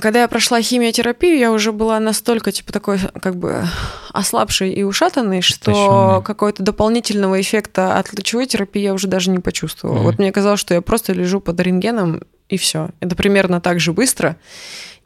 [0.01, 3.65] Когда я прошла химиотерапию, я уже была настолько, типа, такой, как бы,
[4.11, 9.97] ослабшей и ушатанной, что какого-то дополнительного эффекта от лучевой терапии я уже даже не почувствовала.
[9.97, 10.03] Угу.
[10.03, 12.89] Вот мне казалось, что я просто лежу под рентгеном, и все.
[12.99, 14.37] Это примерно так же быстро.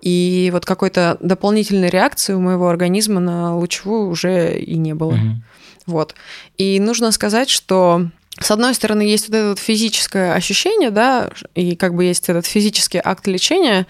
[0.02, 5.14] И вот какой-то дополнительной реакции у моего организма на лучевую уже и не было.
[5.14, 5.42] Угу.
[5.88, 6.16] Вот.
[6.58, 8.10] И нужно сказать, что
[8.40, 12.46] с одной стороны, есть вот это вот физическое ощущение, да, и как бы есть этот
[12.46, 13.88] физический акт лечения.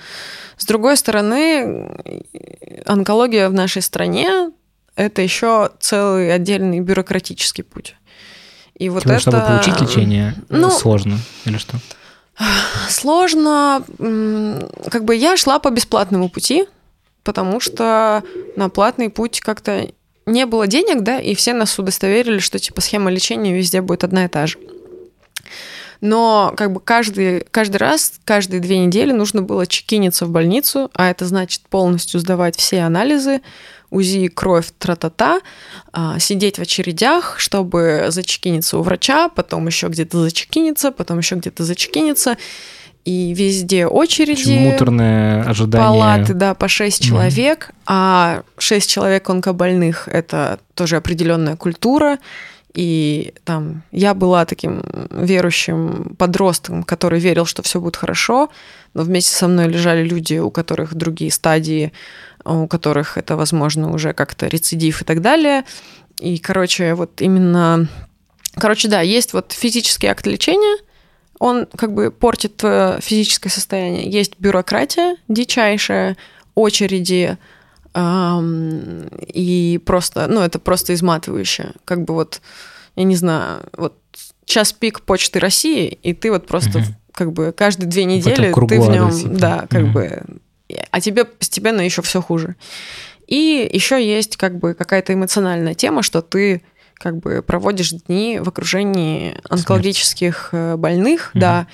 [0.58, 2.02] С другой стороны,
[2.86, 4.52] онкология в нашей стране–
[4.96, 7.96] это еще целый отдельный бюрократический путь.
[8.76, 9.22] И вот Типа, это...
[9.22, 11.78] Чтобы получить лечение ну, сложно или что?
[12.90, 13.84] Сложно.
[14.90, 16.66] Как бы я шла по бесплатному пути,
[17.24, 18.24] потому что
[18.56, 19.90] на платный путь как-то
[20.28, 24.26] не было денег, да, и все нас удостоверили, что типа схема лечения везде будет одна
[24.26, 24.60] и та же.
[26.00, 31.10] Но как бы каждый, каждый раз, каждые две недели нужно было чекиниться в больницу, а
[31.10, 33.42] это значит полностью сдавать все анализы,
[33.90, 35.40] УЗИ, кровь, тра-та-та,
[35.94, 41.64] а, сидеть в очередях, чтобы зачекиниться у врача, потом еще где-то зачекиниться, потом еще где-то
[41.64, 42.38] зачекиниться
[43.08, 44.52] и везде очереди.
[44.52, 45.88] Муторное ожидание.
[45.88, 47.76] Палаты, да, по 6 человек, mm.
[47.86, 52.18] а 6 человек онкобольных– это тоже определенная культура.
[52.74, 58.50] И там я была таким верующим подростком, который верил, что все будет хорошо,
[58.94, 61.94] но вместе со мной лежали люди, у которых другие стадии,
[62.44, 65.64] у которых это, возможно, уже как-то рецидив и так далее.
[66.20, 67.88] И, короче, вот именно...
[68.56, 70.78] Короче, да, есть вот физический акт лечения,
[71.40, 74.10] он как бы портит твое физическое состояние.
[74.10, 76.18] Есть бюрократия дичайшая,
[76.56, 77.38] очереди,
[77.94, 81.74] эм, и просто, ну, это просто изматывающе.
[81.86, 82.42] Как бы вот,
[82.96, 83.96] я не знаю, вот
[84.46, 86.88] час пик Почты России, и ты вот просто угу.
[87.12, 89.30] как бы каждые две недели в ты в нем, типа.
[89.36, 89.92] да, как угу.
[89.92, 90.24] бы,
[90.90, 92.56] а тебе постепенно еще все хуже.
[93.28, 96.64] И еще есть как бы какая-то эмоциональная тема, что ты
[96.98, 100.74] как бы проводишь дни в окружении онкологических Смерть.
[100.74, 101.40] Э, больных, угу.
[101.40, 101.68] да.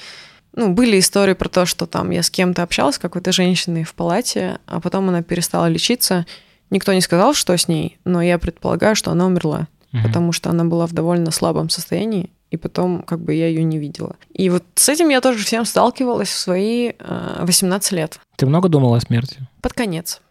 [0.55, 4.59] Ну, были истории про то, что там я с кем-то общалась, какой-то женщиной в палате,
[4.67, 6.25] а потом она перестала лечиться.
[6.69, 10.03] Никто не сказал, что с ней, но я предполагаю, что она умерла, угу.
[10.03, 13.79] потому что она была в довольно слабом состоянии, и потом как бы я ее не
[13.79, 14.15] видела.
[14.31, 18.19] И вот с этим я тоже всем сталкивалась в свои э, 18 лет.
[18.35, 19.47] Ты много думала о смерти?
[19.61, 20.21] Под конец.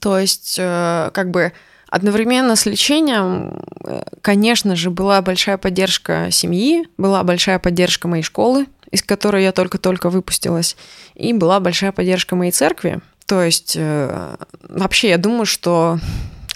[0.00, 1.52] То есть, э, как бы
[1.88, 8.66] Одновременно с лечением, э, конечно же, была большая поддержка семьи, была большая поддержка моей школы,
[8.90, 10.76] из которой я только-только выпустилась,
[11.14, 13.00] и была большая поддержка моей церкви.
[13.26, 14.36] То есть э,
[14.68, 15.98] вообще я думаю, что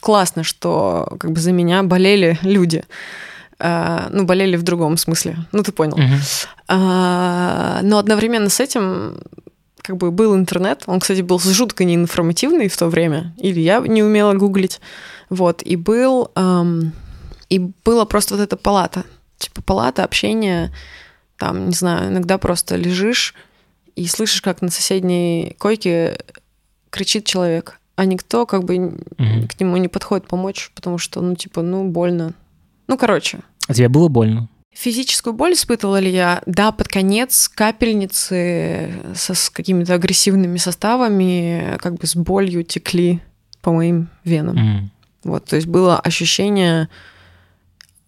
[0.01, 2.85] классно, что как бы за меня болели люди.
[3.59, 5.37] Uh, ну, болели в другом смысле.
[5.53, 5.99] Ну, ты понял.
[5.99, 9.19] Uh, но одновременно с этим
[9.83, 10.85] как бы был интернет.
[10.87, 13.35] Он, кстати, был жутко неинформативный в то время.
[13.37, 14.81] Или я не умела гуглить.
[15.31, 16.31] Вот, и был...
[16.35, 16.93] Эм,
[17.49, 19.05] и была просто вот эта палата.
[19.39, 20.73] Типа палата, общение,
[21.37, 23.35] там, не знаю, иногда просто лежишь
[23.97, 26.19] и слышишь, как на соседней койке
[26.91, 29.49] кричит человек, а никто как бы угу.
[29.49, 32.35] к нему не подходит помочь, потому что, ну, типа, ну, больно.
[32.87, 33.41] Ну, короче.
[33.69, 34.49] А тебе было больно?
[34.73, 36.43] Физическую боль испытывала ли я?
[36.47, 43.21] Да, под конец капельницы со, с какими-то агрессивными составами как бы с болью текли
[43.61, 44.57] по моим венам.
[44.57, 44.81] Mm.
[45.25, 46.89] Вот, то есть было ощущение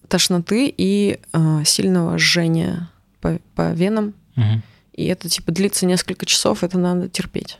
[0.09, 2.91] тошноты и э, сильного жжения
[3.21, 4.15] по, по венам.
[4.37, 4.63] Угу.
[4.95, 7.59] И это типа длится несколько часов, это надо терпеть.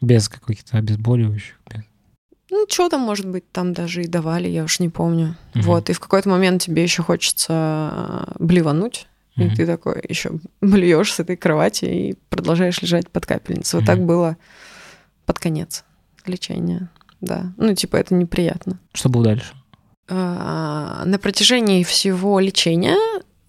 [0.00, 1.56] Без каких-то обезболивающих?
[1.68, 1.82] Без...
[2.50, 5.36] Ну, что там, может быть, там даже и давали, я уж не помню.
[5.54, 5.62] Угу.
[5.64, 9.06] Вот, и в какой-то момент тебе еще хочется блевануть,
[9.36, 9.44] угу.
[9.46, 13.78] и ты такой еще блюешь с этой кровати и продолжаешь лежать под капельницей.
[13.78, 13.86] Вот угу.
[13.86, 14.36] так было
[15.26, 15.84] под конец
[16.26, 16.88] лечения
[17.20, 17.52] да.
[17.56, 18.78] Ну, типа, это неприятно.
[18.94, 19.54] Что было дальше?
[20.08, 22.96] А, на протяжении всего лечения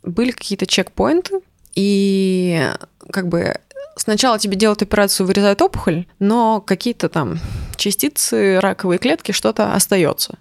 [0.04, 1.40] были какие-то чекпоинты,
[1.76, 2.70] и
[3.12, 3.56] как бы
[3.96, 7.40] сначала тебе делают операцию, вырезают опухоль, но какие-то там
[7.78, 10.38] частицы, раковые клетки, что-то остается.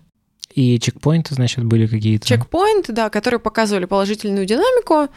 [0.54, 2.26] И чекпоинты, значит, были какие-то?
[2.26, 5.08] Чекпоинты, да, которые показывали положительную динамику,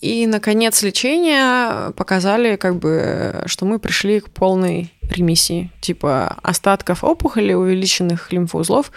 [0.00, 5.72] и, наконец, лечения показали, как бы, что мы пришли к полной ремиссии.
[5.80, 8.92] Типа остатков опухоли, увеличенных лимфоузлов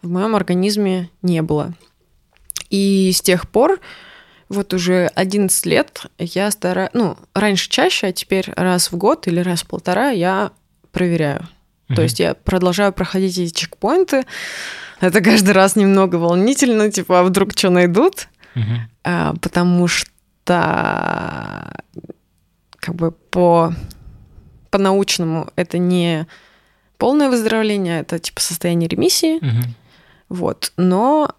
[0.00, 1.74] в моем организме не было.
[2.70, 3.80] И с тех пор,
[4.48, 6.90] вот уже 11 лет, я стараюсь...
[6.92, 10.52] Ну, раньше чаще, а теперь раз в год или раз в полтора я
[10.92, 11.48] проверяю.
[11.88, 11.94] Mm-hmm.
[11.96, 14.24] То есть я продолжаю проходить эти чекпоинты.
[15.00, 18.28] Это каждый раз немного волнительно, типа, а вдруг что найдут?
[18.54, 18.78] Mm-hmm.
[19.04, 20.10] А, потому что
[22.78, 23.74] как бы по,
[24.70, 26.26] по научному это не
[26.96, 29.42] полное выздоровление, это типа состояние ремиссии.
[29.42, 29.68] Mm-hmm.
[30.28, 30.72] Вот.
[30.76, 31.34] Но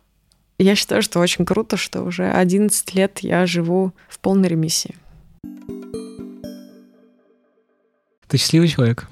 [0.57, 4.95] я считаю, что очень круто, что уже 11 лет я живу в полной ремиссии.
[8.27, 9.07] Ты счастливый человек?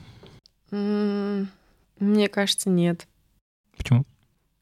[0.72, 3.08] Мне кажется, нет.
[3.76, 4.06] Почему?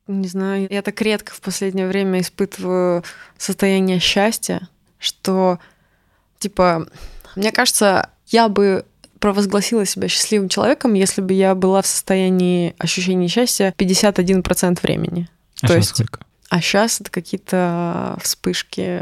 [0.07, 0.68] Не знаю.
[0.70, 3.03] Я так редко в последнее время испытываю
[3.38, 5.59] состояние счастья, что,
[6.39, 6.88] типа,
[7.35, 8.85] мне кажется, я бы
[9.19, 15.30] провозгласила себя счастливым человеком, если бы я была в состоянии ощущения счастья 51% времени.
[15.61, 16.19] А То есть, сколько?
[16.49, 19.01] А сейчас это какие-то вспышки.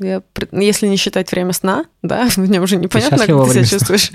[0.00, 4.10] Я, если не считать время сна, да, мне уже непонятно, как ты себя чувствуешь.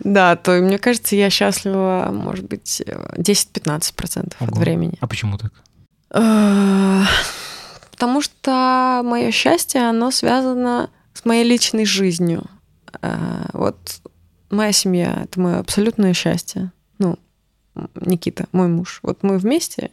[0.00, 4.98] Да, то мне кажется, я счастлива, может быть, 10-15% от времени.
[5.00, 5.52] А почему так?
[8.02, 12.42] Потому что мое счастье, оно связано с моей личной жизнью.
[13.00, 14.00] А, вот
[14.50, 16.72] моя семья— это мое абсолютное счастье.
[16.98, 17.16] Ну,
[17.94, 18.98] Никита, мой муж.
[19.04, 19.92] Вот мы вместе,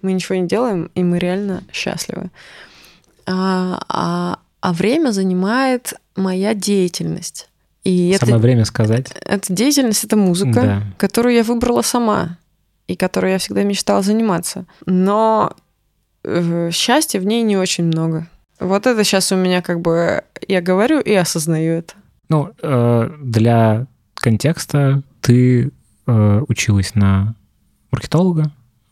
[0.00, 2.30] мы ничего не делаем, и мы реально счастливы.
[3.26, 7.50] А, а, а время занимает моя деятельность.
[7.82, 9.12] И Самое это, время сказать.
[9.20, 10.82] Эта деятельность— это музыка, да.
[10.96, 12.38] которую я выбрала сама
[12.86, 14.64] и которой я всегда мечтала заниматься.
[14.86, 15.60] Но э,
[16.72, 18.26] счастья в ней не очень много.
[18.60, 21.94] Вот это сейчас у меня как бы я говорю и осознаю это.
[22.28, 25.70] Ну, э, для контекста ты
[26.06, 27.34] э, училась на
[27.90, 28.50] маркетолога,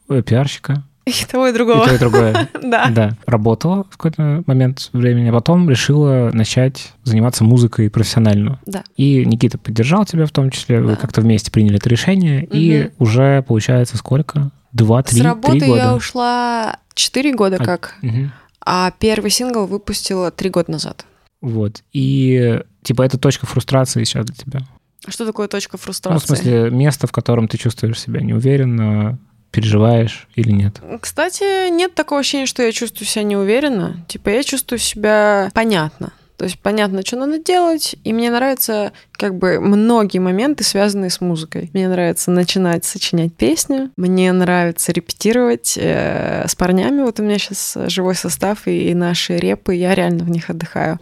[0.09, 1.85] э, пиарщика, и того, и другого.
[1.85, 2.49] И то, и другое.
[2.63, 2.89] да.
[2.91, 3.17] Да.
[3.27, 8.61] Работала в какой-то момент времени, а потом решила начать заниматься музыкой профессионально.
[8.67, 8.85] Да.
[8.97, 10.81] И Никита поддержал тебя в том числе.
[10.81, 10.87] Да.
[10.87, 12.45] Вы как-то вместе приняли это решение.
[12.45, 12.51] Угу.
[12.53, 14.51] И уже, получается, сколько?
[14.73, 15.81] Два, три, С работы три года.
[15.81, 17.95] я ушла четыре года а, как.
[18.03, 18.31] Угу.
[18.65, 21.05] А первый сингл выпустила три года назад.
[21.41, 21.83] Вот.
[21.93, 24.61] И, типа, это точка фрустрации сейчас для тебя.
[25.09, 26.15] Что такое точка фрустрации?
[26.15, 29.19] Ну, в смысле, место, в котором ты чувствуешь себя неуверенно,
[29.51, 30.81] переживаешь или нет?
[31.01, 34.05] Кстати, нет такого ощущения, что я чувствую себя неуверенно.
[34.09, 36.13] Типа я чувствую себя понятно.
[36.43, 41.21] То есть понятно, что надо делать, и мне нравятся как бы многие моменты, связанные с
[41.21, 41.71] музыкой.
[41.73, 47.03] Мне нравится начинать сочинять песни, мне нравится репетировать э, с парнями.
[47.03, 50.99] Вот у меня сейчас живой состав и, и наши репы, я реально в них отдыхаю.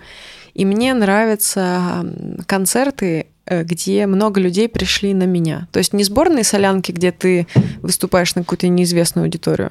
[0.53, 2.05] И мне нравятся
[2.45, 5.69] концерты, э, где много людей пришли на меня.
[5.73, 7.47] То есть не сборные солянки, где ты
[7.81, 9.71] выступаешь на какую-то неизвестную аудиторию,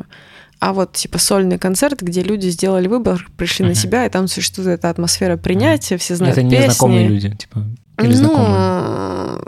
[0.59, 3.69] а вот типа сольный концерт, где люди сделали выбор, пришли uh-huh.
[3.69, 6.63] на себя, и там существует эта атмосфера принятия, все знают Это песни.
[6.63, 7.65] незнакомые люди, типа,
[8.01, 9.41] или ну,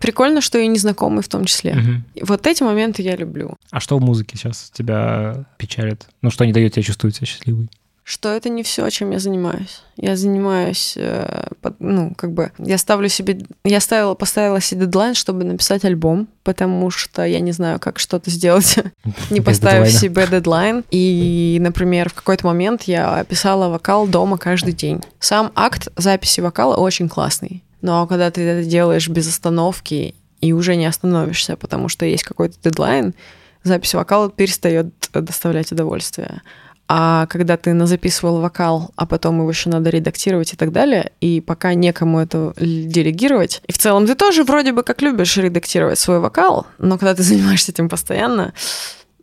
[0.00, 1.72] прикольно, что и незнакомые в том числе.
[1.72, 2.26] Угу.
[2.26, 3.56] Вот эти моменты я люблю.
[3.70, 6.06] А что в музыке сейчас тебя печалит?
[6.22, 7.68] Ну, что не дает тебе чувствовать себя счастливой?
[8.04, 9.82] Что это не все, чем я занимаюсь.
[9.96, 11.46] Я занимаюсь, э,
[11.78, 16.90] ну, как бы, я ставлю себе, я ставила, поставила себе дедлайн, чтобы написать альбом, потому
[16.90, 18.78] что я не знаю, как что-то сделать,
[19.30, 20.84] не поставив себе дедлайн.
[20.90, 25.00] И, например, в какой-то момент я писала вокал дома каждый день.
[25.18, 27.64] Сам акт записи вокала очень классный.
[27.80, 32.56] Но когда ты это делаешь без остановки и уже не остановишься, потому что есть какой-то
[32.62, 33.14] дедлайн,
[33.62, 36.42] запись вокала перестает доставлять удовольствие.
[36.86, 41.40] А когда ты записывал вокал, а потом его еще надо редактировать и так далее, и
[41.40, 46.20] пока некому это делегировать, и в целом ты тоже вроде бы как любишь редактировать свой
[46.20, 48.52] вокал, но когда ты занимаешься этим постоянно,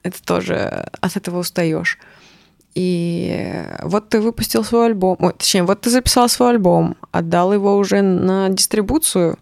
[0.03, 1.99] это тоже от этого устаешь.
[2.73, 7.75] И вот ты выпустил свой альбом, ой, точнее, вот ты записал свой альбом, отдал его
[7.75, 9.38] уже на дистрибуцию,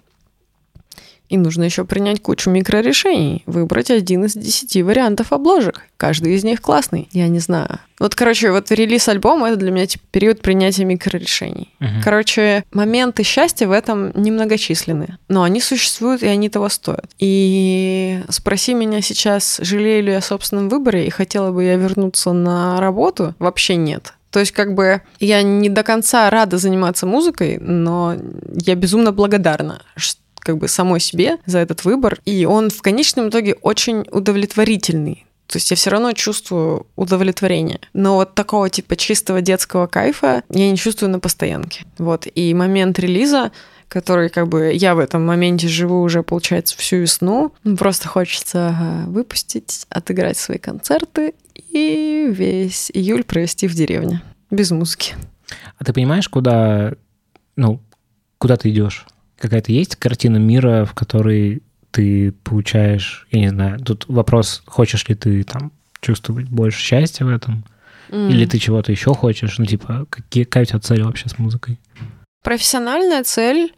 [1.29, 5.83] и нужно еще принять кучу микрорешений, выбрать один из десяти вариантов обложек.
[5.95, 7.07] Каждый из них классный.
[7.11, 7.79] Я не знаю.
[7.99, 11.73] Вот, короче, вот релиз альбома— это для меня типа период принятия микрорешений.
[11.79, 12.03] Uh-huh.
[12.03, 15.17] Короче, моменты счастья в этом немногочисленны.
[15.27, 17.09] Но они существуют, и они того стоят.
[17.19, 22.31] И спроси меня сейчас, жалею ли я о собственном выборе, и хотела бы я вернуться
[22.31, 23.35] на работу?
[23.37, 24.13] Вообще нет.
[24.31, 28.15] То есть, как бы, я не до конца рада заниматься музыкой, но
[28.53, 32.19] я безумно благодарна, что как бы самой себе за этот выбор.
[32.25, 35.25] И он в конечном итоге очень удовлетворительный.
[35.47, 37.79] То есть я все равно чувствую удовлетворение.
[37.93, 41.85] Но вот такого типа чистого детского кайфа я не чувствую на постоянке.
[41.97, 42.27] Вот.
[42.35, 43.51] И момент релиза,
[43.87, 47.51] который как бы я в этом моменте живу уже, получается, всю весну.
[47.63, 54.21] Ну, просто хочется выпустить, отыграть свои концерты и весь июль провести в деревне.
[54.51, 55.15] Без музыки.
[55.79, 56.93] А ты понимаешь, куда,
[57.55, 57.81] ну,
[58.37, 59.07] куда ты идешь?
[59.39, 65.15] Какая-то есть картина мира, в которой ты получаешь, я не знаю, тут вопрос, хочешь ли
[65.15, 65.71] ты там
[66.01, 67.65] чувствовать больше счастья в этом,
[68.09, 68.29] mm.
[68.29, 71.79] или ты чего-то еще хочешь, ну типа, какие, какая у тебя цель вообще с музыкой?
[72.43, 73.73] Профессиональная цель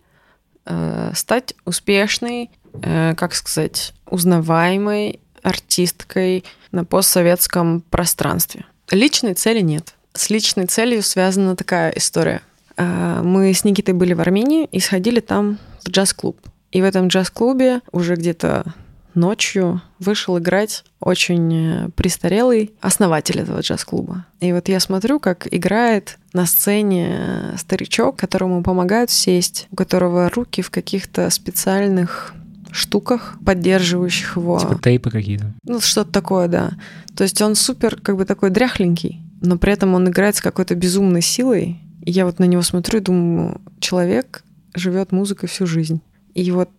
[0.66, 8.66] э, стать успешной, э, как сказать, узнаваемой артисткой на постсоветском пространстве.
[8.92, 9.96] Личной цели нет.
[10.14, 12.42] С личной целью связана такая история.
[12.78, 16.38] Э, мы с Никитой были в Армении и сходили там в джаз-клуб.
[16.72, 18.74] И в этом джаз-клубе уже где-то
[19.14, 24.26] ночью вышел играть очень э, престарелый основатель этого джаз-клуба.
[24.40, 30.30] И вот я смотрю, как играет на сцене э, старичок, которому помогают сесть, у которого
[30.30, 32.34] руки в каких-то специальных
[32.72, 34.60] штуках, поддерживающих его.
[34.60, 35.54] Типа тейпы какие-то.
[35.64, 36.72] Ну, что-то такое, да.
[37.16, 40.76] То есть он супер, как бы такой дряхленький, но при этом он играет с какой-то
[40.76, 41.80] безумной силой.
[42.04, 46.02] Я вот на него смотрю и думаю, человек живет музыкой всю жизнь.
[46.34, 46.70] И вот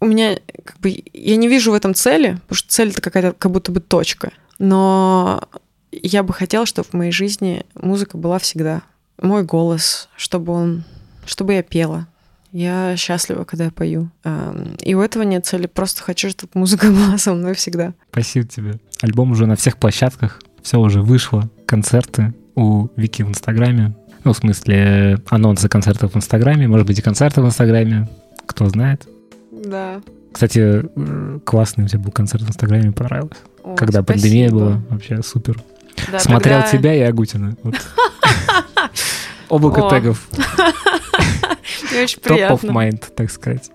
[0.00, 3.32] у меня как бы я не вижу в этом цели, потому что цель это какая-то
[3.32, 4.32] как будто бы точка.
[4.58, 5.48] Но
[5.92, 8.82] я бы хотела, чтобы в моей жизни музыка была всегда.
[9.20, 10.84] Мой голос, чтобы он,
[11.26, 12.06] чтобы я пела.
[12.52, 14.10] Я счастлива, когда я пою.
[14.82, 15.66] И у этого нет цели.
[15.66, 17.94] Просто хочу, чтобы музыка была со мной всегда.
[18.10, 18.80] Спасибо тебе.
[19.02, 20.40] Альбом уже на всех площадках.
[20.62, 21.50] Все уже вышло.
[21.66, 23.94] Концерты у Вики в Инстаграме.
[24.28, 26.68] Ну, в смысле, анонсы концертов в Инстаграме.
[26.68, 28.06] Может быть, и концерты в Инстаграме.
[28.44, 29.08] Кто знает.
[29.50, 30.02] Да.
[30.30, 30.84] Кстати,
[31.46, 33.38] классный у тебя был концерт в Инстаграме, понравилось.
[33.64, 34.22] О, Когда спасибо.
[34.22, 35.58] пандемия была, вообще супер.
[36.12, 36.78] Да, Смотрел тогда...
[36.78, 37.56] тебя и Агутина.
[37.62, 37.76] Вот.
[39.48, 40.28] Облако тегов.
[41.98, 42.54] Очень приятно.
[42.54, 43.70] Top of mind, так сказать.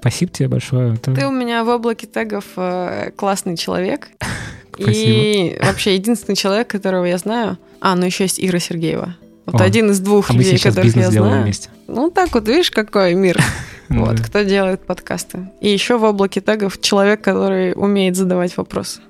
[0.00, 0.96] Спасибо тебе большое.
[0.96, 4.08] Ты у меня в облаке тегов э, классный человек.
[4.72, 4.90] Спасибо.
[4.94, 7.58] И вообще единственный человек, которого я знаю.
[7.82, 9.16] А, ну еще есть Ира Сергеева.
[9.46, 11.42] Вот О, один из двух а людей, которых я знаю.
[11.42, 11.68] Вместе.
[11.88, 13.38] Ну так вот, видишь, какой мир.
[13.88, 15.50] Вот, кто делает подкасты.
[15.60, 19.02] И еще в облаке тегов человек, который умеет задавать вопросы.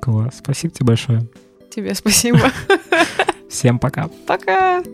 [0.00, 0.34] Класс.
[0.38, 1.26] Спасибо тебе большое.
[1.74, 2.52] Тебе спасибо.
[3.48, 4.08] Всем пока.
[4.26, 4.84] Пока.